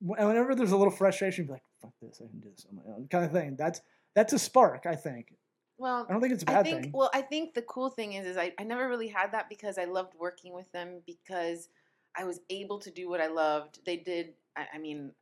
whenever 0.00 0.54
there's 0.54 0.72
a 0.72 0.76
little 0.76 0.92
frustration, 0.92 1.46
be 1.46 1.52
like, 1.52 1.62
"Fuck 1.80 1.92
this, 2.00 2.20
I 2.22 2.28
can 2.28 2.40
do 2.40 2.50
this 2.50 2.66
on 2.70 2.76
my 2.76 2.94
own," 2.94 3.08
kind 3.08 3.24
of 3.24 3.32
thing. 3.32 3.56
That's 3.56 3.80
that's 4.14 4.32
a 4.32 4.38
spark, 4.38 4.86
I 4.86 4.94
think. 4.94 5.34
Well, 5.76 6.06
I 6.08 6.12
don't 6.12 6.20
think 6.20 6.32
it's 6.32 6.42
a 6.42 6.50
I 6.50 6.54
bad 6.54 6.64
think 6.64 6.82
thing. 6.82 6.92
well, 6.92 7.10
I 7.14 7.22
think 7.22 7.54
the 7.54 7.62
cool 7.62 7.90
thing 7.90 8.14
is 8.14 8.26
is 8.26 8.36
I, 8.36 8.52
I 8.58 8.64
never 8.64 8.88
really 8.88 9.08
had 9.08 9.32
that 9.32 9.48
because 9.48 9.78
I 9.78 9.84
loved 9.84 10.14
working 10.18 10.52
with 10.52 10.70
them 10.72 11.02
because 11.06 11.68
I 12.16 12.24
was 12.24 12.40
able 12.50 12.78
to 12.80 12.90
do 12.90 13.08
what 13.08 13.20
I 13.20 13.26
loved. 13.28 13.80
They 13.84 13.96
did 13.96 14.34
I, 14.56 14.66
I 14.74 14.78
mean 14.78 15.12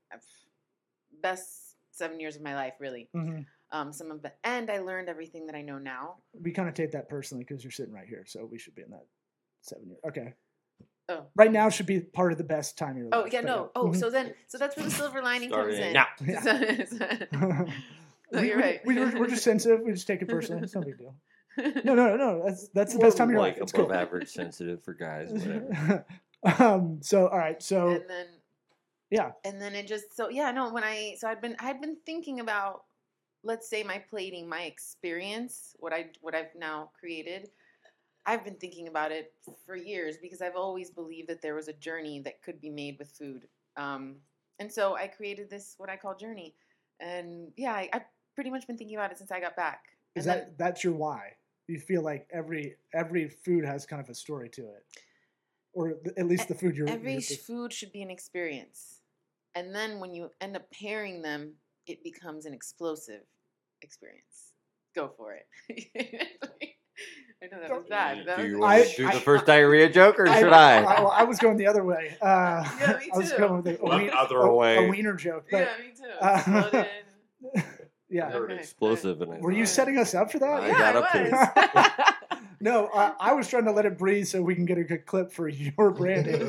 best 1.23 1.77
seven 1.91 2.21
years 2.21 2.37
of 2.37 2.43
my 2.43 2.55
life 2.55 2.75
really. 2.81 3.09
hmm 3.13 3.41
Um, 3.73 3.93
some 3.93 4.11
of 4.11 4.23
the 4.23 4.33
and 4.45 4.71
I 4.71 4.79
learned 4.79 5.09
everything 5.09 5.47
that 5.47 5.57
I 5.57 5.63
know 5.63 5.79
now. 5.79 6.17
We 6.41 6.53
kind 6.53 6.69
of 6.69 6.75
take 6.75 6.93
that 6.93 7.09
personally 7.09 7.45
because 7.45 7.65
you're 7.65 7.71
sitting 7.73 7.93
right 7.93 8.07
here, 8.09 8.25
so 8.27 8.45
we 8.51 8.59
should 8.59 8.75
be 8.75 8.83
in 8.83 8.91
that 8.91 9.07
seven 9.63 9.89
year. 9.89 9.99
Okay, 10.09 10.35
Oh. 11.09 11.27
right 11.37 11.51
now 11.53 11.69
should 11.69 11.87
be 11.87 12.01
part 12.01 12.33
of 12.33 12.39
the 12.39 12.45
best 12.45 12.79
time 12.79 12.93
of 12.93 12.97
your 12.99 13.09
Oh 13.13 13.21
life. 13.23 13.33
yeah, 13.33 13.41
but 13.43 13.47
no. 13.49 13.71
Oh, 13.75 13.87
Mhm. 13.89 13.97
so 13.99 14.11
then 14.11 14.35
so 14.47 14.57
that's 14.59 14.77
where 14.77 14.85
the 14.87 14.91
silver 14.93 15.21
lining 15.23 15.51
comes 15.51 15.75
in. 15.79 15.93
now. 15.93 16.07
Yeah. 16.25 17.65
No, 18.33 18.41
We- 18.41 18.49
you're 18.49 18.57
we- 18.57 18.63
right. 18.63 18.81
We, 18.85 18.99
are 18.99 19.19
we're 19.21 19.29
just 19.29 19.45
sensitive. 19.45 19.83
We 19.83 19.93
just 19.93 20.07
take 20.09 20.21
it 20.21 20.27
personally. 20.29 20.63
It's 20.65 20.75
no 20.75 20.81
big 20.83 20.99
deal. 20.99 21.15
No, 21.85 21.95
no, 21.95 22.17
no. 22.17 22.43
That's 22.45 22.69
that's 22.71 22.93
the 22.93 22.99
best 22.99 23.17
time 23.17 23.29
of 23.29 23.33
your 23.33 23.41
like 23.41 23.55
life. 23.55 23.63
It's 23.63 23.73
above 23.73 23.87
cool. 23.87 23.95
average 23.97 24.29
sensitive 24.29 24.83
for 24.83 24.95
guys, 24.95 25.31
whatever. 25.33 26.05
um. 26.59 26.99
So 27.03 27.29
all 27.29 27.39
right. 27.39 27.63
So 27.63 27.89
and 27.89 28.05
then 28.09 28.27
yeah. 29.11 29.31
and 29.45 29.61
then 29.61 29.75
it 29.75 29.87
just 29.87 30.17
so 30.17 30.29
yeah 30.29 30.51
no 30.51 30.73
when 30.73 30.83
i 30.83 31.15
so 31.19 31.29
i'd 31.29 31.41
been 31.41 31.55
i 31.61 31.65
had 31.65 31.81
been 31.81 31.97
thinking 32.05 32.41
about 32.41 32.83
let's 33.45 33.69
say 33.71 33.85
my 33.85 33.99
plating 34.11 34.49
my 34.49 34.63
experience 34.63 35.77
what 35.79 35.93
i 35.93 36.07
what 36.23 36.35
i've 36.35 36.53
now 36.59 36.91
created 36.99 37.49
i've 38.27 38.43
been 38.45 38.57
thinking 38.57 38.89
about 38.89 39.13
it 39.13 39.33
for 39.65 39.77
years 39.77 40.17
because 40.21 40.43
i've 40.43 40.57
always 40.57 40.91
believed 40.91 41.29
that 41.29 41.41
there 41.41 41.55
was 41.55 41.69
a 41.69 41.73
journey 41.75 42.19
that 42.19 42.43
could 42.43 42.61
be 42.61 42.69
made 42.69 42.99
with 42.99 43.09
food 43.13 43.47
um, 43.77 44.17
and 44.59 44.73
so 44.73 44.97
i 44.97 45.07
created 45.07 45.49
this 45.49 45.75
what 45.79 45.89
i 45.89 45.97
call 45.97 46.17
journey 46.17 46.55
And 46.99 47.53
yeah, 47.57 47.75
I, 47.75 47.89
I've 47.93 48.07
pretty 48.35 48.51
much 48.51 48.67
been 48.67 48.77
thinking 48.79 48.97
about 48.97 49.13
it 49.13 49.19
since 49.19 49.31
I 49.31 49.39
got 49.39 49.55
back. 49.55 49.83
Is 50.17 50.27
And 50.27 50.33
then- 50.35 50.45
that 50.49 50.59
that's 50.59 50.83
your 50.83 50.95
why? 50.95 51.37
You 51.69 51.79
feel 51.79 52.03
like 52.03 52.27
every 52.33 52.75
every 52.93 53.29
food 53.29 53.65
has 53.65 53.87
kind 53.87 54.01
of 54.03 54.09
a 54.09 54.15
story 54.15 54.49
to 54.51 54.63
it, 54.63 54.83
or 55.77 55.93
th- 55.93 56.15
at 56.17 56.27
least 56.27 56.49
the 56.49 56.55
food 56.55 56.77
you're. 56.77 56.89
every 56.89 57.13
you're 57.13 57.21
food 57.21 57.73
should 57.73 57.93
be 57.93 58.03
an 58.03 58.11
experience 58.11 59.01
and 59.55 59.75
then 59.75 60.01
when 60.01 60.13
you 60.15 60.31
end 60.41 60.57
up 60.57 60.69
pairing 60.73 61.23
them 61.23 61.53
it 61.87 62.03
becomes 62.03 62.47
an 62.47 62.53
explosive 62.55 63.21
experience 63.83 64.53
go 64.95 65.09
for 65.17 65.35
it 65.35 65.47
i 67.43 67.47
know 67.53 67.61
that 67.61 67.71
was 67.71 67.85
bad 67.89 68.25
that 68.27 68.39
Do 68.39 68.43
was 68.45 68.51
you 68.53 68.65
I- 68.65 68.79
want 68.81 68.89
to 68.91 68.97
do 68.97 69.09
I- 69.09 69.13
the 69.15 69.21
first 69.21 69.45
diarrhea 69.47 69.89
joke, 69.91 70.19
or 70.19 70.27
should 70.27 70.53
I? 70.53 70.83
I, 70.83 71.03
I 71.03 71.23
was 71.25 71.39
going 71.39 71.59
the 71.59 71.67
other 71.67 71.85
way. 71.85 72.17
Uh, 72.23 72.65
Yeah, 72.81 72.97
me 72.99 73.11
I 73.13 73.17
was 73.19 73.31
too. 73.31 73.37
going 73.39 73.57
with 73.63 73.67
a, 73.67 73.79
a, 73.79 73.85
What 73.85 74.11
other 74.11 74.39
a- 74.39 74.55
way? 74.55 74.87
a 74.87 74.89
wiener 74.91 75.15
joke, 75.15 75.45
but 75.51 75.59
yeah 75.59 75.77
me 75.79 75.93
too 75.95 76.05
uh, 76.21 77.63
yeah. 78.09 78.31
heard 78.31 78.51
Okay, 78.53 78.61
explosive, 78.61 79.21
and 79.21 79.31
I 79.35 79.39
Were 79.41 79.53
you 79.53 79.67
setting 79.67 79.99
us 79.99 80.15
up 80.15 80.33
for 80.33 80.39
that? 80.39 80.63
I 80.63 80.69
yeah, 80.69 80.79
got 80.79 80.97
I 80.97 80.99
up 81.01 81.13
to 81.13 82.01
was. 82.01 82.15
No, 82.61 82.89
I, 82.95 83.13
I 83.21 83.33
was 83.35 83.49
trying 83.49 83.65
to 83.65 83.73
let 83.73 83.87
it 83.87 83.99
breathe 83.99 84.27
so 84.27 84.43
we 84.43 84.55
can 84.55 84.65
get 84.65 84.79
a 84.79 84.85
good 84.85 85.07
clip 85.07 85.33
for 85.33 85.49
your 85.49 85.91
branding. 85.97 86.41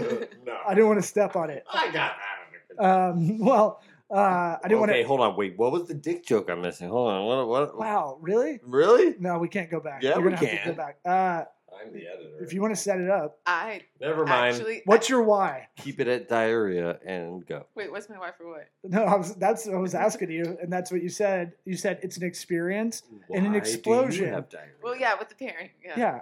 no. 0.45 0.57
I 0.67 0.73
didn't 0.73 0.87
want 0.87 1.01
to 1.01 1.07
step 1.07 1.35
on 1.35 1.49
it. 1.49 1.65
I 1.71 1.85
got 1.87 2.15
that 2.17 2.37
under 2.45 2.59
control. 2.67 3.11
Um, 3.11 3.39
well, 3.39 3.81
uh, 4.09 4.15
I 4.15 4.59
didn't 4.63 4.79
okay, 4.83 4.91
want 4.91 4.91
to. 4.93 5.03
hold 5.03 5.19
on. 5.21 5.35
Wait, 5.35 5.57
what 5.57 5.71
was 5.71 5.87
the 5.87 5.93
dick 5.93 6.25
joke 6.25 6.49
I'm 6.49 6.61
missing? 6.61 6.89
Hold 6.89 7.11
on. 7.11 7.25
What? 7.25 7.47
What? 7.47 7.77
Wow, 7.77 8.17
really? 8.21 8.59
Really? 8.63 9.15
No, 9.19 9.37
we 9.37 9.49
can't 9.49 9.69
go 9.69 9.79
back. 9.81 10.01
Yeah, 10.01 10.11
You're 10.15 10.29
we 10.29 10.35
gonna 10.35 10.45
have 10.47 10.63
to 10.63 10.69
go 10.71 10.75
back. 10.77 10.97
Uh, 11.05 11.43
I'm 11.81 11.93
the 11.93 12.07
editor. 12.07 12.41
if 12.43 12.53
you 12.53 12.61
want 12.61 12.75
to 12.75 12.81
set 12.81 12.99
it 12.99 13.09
up, 13.09 13.39
i 13.45 13.81
Never 14.01 14.25
mind. 14.25 14.55
actually 14.55 14.81
what's 14.85 15.09
your 15.09 15.21
why? 15.23 15.67
Keep 15.77 15.99
it 15.99 16.07
at 16.07 16.27
diarrhea 16.29 16.99
and 17.05 17.45
go. 17.45 17.65
wait 17.75 17.91
what's 17.91 18.09
my 18.09 18.17
why 18.17 18.31
for 18.37 18.47
what 18.49 18.67
No, 18.83 19.03
I 19.03 19.15
was 19.15 19.35
that's 19.35 19.65
what 19.65 19.75
I 19.75 19.79
was 19.79 19.95
asking 19.95 20.31
you, 20.31 20.57
and 20.61 20.71
that's 20.71 20.91
what 20.91 21.01
you 21.03 21.09
said. 21.09 21.53
You 21.65 21.75
said 21.77 21.99
it's 22.03 22.17
an 22.17 22.23
experience. 22.23 23.03
And 23.29 23.45
an 23.45 23.53
Why 23.53 23.59
do 23.59 23.69
you 23.69 23.73
explosion. 23.75 24.33
have 24.33 24.49
diarrhea? 24.49 24.71
well 24.81 24.95
yeah 24.95 25.15
with 25.19 25.29
the 25.29 25.35
pairing 25.35 25.69
yeah, 25.83 25.93
Yeah, 25.97 26.19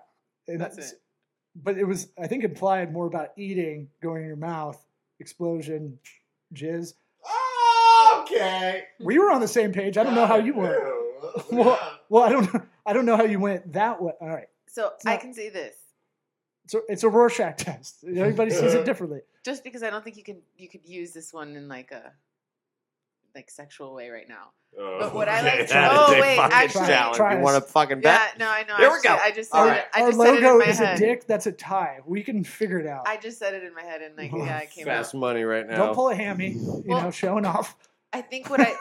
and 0.47 0.59
That's 0.61 0.75
that's- 0.75 0.91
it. 0.93 1.01
But 1.57 1.77
it 1.77 1.85
was, 1.85 2.09
I 2.21 2.27
think, 2.27 2.43
implied 2.43 2.91
more 2.91 3.07
about 3.07 3.29
eating, 3.37 3.87
going 4.03 4.23
in 4.23 4.27
your 4.27 4.35
mouth, 4.35 4.77
explosion, 5.21 5.99
jizz. 6.53 6.95
Okay. 8.21 8.83
We 8.99 9.19
were 9.19 9.31
on 9.31 9.39
the 9.41 9.47
same 9.47 9.71
page. 9.71 9.97
I 9.97 10.03
don't 10.03 10.15
know 10.15 10.25
how 10.25 10.37
you 10.37 10.53
went. 10.53 10.75
Well, 11.51 11.79
well, 12.09 12.23
I 12.23 12.29
don't 12.29 12.53
know. 12.53 12.61
I 12.85 12.93
don't 12.93 13.05
know 13.05 13.17
how 13.17 13.23
you 13.23 13.39
went 13.39 13.73
that 13.73 14.01
way. 14.01 14.11
All 14.21 14.27
right. 14.27 14.47
So 14.75 14.91
i 15.05 15.17
can 15.17 15.33
say 15.33 15.49
this 15.49 15.75
So 16.67 16.81
it's 16.89 17.03
a 17.03 17.09
Rorschach 17.09 17.57
test. 17.67 18.03
Everybody 18.03 18.51
sees 18.51 18.73
it 18.73 18.85
differently. 18.89 19.21
just 19.43 19.63
because 19.63 19.81
i 19.83 19.89
don't 19.89 20.03
think 20.03 20.17
you 20.17 20.23
could 20.23 20.41
you 20.57 20.67
could 20.69 20.85
use 20.85 21.13
this 21.13 21.31
one 21.33 21.55
in 21.55 21.67
like 21.67 21.91
a 21.91 22.11
like 23.35 23.49
sexual 23.51 23.93
way 23.93 24.09
right 24.09 24.29
now 24.29 24.45
But 24.77 25.13
what 25.13 25.27
I 25.27 25.41
like 25.41 25.67
to- 25.67 25.73
That 25.73 25.91
oh, 25.93 26.11
wait, 26.21 26.39
actually- 26.39 26.87
challenge. 26.87 27.17
Try 27.17 27.35
You 27.35 27.41
want 27.43 27.61
to 27.63 27.69
fucking 27.69 28.01
yeah 28.01 28.17
bet? 28.29 28.39
no 28.39 28.47
i 28.49 28.63
know 28.63 28.77
Here 28.77 28.89
we 28.91 29.01
go. 29.03 29.13
i 29.21 29.31
just 29.31 29.51
said 29.51 29.57
All 29.59 29.67
it, 29.67 29.71
right. 29.71 29.83
i 29.93 30.01
Our 30.03 30.07
just 30.11 30.21
said 30.21 30.33
it 30.35 30.43
in 30.43 30.57
my 30.59 30.65
is 30.65 30.77
head 30.79 30.95
a 30.95 30.99
dick. 30.99 31.27
That's 31.27 31.45
a 31.47 31.51
tie. 31.51 31.99
We 32.05 32.23
can 32.23 32.43
figure 32.45 32.79
it 32.79 32.87
out. 32.87 33.07
I 33.07 33.17
just 33.17 33.37
said 33.37 33.53
it 33.53 33.63
in 33.63 33.73
my 33.75 33.83
head 33.83 34.01
and 34.01 34.15
like 34.15 34.31
yeah, 34.31 34.59
it 34.59 34.71
came 34.71 34.85
Fast 34.85 35.13
out. 35.13 35.19
money 35.19 35.43
right 35.43 35.67
now. 35.67 35.75
Don't 35.77 35.95
pull 35.95 36.09
a 36.09 36.15
hammy. 36.15 36.51
You 36.51 36.83
Well- 36.87 37.01
know, 37.03 37.11
showing 37.11 37.45
off. 37.45 37.75
I 38.13 38.21
think 38.21 38.49
what 38.49 38.61
I 38.61 38.73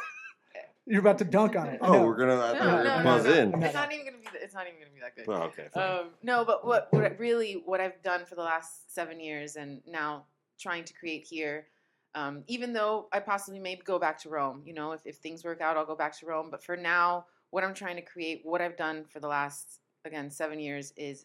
You're 0.87 1.01
about 1.01 1.19
to 1.19 1.25
dunk 1.25 1.57
on 1.57 1.69
it. 1.69 1.79
I 1.81 1.87
oh, 1.87 1.93
know. 1.95 2.07
we're 2.07 2.17
gonna 2.17 2.37
no, 2.37 2.43
uh, 2.43 2.83
no, 2.83 2.99
no, 2.99 3.05
buzz 3.05 3.25
no, 3.25 3.33
in. 3.33 3.51
No, 3.53 3.67
It's 3.67 3.75
not 3.75 3.93
even 3.93 4.05
gonna 4.05 4.19
be. 4.19 4.29
It's 4.35 4.55
not 4.55 4.67
even 4.67 4.79
gonna 4.79 4.93
be 4.95 5.01
that 5.01 5.17
good. 5.17 5.27
Well, 5.27 5.43
okay. 5.45 5.69
fine. 5.73 5.99
Um, 5.99 6.07
no, 6.23 6.45
but 6.45 6.67
what 6.67 6.89
what 6.91 7.19
really 7.19 7.63
what 7.65 7.81
I've 7.81 8.03
done 8.03 8.27
for 8.27 8.35
the 8.35 8.43
last 8.43 8.95
seven 8.95 9.19
years 9.19 9.57
and 9.57 9.81
now 9.87 10.27
trying 10.59 10.85
to 10.85 10.93
create 10.93 11.27
here, 11.27 11.69
um, 12.15 12.45
even 12.49 12.75
though 12.75 13.09
I 13.13 13.21
possibly 13.21 13.59
may 13.61 13.77
go 13.77 13.99
back 13.99 14.19
to 14.21 14.29
Rome. 14.29 14.63
You 14.67 14.75
know, 14.75 14.93
if 14.93 15.07
if 15.07 15.17
things 15.17 15.43
work 15.43 15.63
out, 15.63 15.79
I'll 15.79 15.87
go 15.87 15.97
back 15.97 16.19
to 16.19 16.27
Rome. 16.27 16.49
But 16.51 16.63
for 16.63 16.77
now, 16.77 17.25
what 17.49 17.65
I'm 17.65 17.75
trying 17.75 17.97
to 17.97 18.03
create, 18.03 18.43
what 18.45 18.61
I've 18.61 18.77
done 18.77 19.05
for 19.09 19.21
the 19.21 19.29
last 19.29 19.81
again 20.05 20.31
seven 20.31 20.61
years, 20.61 20.93
is 20.97 21.25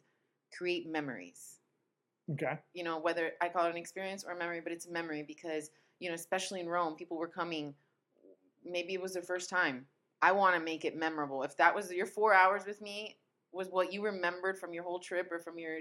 create 0.56 0.88
memories. 0.88 1.56
Okay. 2.32 2.60
you 2.76 2.84
know 2.84 3.00
whether 3.00 3.32
i 3.42 3.50
call 3.50 3.66
it 3.66 3.72
an 3.72 3.78
experience 3.78 4.24
or 4.24 4.34
a 4.34 4.38
memory 4.38 4.62
but 4.62 4.72
it's 4.72 4.86
a 4.86 4.92
memory 4.92 5.24
because 5.24 5.72
you 6.00 6.10
know 6.10 6.14
especially 6.14 6.60
in 6.60 6.70
rome 6.70 6.94
people 6.96 7.18
were 7.18 7.28
coming 7.28 7.74
maybe 8.72 8.94
it 8.94 9.02
was 9.02 9.14
the 9.14 9.22
first 9.22 9.50
time 9.50 9.88
i 10.22 10.32
want 10.32 10.56
to 10.56 10.62
make 10.62 10.86
it 10.86 10.96
memorable 10.96 11.44
if 11.44 11.56
that 11.58 11.74
was 11.74 11.92
your 11.92 12.06
four 12.06 12.34
hours 12.34 12.66
with 12.66 12.82
me 12.82 13.20
was 13.52 13.70
what 13.70 13.92
you 13.92 14.04
remembered 14.04 14.58
from 14.60 14.74
your 14.74 14.84
whole 14.84 15.00
trip 15.00 15.32
or 15.32 15.40
from 15.40 15.58
your 15.58 15.80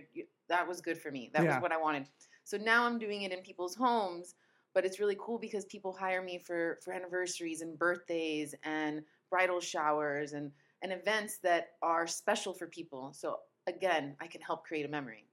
that 0.48 0.66
was 0.66 0.80
good 0.80 0.98
for 0.98 1.10
me 1.10 1.30
that 1.32 1.44
Yeah. 1.44 1.46
was 1.46 1.58
what 1.58 1.72
i 1.72 1.76
wanted 1.76 2.08
so 2.44 2.56
now 2.56 2.84
i'm 2.84 2.98
doing 2.98 3.22
it 3.22 3.32
in 3.32 3.40
people's 3.42 3.74
homes 3.74 4.34
but 4.74 4.84
it's 4.84 5.00
really 5.00 5.16
cool 5.18 5.38
because 5.38 5.64
people 5.66 5.92
hire 5.92 6.22
me 6.22 6.38
for 6.38 6.78
for 6.82 6.92
anniversaries 6.92 7.60
and 7.60 7.78
birthdays 7.78 8.54
and 8.62 9.04
bridal 9.30 9.60
showers 9.60 10.32
and 10.32 10.52
and 10.82 10.92
events 10.92 11.38
that 11.38 11.70
are 11.82 12.06
special 12.06 12.54
for 12.54 12.66
people 12.66 13.12
so 13.12 13.40
again 13.66 14.16
i 14.20 14.26
can 14.26 14.40
help 14.40 14.64
create 14.64 14.86
a 14.86 14.88
memory 14.88 15.28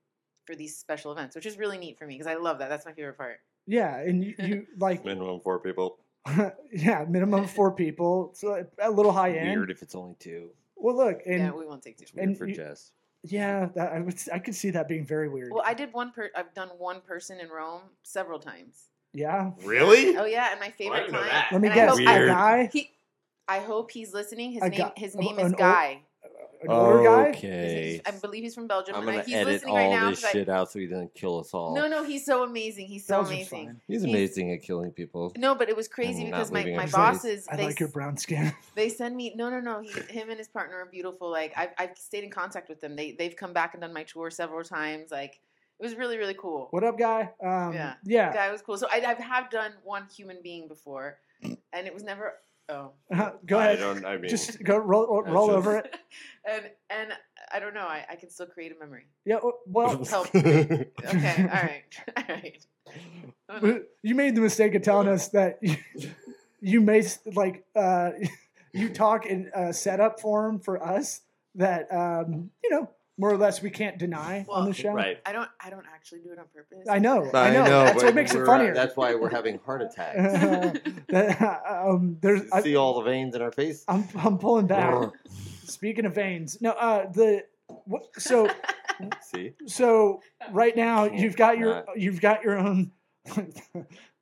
for 0.46 0.56
these 0.56 0.78
special 0.78 1.12
events, 1.12 1.36
which 1.36 1.48
is 1.48 1.58
really 1.58 1.80
neat 1.80 1.98
for 1.98 2.06
me 2.06 2.14
because 2.14 2.28
I 2.28 2.36
love 2.36 2.60
that. 2.60 2.70
That's 2.70 2.86
my 2.86 2.94
favorite 2.94 3.18
part. 3.18 3.40
Yeah, 3.66 3.98
and 4.00 4.24
you, 4.24 4.36
you 4.40 4.68
like 4.78 5.04
Minimum 5.06 5.42
four 5.42 5.60
people. 5.60 6.05
yeah, 6.72 7.06
minimum 7.08 7.46
four 7.58 7.72
people. 7.72 8.32
So 8.36 8.66
a 8.80 8.90
little 8.92 9.12
high 9.12 9.32
end. 9.32 9.50
Weird 9.50 9.72
if 9.72 9.82
it's 9.82 9.96
only 9.96 10.16
two. 10.20 10.50
Well, 10.76 10.96
look, 10.96 11.22
and 11.26 11.40
yeah, 11.40 11.46
yeah, 11.46 11.52
we 11.54 11.66
won't 11.66 11.82
take 11.84 11.98
two. 11.98 12.06
Weird 12.16 12.28
And 12.30 12.38
for 12.38 12.48
you- 12.48 12.56
Jess. 12.56 12.92
that, 13.24 13.90
I 13.94 14.00
would 14.02 14.16
I 14.34 14.40
could 14.40 14.56
see 14.56 14.70
that 14.72 14.88
being 14.88 15.06
very 15.06 15.30
weird. 15.30 15.52
Well, 15.52 15.64
I 15.66 15.74
did 15.74 15.94
one 15.94 16.12
per. 16.12 16.30
I've 16.36 16.54
done 16.54 16.70
one 16.78 17.02
person 17.02 17.40
in 17.40 17.50
Rome 17.50 17.82
several 18.04 18.40
times. 18.40 18.84
yeah. 19.14 19.52
Really? 19.64 20.16
Oh 20.18 20.26
yeah, 20.26 20.50
and 20.52 20.60
my 20.60 20.70
favorite 20.70 21.02
didn't 21.02 21.14
know 21.14 21.20
client. 21.20 21.32
that. 21.32 21.48
Let 21.52 21.62
me 21.62 21.68
and 21.70 21.74
I 21.80 21.86
guess. 21.86 21.90
hope- 21.92 22.00
A 22.02 22.04
Weird. 22.06 22.30
guy, 22.30 22.70
He, 22.72 22.92
I 23.48 23.60
hope 23.60 23.92
he's 23.92 24.14
listening. 24.14 24.52
His 24.52 24.64
A 24.64 24.70
name, 24.70 24.80
guy- 24.80 24.94
his 24.98 25.16
name 25.16 25.40
an 25.40 25.46
is 25.48 25.52
ol- 25.54 25.58
Guy. 25.60 26.02
An 26.62 26.70
older 26.72 27.04
guy. 27.04 27.28
His 27.28 27.38
Okay. 27.38 27.50
name's- 27.50 28.02
I 28.06 28.12
believe 28.20 28.44
he's 28.44 28.56
from 28.56 28.68
Belgium. 28.68 28.96
I'm 28.96 29.06
gonna 29.06 29.24
he's 29.24 29.34
edit 29.36 29.48
listening 29.48 29.72
all 29.72 29.78
right 29.78 29.90
now. 29.90 30.10
this 30.10 30.22
'cause 30.22 30.30
I- 30.30 30.32
shit 30.34 30.50
out 30.50 30.72
so 30.72 30.80
he 30.80 30.88
doesn't 30.88 31.14
kill 31.14 31.40
us 31.40 31.54
all. 31.54 31.74
No, 31.76 31.88
no, 31.88 32.04
he's 32.04 32.26
so 32.26 32.44
amazing. 32.44 32.88
He's 32.88 33.06
so 33.06 33.16
Belgium's 33.22 33.32
amazing. 33.52 33.66
fine. 33.68 33.82
He's 33.88 34.02
he's- 34.02 34.10
amazing 34.14 34.52
at 34.54 34.62
killing 34.62 34.92
people. 34.92 35.32
No, 35.38 35.56
but 35.56 35.70
it 35.70 35.76
was 35.76 35.88
crazy 35.88 36.24
And 36.24 36.32
because 36.32 36.52
my, 36.52 36.64
my 36.66 36.86
bosses 36.88 37.48
I 37.50 37.56
they 37.58 37.66
like 37.66 37.80
your 37.80 37.90
brown 37.90 38.18
skin. 38.18 38.54
they 38.76 38.90
send 38.90 39.16
me 39.16 39.34
no 39.36 39.50
no 39.50 39.60
no 39.60 39.82
he, 39.82 39.90
him 40.14 40.30
and 40.30 40.38
his 40.38 40.48
partner 40.48 40.78
are 40.78 40.86
beautiful 40.86 41.30
like 41.30 41.54
I've, 41.58 41.70
I've 41.78 41.98
stayed 41.98 42.24
in 42.24 42.30
contact 42.30 42.70
with 42.70 42.82
them 42.82 42.96
they 42.96 43.12
they've 43.14 43.36
come 43.36 43.54
back 43.54 43.74
and 43.74 43.82
done 43.82 43.94
my 43.94 44.04
tour 44.04 44.30
several 44.30 44.64
times 44.64 45.12
like 45.12 45.40
it 45.80 45.84
was 45.84 45.96
really 45.96 46.18
really 46.18 46.34
cool 46.36 46.68
What 46.72 46.84
up, 46.86 46.98
guy? 46.98 47.32
Um, 47.44 47.74
Yeah. 47.74 47.96
yeah. 48.06 48.34
guy 48.34 48.52
was 48.52 48.62
cool 48.62 48.78
so 48.78 48.88
I, 48.90 48.98
I 49.06 49.22
have 49.22 49.50
done 49.50 49.74
one 49.84 50.08
human 50.16 50.38
being 50.42 50.68
before 50.68 51.20
and 51.44 51.58
it 51.88 51.94
was 51.94 52.04
never 52.04 52.36
oh 52.70 52.92
Go 53.46 53.60
I 53.60 53.66
ahead. 53.68 53.80
don't. 53.80 54.06
I 54.06 54.18
mean, 54.18 54.30
Just 54.30 54.64
go 54.64 54.78
roll 54.78 55.22
That's 55.24 55.34
roll 55.34 55.48
just- 55.48 55.58
over 55.58 55.78
it. 55.78 55.96
and 56.50 56.70
and 56.90 57.10
I 57.54 57.60
don't 57.60 57.74
know 57.74 57.82
I, 57.88 58.06
I 58.10 58.16
can 58.16 58.30
still 58.30 58.48
create 58.48 58.72
a 58.76 58.80
memory 58.80 59.06
Yeah. 59.26 59.40
Well, 59.68 60.04
help 60.06 60.34
okay 60.36 60.90
all 61.04 61.48
right 61.48 61.84
all 62.18 62.24
right 62.30 62.66
But 63.48 63.84
you 64.04 64.16
made 64.16 64.36
the 64.36 64.42
mistake 64.42 64.74
of 64.76 64.82
telling 64.82 65.08
us 65.08 65.30
that 65.30 65.60
you, 65.62 65.78
you 66.62 66.82
may 66.82 67.04
like 67.36 67.64
uh, 67.76 68.12
you 68.74 68.90
talk 68.90 69.26
in 69.28 69.52
a 69.54 69.72
setup 69.74 70.20
form 70.20 70.60
for 70.60 70.84
us 70.84 71.22
that 71.56 71.88
um, 71.94 72.50
you 72.64 72.70
know 72.72 72.90
more 73.18 73.32
or 73.32 73.38
less 73.38 73.62
we 73.62 73.70
can't 73.70 73.98
deny 73.98 74.46
on 74.50 74.66
the 74.66 74.74
show. 74.74 74.92
right. 74.92 75.20
I 75.26 75.32
don't 75.32 75.50
I 75.64 75.70
don't 75.70 75.86
actually 75.94 76.20
do 76.22 76.32
it 76.32 76.40
on 76.40 76.46
purpose 76.54 76.86
I 76.90 77.00
know. 77.00 77.30
I 77.34 77.48
I 77.50 77.54
know. 77.54 77.64
know. 77.66 77.84
That's 77.86 78.04
what 78.04 78.16
makes 78.16 78.34
it 78.36 78.46
funnier. 78.46 78.74
That's 78.74 78.96
why 78.98 79.16
we're 79.16 79.30
having 79.40 79.60
heart 79.66 79.82
attacks. 79.82 80.80
That, 81.08 81.62
um, 81.68 82.18
there's 82.22 82.42
I, 82.52 82.62
See 82.62 82.76
all 82.76 82.96
the 82.96 83.10
veins 83.10 83.36
in 83.36 83.42
our 83.42 83.52
face. 83.52 83.86
I'm 83.88 84.08
I'm 84.18 84.38
pulling 84.38 84.68
back. 84.68 85.12
Speaking 85.64 86.06
of 86.06 86.14
veins, 86.16 86.62
no. 86.62 86.72
Uh, 86.72 87.10
the 87.12 87.46
what, 87.86 88.08
so 88.18 88.50
See, 89.22 89.54
so 89.66 90.22
right 90.52 90.76
now 90.76 91.06
you've 91.06 91.36
got 91.38 91.58
your 91.58 91.76
Not. 91.76 91.86
you've 92.00 92.22
got 92.22 92.44
your 92.44 92.58
own. 92.58 92.92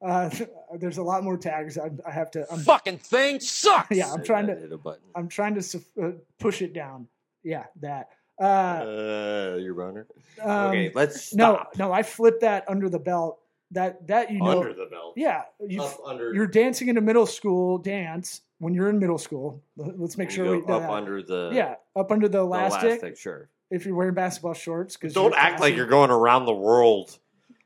uh, 0.06 0.30
there's 0.78 0.98
a 0.98 1.04
lot 1.04 1.24
more 1.24 1.38
tags. 1.38 1.78
I, 1.78 1.90
I 2.08 2.12
have 2.12 2.32
to. 2.32 2.46
I'm, 2.52 2.60
fucking 2.60 3.00
thing 3.00 3.40
sucks. 3.40 3.96
yeah, 3.96 4.12
I'm 4.12 4.24
trying 4.24 4.48
to. 4.48 4.56
hit 4.56 4.72
a 4.72 4.78
button. 4.78 5.04
I'm 5.16 5.28
trying 5.28 5.56
to 5.56 5.62
suf- 5.62 5.98
uh, 6.02 6.12
push 6.40 6.62
it 6.62 6.74
down. 6.74 7.08
Yeah, 7.44 7.66
that. 7.82 8.10
Uh, 8.42 8.44
Uh, 8.46 9.58
your 9.60 9.74
boner. 9.76 10.08
um, 10.42 10.50
okay, 10.70 10.92
let's 10.96 11.34
no, 11.34 11.54
stop. 11.56 11.72
no, 11.78 11.92
I 11.92 12.04
flipped 12.04 12.42
that 12.42 12.66
under 12.68 12.90
the 12.90 13.00
belt. 13.00 13.40
That 13.72 14.06
that 14.08 14.32
you 14.32 14.40
know. 14.40 14.46
Under 14.62 14.74
the 14.74 14.86
belt. 14.86 15.14
yeah, 15.16 15.44
you 15.68 15.82
Up 15.82 15.98
under. 16.06 16.34
you're 16.34 16.48
dancing 16.48 16.88
in 16.90 16.98
a 16.98 17.02
middle 17.02 17.26
school 17.26 17.78
dance 17.80 18.42
when 18.60 18.74
you're 18.74 18.90
in 18.90 19.00
middle 19.00 19.18
school. 19.18 19.64
Let- 19.78 20.00
Let's 20.00 20.18
make 20.18 20.30
You 20.30 20.36
sure 20.36 20.46
go 20.46 20.52
we 20.68 20.74
up 20.74 20.82
that. 20.82 20.90
under 20.90 21.22
the 21.24 21.52
yeah, 21.54 21.76
up 21.96 22.12
under 22.12 22.28
the 22.28 22.38
the 22.40 22.44
elastic. 22.44 22.84
elastic. 22.84 23.18
Sure. 23.18 23.50
If 23.72 23.86
you're 23.88 23.96
wearing 23.96 24.14
basketball 24.14 24.54
shorts, 24.54 24.96
because 24.96 25.14
Don't 25.14 25.34
act 25.36 25.60
like 25.60 25.76
you're 25.76 25.88
going 25.88 26.12
around 26.12 26.46
the 26.46 26.54
world. 26.54 27.18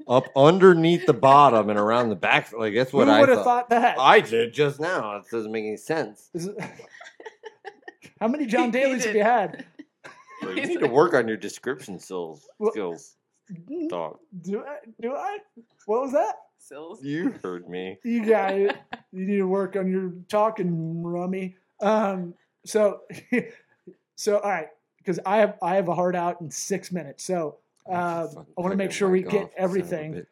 Up 0.07 0.23
underneath 0.37 1.05
the 1.05 1.11
bottom 1.13 1.69
and 1.69 1.77
around 1.77 2.07
the 2.07 2.15
back. 2.15 2.53
Like 2.53 2.73
that's 2.73 2.91
Who 2.91 2.97
what 2.99 3.09
I 3.09 3.19
would 3.19 3.27
have 3.27 3.39
thought. 3.39 3.69
thought 3.69 3.69
that? 3.71 3.99
I 3.99 4.21
did 4.21 4.53
just 4.53 4.79
now. 4.79 5.17
It 5.17 5.23
doesn't 5.29 5.51
make 5.51 5.65
any 5.65 5.75
sense. 5.75 6.29
Is 6.33 6.47
it- 6.47 6.57
How 8.21 8.27
many 8.29 8.45
John 8.45 8.65
He 8.71 8.71
Daly's 8.71 9.03
have 9.05 9.15
you 9.15 9.23
had? 9.23 9.65
Bro, 10.47 10.55
you 10.55 10.67
need 10.67 10.79
to 10.79 10.87
work 10.87 11.13
on 11.13 11.27
your 11.27 11.37
description 11.37 11.99
skills. 11.99 12.47
Well- 12.59 12.71
skills, 12.71 13.15
dog. 13.89 14.19
Do 14.41 14.63
I? 14.65 14.77
Do 15.01 15.15
I? 15.15 15.39
What 15.85 16.01
was 16.01 16.11
that? 16.13 16.35
Sills. 16.59 17.03
You 17.03 17.33
heard 17.43 17.69
me. 17.69 17.97
you 18.03 18.25
got 18.25 18.53
it. 18.53 18.75
You 19.11 19.25
need 19.25 19.37
to 19.37 19.47
work 19.47 19.75
on 19.75 19.89
your 19.89 20.11
talking, 20.27 21.03
rummy. 21.03 21.55
Um, 21.81 22.33
so, 22.65 23.01
so 24.15 24.39
all 24.39 24.49
right, 24.49 24.67
because 24.97 25.19
I 25.25 25.37
have 25.37 25.57
I 25.61 25.75
have 25.75 25.87
a 25.87 25.95
hard 25.95 26.15
out 26.15 26.41
in 26.41 26.49
six 26.49 26.91
minutes. 26.91 27.23
So 27.23 27.57
uh, 27.89 28.27
I 28.57 28.61
want 28.61 28.71
to 28.71 28.77
make 28.77 28.91
sure 28.91 29.09
we 29.09 29.21
get 29.21 29.27
off, 29.27 29.33
son 29.33 29.41
of 29.43 29.49
a 29.51 29.61
everything. 29.61 30.25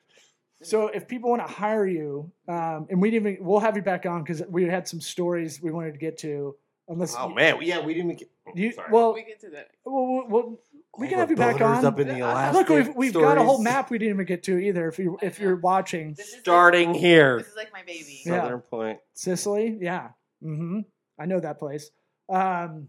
So 0.64 0.88
if 0.88 1.08
people 1.08 1.30
want 1.30 1.46
to 1.46 1.54
hire 1.54 1.86
you, 1.86 2.32
um, 2.48 2.88
and 2.90 3.00
we 3.00 3.12
didn't, 3.12 3.34
even, 3.34 3.46
we'll 3.46 3.60
have 3.60 3.76
you 3.76 3.84
back 3.84 4.06
on 4.06 4.24
because 4.24 4.42
we 4.50 4.64
had 4.64 4.88
some 4.88 5.00
stories 5.00 5.62
we 5.62 5.70
wanted 5.70 5.94
to 5.94 6.00
get 6.00 6.18
to. 6.20 6.56
Unless 6.88 7.16
Oh 7.18 7.30
you- 7.30 7.36
man, 7.36 7.58
yeah, 7.62 7.84
we 7.84 7.94
didn't. 7.94 8.18
Get, 8.18 8.30
you, 8.54 8.72
sorry. 8.72 8.92
well, 8.92 9.14
we 9.14 9.24
can 9.24 9.36
do 9.42 9.50
that. 9.52 9.70
well, 9.84 10.06
well, 10.06 10.26
well, 10.30 10.60
we 10.98 11.08
All 11.08 11.10
can 11.10 11.18
the 11.18 11.18
have 11.18 11.30
you 11.32 11.36
back 11.36 11.62
on. 11.62 11.84
Up 11.86 12.00
in 12.00 12.08
the 12.08 12.20
Alaska 12.20 12.58
Look, 12.58 12.70
we've, 12.70 12.96
we've 12.96 13.14
got 13.14 13.38
a 13.38 13.44
whole 13.44 13.62
map 13.62 13.90
we 13.90 13.98
didn't 13.98 14.16
even 14.16 14.26
get 14.26 14.44
to 14.44 14.58
either. 14.58 14.88
If 14.88 15.00
you 15.00 15.18
if 15.22 15.40
you're 15.40 15.56
watching 15.58 16.16
Starting 16.16 16.92
like, 16.94 17.02
here, 17.02 17.38
This 17.40 17.48
is 17.48 17.56
like 17.56 17.74
my 17.74 17.82
baby. 17.84 18.22
Yeah. 18.26 18.42
Southern 18.42 18.62
Point. 18.62 19.00
Sicily, 19.14 19.78
yeah, 19.82 20.10
mm-hmm. 20.44 20.82
I 21.20 21.26
know 21.26 21.40
that 21.40 21.60
place. 21.60 21.90
Um, 22.30 22.88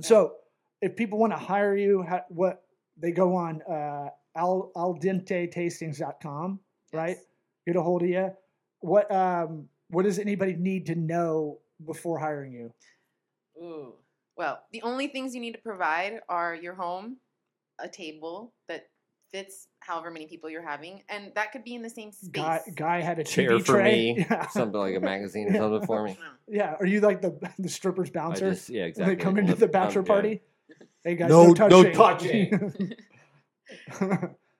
so 0.00 0.34
if 0.82 0.96
people 0.96 1.18
want 1.18 1.32
to 1.32 1.38
hire 1.38 1.76
you, 1.76 2.02
how, 2.02 2.24
what 2.28 2.62
they 2.96 3.12
go 3.12 3.36
on 3.36 3.62
uh, 3.62 4.08
al 4.36 4.70
aldentetastings.com, 4.76 6.60
right? 6.92 7.16
Get 7.66 7.76
a 7.76 7.82
hold 7.82 8.02
of 8.02 8.08
you. 8.08 8.30
What 8.80 9.10
um, 9.10 9.68
what 9.88 10.02
does 10.04 10.18
anybody 10.18 10.54
need 10.56 10.86
to 10.86 10.94
know 10.94 11.58
before 11.86 12.18
hiring 12.18 12.52
you? 12.52 12.72
Ooh. 13.60 13.94
Well, 14.36 14.62
the 14.72 14.82
only 14.82 15.08
things 15.08 15.34
you 15.34 15.40
need 15.40 15.52
to 15.52 15.60
provide 15.60 16.20
are 16.28 16.54
your 16.54 16.74
home, 16.74 17.16
a 17.78 17.88
table 17.88 18.52
that 18.68 18.86
fits 19.32 19.68
however 19.80 20.10
many 20.10 20.26
people 20.26 20.48
you're 20.50 20.66
having, 20.66 21.02
and 21.08 21.30
that 21.34 21.52
could 21.52 21.62
be 21.62 21.74
in 21.74 21.82
the 21.82 21.90
same 21.90 22.10
space. 22.10 22.30
Guy 22.32 22.60
guy 22.74 23.00
had 23.00 23.18
a 23.18 23.24
Chair 23.24 23.50
TV 23.50 23.64
for 23.64 23.72
tray. 23.74 24.14
me, 24.14 24.26
Yeah. 24.30 24.48
something 24.50 24.80
like 24.80 24.96
a 24.96 25.00
magazine 25.00 25.48
or 25.48 25.52
Yeah. 25.52 25.58
something 25.60 25.86
for 25.86 26.04
me. 26.04 26.18
Yeah. 26.48 26.74
Are 26.80 26.86
you 26.86 27.00
like 27.00 27.20
the 27.22 27.38
the 27.58 27.68
strippers 27.68 28.10
bouncer? 28.10 28.50
just, 28.50 28.68
yeah, 28.70 28.84
exactly. 28.84 29.14
they 29.14 29.20
come 29.22 29.38
into 29.38 29.50
Lip- 29.50 29.58
the 29.60 29.66
um, 29.66 29.70
bachelor 29.70 30.02
yeah. 30.02 30.08
party. 30.08 30.42
Hey 31.04 31.14
guys, 31.14 31.28
No- 31.30 31.52
no, 31.52 31.68
no 31.68 31.92
touching. 31.92 32.94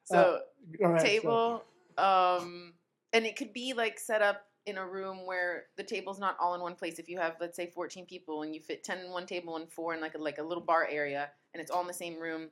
So 0.05 0.41
All 0.85 0.91
right, 0.91 1.01
so- 1.01 1.07
table, 1.07 1.65
um, 1.99 2.75
and 3.13 3.27
it 3.27 3.37
could 3.37 3.53
be 3.53 3.73
like 3.73 3.99
set 3.99 4.23
up 4.23 4.43
in 4.71 4.79
a 4.79 4.87
room 4.87 5.27
where 5.27 5.65
the 5.77 5.83
table's 5.83 6.19
not 6.19 6.37
all 6.41 6.55
in 6.55 6.61
one 6.63 6.75
place. 6.75 6.99
If 6.99 7.09
you 7.09 7.19
have, 7.19 7.37
let's 7.41 7.57
say, 7.57 7.67
14 7.67 8.07
people 8.07 8.43
and 8.43 8.55
you 8.55 8.61
fit 8.61 8.83
10 8.83 8.99
in 9.01 9.11
one 9.11 9.27
table 9.27 9.57
and 9.57 9.71
four 9.71 9.93
in 9.95 10.01
like 10.01 10.15
a, 10.15 10.19
like 10.19 10.39
a 10.39 10.43
little 10.43 10.63
bar 10.65 10.87
area, 10.91 11.31
and 11.53 11.61
it's 11.61 11.71
all 11.71 11.83
in 11.83 11.87
the 11.87 11.93
same 11.93 12.19
room, 12.19 12.49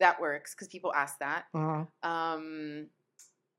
that 0.00 0.20
works 0.20 0.54
because 0.54 0.68
people 0.68 0.92
ask 0.92 1.18
that. 1.20 1.44
uh-huh. 1.54 1.84
Um, 2.08 2.86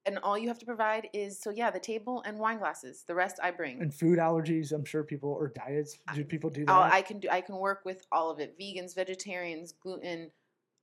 and 0.08 0.18
all 0.24 0.36
you 0.36 0.48
have 0.48 0.58
to 0.58 0.66
provide 0.66 1.10
is 1.14 1.40
so 1.40 1.52
yeah, 1.52 1.70
the 1.70 1.80
table 1.80 2.24
and 2.26 2.40
wine 2.40 2.58
glasses. 2.58 3.04
The 3.08 3.14
rest 3.14 3.40
I 3.42 3.52
bring. 3.52 3.82
and 3.82 3.94
food 3.94 4.18
allergies. 4.18 4.72
I'm 4.72 4.84
sure 4.84 5.04
people 5.04 5.30
or 5.30 5.50
diets. 5.50 6.00
Do 6.16 6.24
people 6.26 6.50
do 6.50 6.66
that? 6.66 6.72
I'll, 6.72 6.92
I 6.92 7.02
can 7.04 7.20
do. 7.20 7.28
I 7.32 7.42
can 7.42 7.56
work 7.58 7.82
with 7.86 8.04
all 8.12 8.32
of 8.32 8.40
it. 8.40 8.58
Vegans, 8.60 8.96
vegetarians, 8.96 9.74
gluten, 9.74 10.32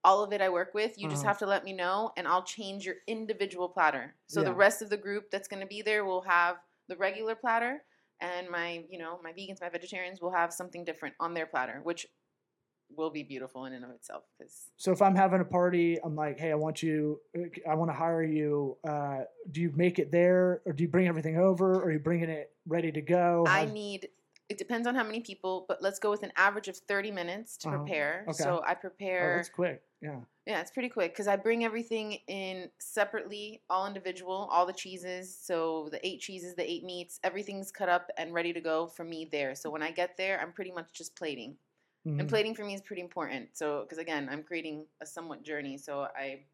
all 0.04 0.22
of 0.22 0.32
it. 0.32 0.40
I 0.40 0.48
work 0.48 0.72
with. 0.72 0.96
You 0.96 1.08
just 1.08 1.22
Uh-huh. 1.24 1.30
have 1.30 1.38
to 1.38 1.46
let 1.46 1.64
me 1.64 1.72
know, 1.72 2.12
and 2.16 2.28
I'll 2.28 2.44
change 2.44 2.86
your 2.86 2.94
individual 3.08 3.68
platter. 3.68 4.14
So 4.28 4.44
the 4.44 4.54
rest 4.54 4.82
of 4.82 4.88
the 4.88 4.96
group 4.96 5.32
that's 5.32 5.48
going 5.48 5.62
to 5.62 5.66
be 5.66 5.82
there 5.82 6.04
will 6.04 6.22
have 6.22 6.58
the 6.88 6.96
regular 6.96 7.34
platter, 7.34 7.82
and 8.20 8.48
my, 8.50 8.84
you 8.90 8.98
know, 8.98 9.18
my 9.22 9.32
vegans, 9.32 9.60
my 9.60 9.68
vegetarians 9.68 10.20
will 10.20 10.32
have 10.32 10.52
something 10.52 10.84
different 10.84 11.14
on 11.20 11.34
their 11.34 11.46
platter, 11.46 11.80
which 11.82 12.06
will 12.96 13.10
be 13.10 13.22
beautiful 13.22 13.66
in 13.66 13.74
and 13.74 13.84
of 13.84 13.90
itself. 13.90 14.24
Because 14.38 14.70
So 14.78 14.92
if 14.92 15.02
I'm 15.02 15.14
having 15.14 15.40
a 15.40 15.44
party, 15.44 15.98
I'm 16.02 16.16
like, 16.16 16.38
hey, 16.38 16.50
I 16.50 16.54
want 16.54 16.82
you, 16.82 17.20
I 17.68 17.74
want 17.74 17.90
to 17.90 17.94
hire 17.94 18.22
you. 18.22 18.78
Uh, 18.82 19.20
do 19.50 19.60
you 19.60 19.72
make 19.76 19.98
it 19.98 20.10
there, 20.10 20.62
or 20.64 20.72
do 20.72 20.82
you 20.82 20.88
bring 20.88 21.06
everything 21.06 21.36
over, 21.36 21.74
or 21.74 21.84
are 21.84 21.92
you 21.92 21.98
bringing 21.98 22.30
it 22.30 22.50
ready 22.66 22.90
to 22.92 23.00
go? 23.02 23.44
I 23.46 23.60
How's- 23.60 23.72
need. 23.72 24.08
It 24.48 24.56
depends 24.56 24.88
on 24.88 24.94
how 24.94 25.04
many 25.04 25.20
people, 25.20 25.66
but 25.68 25.82
let's 25.82 25.98
go 25.98 26.08
with 26.10 26.22
an 26.22 26.32
average 26.34 26.68
of 26.68 26.76
30 26.78 27.10
minutes 27.10 27.58
to 27.58 27.68
Uh-huh. 27.68 27.78
prepare. 27.80 28.24
Okay. 28.28 28.42
So 28.44 28.60
I 28.66 28.72
oh, 28.72 28.76
prepare. 28.76 29.36
that's 29.36 29.50
quick. 29.50 29.82
Yeah. 30.00 30.20
Yeah, 30.48 30.62
it's 30.62 30.70
pretty 30.70 30.88
quick 30.88 31.12
because 31.12 31.28
I 31.28 31.36
bring 31.36 31.62
everything 31.62 32.20
in 32.26 32.70
separately, 32.78 33.60
all 33.68 33.86
individual, 33.86 34.48
all 34.50 34.64
the 34.64 34.72
cheeses. 34.72 35.36
So 35.38 35.90
the 35.92 36.04
eight 36.06 36.20
cheeses, 36.20 36.54
the 36.54 36.68
eight 36.68 36.84
meats, 36.84 37.20
everything's 37.22 37.70
cut 37.70 37.90
up 37.90 38.10
and 38.16 38.32
ready 38.32 38.54
to 38.54 38.60
go 38.62 38.86
for 38.86 39.04
me 39.04 39.28
there. 39.30 39.54
So 39.54 39.68
when 39.68 39.82
I 39.82 39.90
get 39.90 40.16
there, 40.16 40.40
I'm 40.40 40.54
pretty 40.54 40.72
much 40.72 40.90
just 40.94 41.14
plating. 41.16 41.58
And 42.06 42.20
Mhm. 42.22 42.28
plating 42.30 42.54
for 42.54 42.64
me 42.64 42.72
is 42.72 42.80
pretty 42.80 43.02
important. 43.02 43.54
So, 43.58 43.82
because 43.82 43.98
again, 43.98 44.26
I'm 44.30 44.42
creating 44.42 44.86
a 45.02 45.06
somewhat 45.06 45.42
journey. 45.42 45.76
So 45.76 46.04
I 46.16 46.46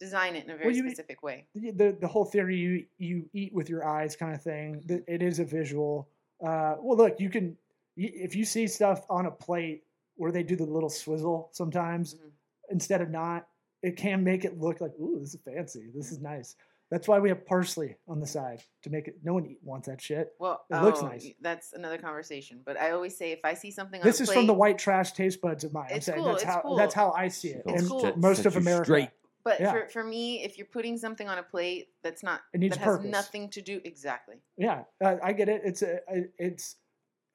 design 0.00 0.34
it 0.34 0.44
in 0.44 0.50
a 0.50 0.56
very 0.56 0.74
you- 0.74 0.88
specific 0.88 1.22
way. 1.22 1.46
the, 1.54 1.96
the 2.00 2.08
whole 2.08 2.24
theory 2.24 2.56
you 2.56 2.86
you 2.98 3.30
eat 3.32 3.52
with 3.54 3.70
your 3.70 3.84
eyes 3.86 4.16
kind 4.16 4.34
of 4.34 4.42
thing. 4.42 4.82
th- 4.88 5.04
It 5.06 5.22
is 5.22 5.38
a 5.38 5.44
visual. 5.44 6.08
Uh, 6.40 6.74
well, 6.80 6.96
look, 6.96 7.20
you 7.20 7.30
can 7.30 7.56
if 7.96 8.34
you 8.34 8.44
see 8.44 8.66
stuff 8.66 9.06
on 9.08 9.26
a 9.26 9.30
plate 9.30 9.84
where 10.16 10.32
they 10.32 10.42
do 10.42 10.56
the 10.56 10.64
little 10.66 10.90
swizzle 10.90 11.48
sometimes 11.52 12.16
Mhm. 12.16 12.32
Instead 12.70 13.00
of 13.00 13.10
not, 13.10 13.46
it 13.82 13.96
can 13.96 14.24
make 14.24 14.44
it 14.44 14.58
look 14.58 14.80
like 14.80 14.92
ooh, 15.00 15.18
this 15.20 15.34
is 15.34 15.40
fancy. 15.44 15.90
This 15.94 16.10
is 16.12 16.20
nice. 16.20 16.56
That's 16.88 17.08
why 17.08 17.18
we 17.18 17.28
have 17.30 17.44
parsley 17.44 17.96
on 18.06 18.20
the 18.20 18.26
side 18.28 18.62
to 18.82 18.90
make 18.90 19.08
it. 19.08 19.16
No 19.24 19.34
one 19.34 19.56
wants 19.64 19.88
that 19.88 20.00
shit. 20.00 20.34
Well, 20.38 20.64
It 20.70 20.80
looks 20.82 21.00
oh, 21.02 21.08
nice. 21.08 21.26
That's 21.40 21.72
another 21.72 21.98
conversation. 21.98 22.60
But 22.64 22.78
I 22.80 22.92
always 22.92 23.16
say 23.16 23.32
if 23.32 23.40
I 23.44 23.54
see 23.54 23.72
something 23.72 24.00
on 24.00 24.06
This 24.06 24.20
a 24.20 24.22
is 24.22 24.28
plate, 24.28 24.36
from 24.36 24.46
the 24.46 24.54
white 24.54 24.78
trash 24.78 25.10
taste 25.12 25.40
buds 25.40 25.64
of 25.64 25.72
mine. 25.72 25.88
I'm 25.90 25.96
It's 25.96 26.06
saying 26.06 26.18
cool, 26.20 26.28
that's 26.28 26.42
it's 26.44 26.52
how 26.52 26.60
cool. 26.60 26.76
that's 26.76 26.94
how 26.94 27.10
I 27.10 27.26
see 27.28 27.48
it. 27.48 27.64
Gonna 27.66 27.78
And 27.78 27.88
cool. 27.88 28.16
most 28.16 28.36
set 28.38 28.46
of 28.46 28.54
you 28.54 28.60
America. 28.60 28.84
straight. 28.84 29.10
But 29.42 29.58
Yeah. 29.60 29.72
for, 29.72 29.88
for 29.88 30.04
me, 30.04 30.44
if 30.44 30.58
you're 30.58 30.66
putting 30.68 30.96
something 30.96 31.28
on 31.28 31.38
a 31.38 31.42
plate 31.42 31.88
that's 32.04 32.22
not 32.22 32.40
It 32.52 32.60
needs 32.60 32.76
that 32.76 32.84
has 32.84 32.96
purpose. 32.98 33.10
nothing 33.10 33.48
to 33.50 33.62
do 33.62 33.80
exactly. 33.84 34.36
Yeah, 34.56 34.84
I, 35.02 35.18
I 35.22 35.32
get 35.32 35.48
it. 35.48 35.62
It's 35.64 35.82
a, 35.82 35.98
a- 36.08 36.28
it's 36.38 36.76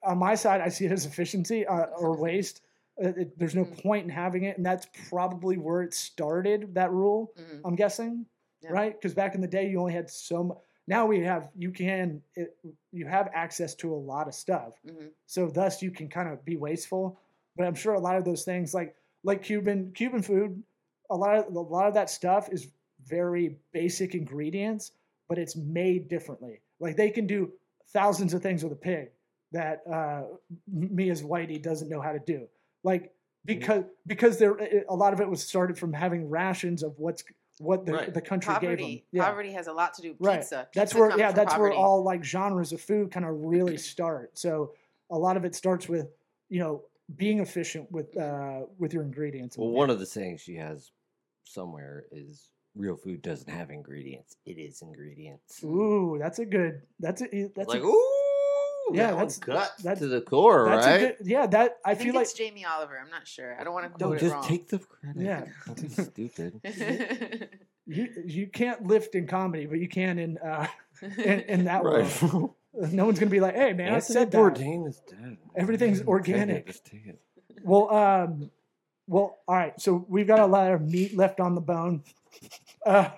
on 0.02 0.16
my 0.18 0.34
side. 0.34 0.60
I 0.62 0.68
see 0.68 0.86
it 0.86 0.92
as 0.92 1.04
efficiency 1.06 1.66
uh, 1.66 1.86
or 1.98 2.16
waste. 2.16 2.62
Uh, 3.02 3.08
it, 3.08 3.38
there's 3.38 3.54
no 3.54 3.64
Mm. 3.64 3.82
point 3.82 4.04
in 4.04 4.10
having 4.10 4.44
it, 4.44 4.56
and 4.56 4.66
that's 4.66 4.86
probably 5.08 5.56
where 5.56 5.82
it 5.82 5.94
started. 5.94 6.74
That 6.74 6.92
rule, 6.92 7.32
Mhm. 7.38 7.60
I'm 7.64 7.74
guessing, 7.76 8.26
Yeah. 8.60 8.70
right? 8.72 8.92
Because 8.94 9.14
back 9.14 9.34
in 9.34 9.40
the 9.40 9.48
day, 9.48 9.68
you 9.68 9.78
only 9.78 9.92
had 9.94 10.10
so 10.10 10.44
much. 10.44 10.58
Now 10.88 11.06
we 11.06 11.20
have 11.20 11.48
you 11.56 11.70
can 11.70 12.22
it, 12.34 12.56
you 12.90 13.06
have 13.06 13.30
access 13.32 13.74
to 13.76 13.94
a 13.94 13.96
lot 13.96 14.26
of 14.28 14.34
stuff, 14.34 14.78
hmm 14.84 15.08
so 15.26 15.48
thus 15.48 15.80
you 15.80 15.90
can 15.90 16.08
kind 16.08 16.28
of 16.28 16.44
be 16.44 16.56
wasteful. 16.56 17.18
But 17.56 17.66
I'm 17.66 17.74
sure 17.74 17.94
a 17.94 18.00
lot 18.00 18.16
of 18.16 18.24
those 18.24 18.44
things, 18.44 18.74
like 18.74 18.94
like 19.22 19.42
Cuban 19.42 19.92
Cuban 19.92 20.20
food, 20.22 20.62
a 21.10 21.16
lot 21.16 21.36
of 21.36 21.54
a 21.54 21.60
lot 21.60 21.86
of 21.86 21.94
that 21.94 22.10
stuff 22.10 22.48
is 22.52 22.68
very 23.06 23.56
basic 23.72 24.14
ingredients, 24.14 24.92
but 25.28 25.38
it's 25.38 25.56
made 25.56 26.08
differently. 26.08 26.60
Like 26.80 26.96
they 26.96 27.10
can 27.10 27.26
do 27.26 27.52
thousands 27.88 28.34
of 28.34 28.42
things 28.42 28.62
with 28.64 28.72
a 28.72 28.76
pig 28.76 29.10
that 29.52 29.82
uh, 29.90 30.24
me 30.66 31.10
as 31.10 31.22
Whitey 31.22 31.62
doesn't 31.62 31.88
know 31.88 32.00
how 32.00 32.12
to 32.12 32.18
do. 32.18 32.48
Like 32.84 33.12
because 33.44 33.84
because 34.06 34.38
there 34.38 34.56
a 34.88 34.94
lot 34.94 35.12
of 35.12 35.20
it 35.20 35.28
was 35.28 35.42
started 35.42 35.78
from 35.78 35.92
having 35.92 36.28
rations 36.30 36.82
of 36.82 36.98
what's 36.98 37.24
what 37.58 37.86
the, 37.86 37.92
Right. 37.92 38.14
the 38.14 38.20
country 38.20 38.52
gave 38.54 38.60
them. 38.62 38.70
Poverty, 38.78 39.04
Yeah. 39.12 39.24
poverty 39.24 39.52
has 39.52 39.66
a 39.66 39.72
lot 39.72 39.94
to 39.94 40.02
do. 40.02 40.16
Right. 40.18 40.40
Pizza. 40.40 40.68
That's 40.74 40.92
Pizza 40.92 40.98
where 41.00 41.18
yeah, 41.18 41.28
from 41.28 41.36
that's 41.36 41.56
where 41.58 41.72
all 41.72 42.02
like 42.02 42.24
genres 42.24 42.72
of 42.72 42.80
food 42.80 43.10
kind 43.12 43.26
of 43.26 43.36
really 43.44 43.76
start. 43.92 44.36
So 44.38 44.72
a 45.10 45.18
lot 45.18 45.36
of 45.36 45.44
it 45.44 45.54
starts 45.54 45.88
with 45.88 46.08
you 46.48 46.60
know 46.60 46.82
being 47.16 47.40
efficient 47.40 47.90
with 47.92 48.16
uh 48.16 48.62
with 48.78 48.92
your 48.94 49.02
ingredients. 49.02 49.58
Well, 49.58 49.68
one 49.70 49.90
of 49.90 49.98
the 49.98 50.06
things 50.06 50.40
she 50.40 50.54
has 50.56 50.90
somewhere 51.44 52.06
is 52.10 52.48
real 52.74 52.96
food 52.96 53.20
doesn't 53.22 53.50
have 53.50 53.70
ingredients. 53.70 54.36
It 54.46 54.58
is 54.58 54.80
ingredients. 54.82 55.62
Ooh, 55.62 56.16
that's 56.18 56.38
a 56.38 56.46
good. 56.46 56.82
That's 57.00 57.20
a 57.22 57.50
that's 57.54 57.68
like, 57.68 57.82
a, 57.82 57.84
ooh, 57.86 58.21
Yeah, 58.92 59.06
that 59.08 59.16
one 59.16 59.18
that's- 59.28 59.38
cut 59.38 59.72
that's- 59.82 59.98
to 60.00 60.08
the 60.08 60.20
core, 60.20 60.68
that's 60.68 60.86
right? 60.86 60.94
a 60.96 61.06
good. 61.16 61.16
Yeah, 61.26 61.46
that 61.46 61.76
I, 61.84 61.92
I, 61.92 61.94
think 61.94 62.06
feel 62.10 62.14
like 62.16 62.22
it's 62.24 62.32
Jamie 62.34 62.64
Oliver. 62.64 62.98
I'm 63.02 63.10
not 63.10 63.26
sure. 63.26 63.56
I 63.58 63.64
don't 63.64 63.72
want 63.74 63.86
to 63.92 63.98
no, 63.98 64.08
quote 64.08 64.18
just 64.20 64.32
it 64.32 64.34
wrong. 64.34 64.44
take 64.48 64.68
the 64.68 64.78
credit. 64.78 65.22
Yeah. 65.22 65.44
Don't 65.66 65.90
stupid. 65.90 66.60
you 67.86 68.08
you 68.26 68.46
can't 68.48 68.86
lift 68.86 69.14
in 69.14 69.26
comedy, 69.26 69.66
but 69.66 69.78
you 69.78 69.88
can 69.88 70.18
in 70.18 70.38
uh 70.38 70.66
in, 71.02 71.40
in 71.40 71.64
that 71.70 71.84
right. 71.84 72.22
world. 72.22 72.54
No 72.74 73.04
one's 73.06 73.18
gonna 73.18 73.30
be 73.30 73.40
like, 73.40 73.54
hey 73.54 73.72
man, 73.72 73.94
I 73.94 73.98
said 73.98 74.30
that. 74.30 74.38
Bourdain 74.38 74.86
is 74.88 75.00
dead. 75.08 75.36
Everything's 75.56 75.98
Take 76.00 76.08
organic. 76.08 76.66
Just 76.66 76.84
take 76.86 77.06
it. 77.06 77.20
Well, 77.64 77.90
um, 77.94 78.50
well, 79.06 79.38
all 79.46 79.56
right. 79.56 79.78
So 79.80 80.04
we've 80.08 80.26
got 80.26 80.40
a 80.40 80.46
lot 80.46 80.72
of 80.72 80.80
meat 80.82 81.16
left 81.16 81.38
on 81.40 81.54
the 81.54 81.60
bone. 81.60 82.02
Uh, 82.84 83.08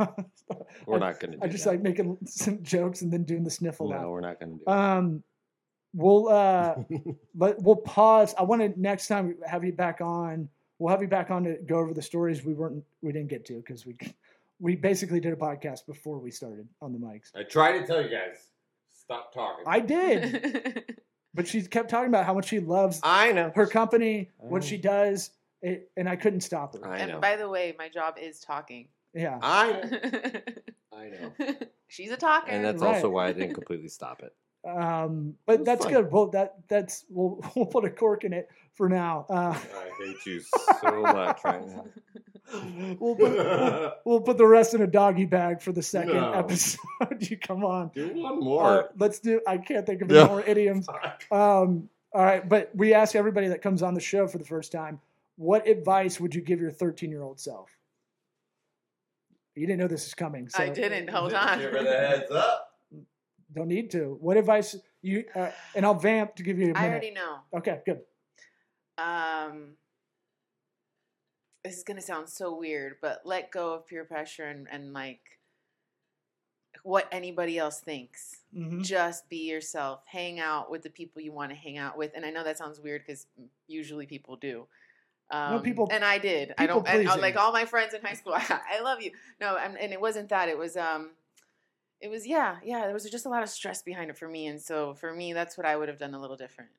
We're 0.86 0.96
I- 0.96 0.98
not 0.98 1.20
going 1.20 1.32
to 1.32 1.36
do 1.38 1.42
I 1.44 1.48
just 1.48 1.64
that. 1.64 1.70
like 1.70 1.82
making 1.82 2.18
some 2.26 2.62
jokes 2.62 3.00
and 3.02 3.12
then 3.12 3.22
doing 3.24 3.44
the 3.44 3.50
sniffle. 3.50 3.88
No, 3.88 3.96
laugh. 3.96 4.06
we're 4.06 4.20
not 4.20 4.40
going 4.40 4.58
to 4.58 4.64
do 4.64 4.70
Um, 4.70 5.22
we'll 5.94 6.28
uh, 6.28 6.74
but 7.34 7.62
we'll 7.62 7.76
pause. 7.76 8.34
I 8.38 8.42
want 8.42 8.60
to 8.62 8.78
next 8.80 9.08
time 9.08 9.36
have 9.46 9.64
you 9.64 9.72
back 9.72 10.00
on. 10.02 10.48
We'll 10.78 10.90
have 10.90 11.00
you 11.00 11.08
back 11.08 11.30
on 11.30 11.44
to 11.44 11.54
go 11.66 11.76
over 11.78 11.94
the 11.94 12.02
stories 12.02 12.44
we 12.44 12.52
weren't 12.52 12.84
we 13.00 13.12
didn't 13.12 13.28
get 13.30 13.46
to 13.46 13.54
because 13.56 13.86
we 13.86 13.96
we 14.60 14.76
basically 14.76 15.20
did 15.20 15.32
a 15.32 15.36
podcast 15.36 15.86
before 15.86 16.18
we 16.18 16.30
started 16.30 16.68
on 16.82 16.92
the 16.92 16.98
mics. 16.98 17.30
I 17.34 17.44
tried 17.44 17.78
to 17.80 17.86
tell 17.86 18.02
you 18.02 18.08
guys, 18.08 18.48
stop 18.96 19.32
talking. 19.32 19.64
I 19.66 19.80
did, 19.80 20.96
but 21.34 21.46
she 21.48 21.62
kept 21.62 21.90
talking 21.90 22.08
about 22.08 22.26
how 22.26 22.34
much 22.34 22.48
she 22.48 22.60
loves 22.60 23.00
I 23.02 23.32
know. 23.32 23.52
her 23.54 23.66
company, 23.66 24.30
what 24.38 24.62
Oh. 24.62 24.66
she 24.66 24.76
does, 24.76 25.30
it, 25.62 25.90
and 25.96 26.08
I 26.08 26.16
couldn't 26.16 26.40
stop 26.42 26.76
her. 26.76 26.86
I 26.86 27.06
know. 27.06 27.12
and 27.14 27.20
by 27.20 27.36
the 27.36 27.48
way, 27.48 27.74
my 27.78 27.88
job 27.88 28.16
is 28.20 28.40
talking. 28.40 28.88
Yeah. 29.14 29.38
I 29.42 29.72
know. 30.92 30.98
I 30.98 31.08
know. 31.08 31.54
She's 31.88 32.10
a 32.10 32.16
talker. 32.16 32.50
And 32.50 32.64
that's 32.64 32.82
Right. 32.82 32.96
also 32.96 33.10
why 33.10 33.28
I 33.28 33.32
didn't 33.32 33.54
completely 33.54 33.88
stop 33.88 34.22
it. 34.22 34.34
Um, 34.66 35.34
but 35.46 35.60
was 35.60 35.66
that's 35.66 35.84
fun. 35.84 35.92
good. 35.94 36.12
Well, 36.12 36.26
that 36.28 36.54
that's 36.68 37.04
we'll 37.10 37.40
we'll 37.56 37.66
put 37.66 37.84
a 37.84 37.90
cork 37.90 38.24
in 38.24 38.32
it 38.32 38.48
for 38.74 38.88
now. 38.88 39.26
Uh, 39.28 39.54
I 39.58 39.90
hate 40.04 40.26
you 40.26 40.40
so 40.80 41.02
much 41.02 41.40
right 41.44 41.66
now. 41.66 41.84
we'll 42.98 43.14
put 43.16 43.32
we'll, 43.32 43.92
we'll 44.04 44.20
put 44.20 44.38
the 44.38 44.46
rest 44.46 44.74
in 44.74 44.82
a 44.82 44.86
doggy 44.86 45.24
bag 45.26 45.60
for 45.62 45.72
the 45.72 45.82
second 45.82 46.14
No. 46.14 46.32
episode. 46.32 46.78
you 47.20 47.36
come 47.36 47.64
on. 47.64 47.90
Do 47.94 48.08
one 48.14 48.32
Uh, 48.34 48.36
more. 48.40 48.90
let's 48.98 49.18
do. 49.18 49.40
I 49.46 49.58
can't 49.58 49.84
think 49.86 50.02
of 50.02 50.10
any 50.10 50.18
Yeah. 50.20 50.26
more 50.26 50.40
idioms. 50.42 50.86
Um, 51.30 51.88
all 52.12 52.22
right, 52.24 52.48
but 52.48 52.70
we 52.74 52.94
ask 52.94 53.14
everybody 53.16 53.48
that 53.48 53.60
comes 53.62 53.82
on 53.82 53.94
the 53.94 54.00
show 54.00 54.26
for 54.28 54.38
the 54.38 54.44
first 54.44 54.70
time, 54.72 55.00
what 55.36 55.66
advice 55.66 56.20
would 56.20 56.34
you 56.34 56.40
give 56.42 56.60
your 56.60 56.70
13 56.70 57.10
year 57.10 57.22
old 57.22 57.40
self? 57.40 57.70
You 59.56 59.66
didn't 59.66 59.80
know 59.80 59.88
this 59.88 60.06
is 60.06 60.14
coming. 60.14 60.48
So 60.48 60.62
I 60.62 60.68
didn't. 60.68 61.08
Hold 61.10 61.32
on. 61.34 61.58
Give 61.60 61.70
her 61.72 61.82
the 61.82 61.90
heads 61.90 62.30
up. 62.30 62.70
Don't 63.54 63.68
need 63.68 63.90
to. 63.92 64.16
What 64.20 64.36
advice 64.36 64.76
you? 65.02 65.24
Uh, 65.34 65.50
and 65.74 65.84
I'll 65.86 65.94
vamp 65.94 66.36
to 66.36 66.42
give 66.42 66.58
you 66.58 66.64
a 66.64 66.68
minute. 66.68 66.80
I 66.80 66.88
already 66.88 67.10
know. 67.12 67.38
Okay, 67.56 67.80
good. 67.86 68.00
Um, 68.98 69.74
this 71.64 71.76
is 71.76 71.84
gonna 71.84 72.00
sound 72.00 72.28
so 72.28 72.56
weird, 72.56 72.96
but 73.00 73.22
let 73.24 73.50
go 73.50 73.74
of 73.74 73.86
peer 73.86 74.04
pressure 74.04 74.44
and, 74.44 74.66
and 74.70 74.92
like 74.92 75.20
what 76.82 77.08
anybody 77.12 77.56
else 77.58 77.80
thinks. 77.80 78.40
hmm 78.52 78.82
Just 78.82 79.28
be 79.28 79.48
yourself. 79.48 80.02
Hang 80.06 80.40
out 80.40 80.70
with 80.70 80.82
the 80.82 80.90
people 80.90 81.22
you 81.22 81.32
want 81.32 81.50
to 81.50 81.56
hang 81.56 81.78
out 81.78 81.96
with. 81.96 82.10
And 82.14 82.26
I 82.26 82.30
know 82.30 82.44
that 82.44 82.58
sounds 82.58 82.80
weird 82.80 83.02
because 83.06 83.26
usually 83.68 84.06
people 84.06 84.36
do. 84.36 84.66
Um, 85.30 85.62
people- 85.62 85.88
and 85.90 86.04
I 86.04 86.18
did. 86.18 86.54
I 86.58 86.66
don't. 86.66 86.86
And, 86.86 87.06
like 87.20 87.36
all 87.36 87.52
my 87.52 87.64
friends 87.64 87.94
in 87.94 88.02
high 88.02 88.12
school, 88.14 88.34
I 88.36 88.80
love 88.82 89.00
you. 89.00 89.12
No, 89.40 89.56
and, 89.56 89.78
and 89.78 89.92
it 89.92 90.00
wasn't 90.00 90.28
that. 90.28 90.48
It 90.48 90.58
was 90.58 90.76
um, 90.76 91.10
it 92.04 92.10
was 92.10 92.26
yeah, 92.26 92.56
yeah. 92.62 92.84
There 92.84 92.92
was 92.92 93.08
just 93.10 93.24
a 93.24 93.30
lot 93.30 93.42
of 93.42 93.48
stress 93.48 93.80
behind 93.80 94.10
it 94.10 94.18
for 94.18 94.28
me, 94.28 94.46
and 94.46 94.60
so 94.60 94.92
for 94.92 95.14
me, 95.14 95.32
that's 95.32 95.56
what 95.56 95.66
I 95.66 95.74
would 95.74 95.88
have 95.88 95.98
done 95.98 96.12
a 96.12 96.20
little 96.20 96.36
different. 96.36 96.70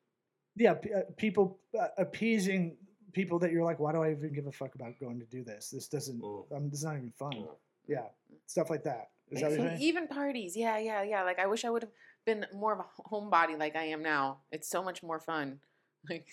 Yeah, 0.55 0.75
p- 0.75 0.93
uh, 0.93 1.01
people 1.17 1.57
uh, 1.77 1.87
appeasing 1.97 2.77
people 3.11 3.39
that 3.39 3.51
you're 3.51 3.63
like, 3.63 3.79
why 3.79 3.91
do 3.91 4.03
I 4.03 4.11
even 4.11 4.33
give 4.33 4.45
a 4.45 4.51
fuck 4.51 4.75
about 4.75 4.99
going 4.99 5.19
to 5.19 5.25
do 5.25 5.43
this? 5.43 5.71
This 5.71 5.87
doesn't. 5.87 6.21
Mm. 6.21 6.55
Um, 6.55 6.69
this 6.69 6.79
is 6.79 6.85
not 6.85 6.97
even 6.97 7.11
fun. 7.17 7.31
Mm. 7.31 7.47
Yeah, 7.87 8.03
stuff 8.45 8.69
like 8.69 8.83
that. 8.83 9.09
Is 9.31 9.41
that 9.41 9.57
what 9.57 9.81
even 9.81 10.07
parties 10.07 10.55
yeah 10.55 10.77
yeah 10.77 11.01
yeah 11.01 11.23
like 11.23 11.39
i 11.39 11.47
wish 11.47 11.65
i 11.65 11.69
would 11.71 11.81
have 11.81 11.91
been 12.25 12.45
more 12.53 12.73
of 12.73 12.79
a 12.79 13.09
homebody 13.09 13.57
like 13.57 13.75
i 13.75 13.85
am 13.85 14.03
now 14.03 14.37
it's 14.51 14.69
so 14.69 14.83
much 14.83 15.01
more 15.01 15.19
fun 15.19 15.59
like 16.11 16.27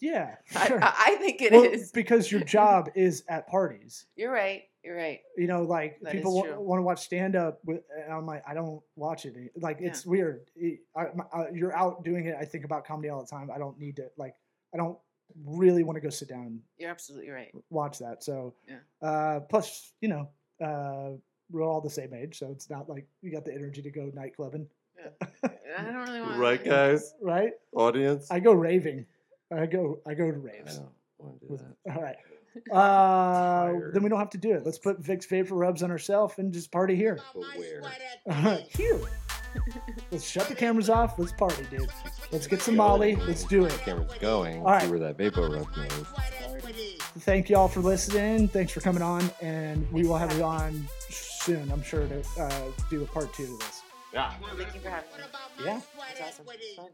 Yeah, 0.00 0.36
I, 0.54 0.66
sure. 0.68 0.84
I 0.84 0.94
I 0.98 1.14
think 1.16 1.40
it 1.42 1.52
is. 1.52 1.80
Well, 1.80 1.90
because 1.94 2.30
your 2.30 2.40
job 2.56 2.90
is 2.94 3.24
at 3.28 3.48
parties. 3.48 4.06
you're 4.14 4.30
right 4.30 4.64
you're 4.86 4.96
right 4.96 5.20
You 5.36 5.46
know, 5.48 5.62
like 5.62 5.98
That 6.00 6.12
people 6.12 6.30
is 6.32 6.36
wa- 6.48 6.54
true. 6.54 6.60
want 6.60 6.78
to 6.78 6.82
watch 6.82 7.00
stand 7.04 7.36
up, 7.36 7.58
with, 7.64 7.82
and 8.02 8.12
I'm 8.12 8.24
like, 8.26 8.42
I 8.46 8.54
don't 8.54 8.80
watch 8.94 9.26
it. 9.26 9.34
Like, 9.56 9.78
Yeah. 9.80 9.88
it's 9.88 10.06
weird. 10.06 10.46
It- 10.56 10.80
I, 10.96 11.06
my, 11.14 11.24
uh, 11.32 11.46
you're 11.52 11.76
out 11.76 12.04
doing 12.04 12.26
it. 12.26 12.36
I 12.40 12.44
think 12.44 12.64
about 12.64 12.84
comedy 12.86 13.08
all 13.10 13.20
the 13.20 13.28
time. 13.28 13.50
I 13.54 13.58
don't 13.58 13.78
need 13.78 13.96
to 13.96 14.10
like. 14.16 14.34
I 14.72 14.78
don't 14.78 14.98
really 15.44 15.82
want 15.82 15.96
to 15.96 16.00
go 16.00 16.08
sit 16.08 16.28
down 16.28 16.60
you're 16.78 16.88
absolutely 16.90 17.30
right 17.30 17.52
watch 17.70 17.98
that. 17.98 18.22
So, 18.22 18.54
Yeah. 18.68 18.78
uh, 19.02 19.40
plus, 19.40 19.92
you 20.00 20.08
know, 20.08 20.28
uh, 20.64 21.16
we're 21.50 21.62
all 21.62 21.80
the 21.80 21.90
same 21.90 22.14
age, 22.14 22.38
so 22.38 22.50
it's 22.52 22.70
not 22.70 22.88
like 22.88 23.06
you 23.22 23.30
got 23.32 23.44
the 23.44 23.52
energy 23.52 23.82
to 23.82 23.90
go 23.90 24.10
nightclubbing, 24.14 24.66
i 25.44 25.82
don't 25.82 25.94
really 26.08 26.20
want 26.20 26.38
Right, 26.38 26.64
guys? 26.64 27.14
right? 27.20 27.52
Audience? 27.72 28.30
I 28.30 28.38
go 28.40 28.52
raving. 28.52 29.04
I 29.52 29.66
go. 29.66 30.00
I 30.06 30.14
go 30.14 30.30
to 30.30 30.36
I 30.38 30.40
raves. 30.40 30.78
don't 30.78 30.88
want 31.18 31.40
to 31.40 31.46
do 31.46 31.52
With- 31.52 31.62
that. 31.84 31.96
All 31.96 32.02
right. 32.02 32.16
Uh, 32.72 33.72
then 33.92 34.02
we 34.02 34.08
don't 34.08 34.18
have 34.18 34.30
to 34.30 34.38
do 34.38 34.52
it. 34.52 34.64
Let's 34.64 34.78
put 34.78 35.00
Vicks 35.02 35.28
Vapor 35.28 35.54
rubs 35.54 35.82
on 35.82 35.90
herself 35.90 36.38
and 36.38 36.52
just 36.52 36.70
party 36.70 36.94
here. 36.94 37.18
But 37.34 37.44
where? 37.56 38.58
here. 38.70 39.00
Let's 40.10 40.28
shut 40.28 40.48
the 40.48 40.54
cameras 40.54 40.90
off. 40.90 41.18
Let's 41.18 41.32
party, 41.32 41.64
dude. 41.70 41.88
Let's 42.30 42.46
get 42.46 42.60
some 42.60 42.76
Molly. 42.76 43.16
Let's 43.16 43.44
do 43.44 43.64
it. 43.64 43.72
Camera's 43.78 44.12
going. 44.20 44.58
All 44.58 44.66
right. 44.66 44.82
See 44.82 44.90
where 44.90 44.98
that 44.98 45.16
vapor 45.16 45.48
rub 45.48 45.72
goes. 45.74 46.06
Thank 47.20 47.48
y'all 47.48 47.68
for 47.68 47.80
listening. 47.80 48.48
Thanks 48.48 48.72
for 48.72 48.80
coming 48.80 49.02
on, 49.02 49.30
and 49.40 49.90
we 49.90 50.06
will 50.06 50.18
have 50.18 50.36
you 50.36 50.44
on 50.44 50.86
soon. 51.08 51.70
I'm 51.70 51.82
sure 51.82 52.06
to 52.06 52.22
uh, 52.38 52.62
do 52.90 53.02
a 53.02 53.06
part 53.06 53.32
two 53.32 53.46
to 53.46 53.56
this. 53.58 53.82
Yeah. 54.12 54.32
thank 54.56 54.74
you 54.74 54.80
for 54.80 54.90
having 54.90 55.10
me 55.10 55.64
Yeah. 55.64 55.80
it's 56.10 56.20
awesome 56.20 56.46
it's 56.48 56.76
fun 56.76 56.88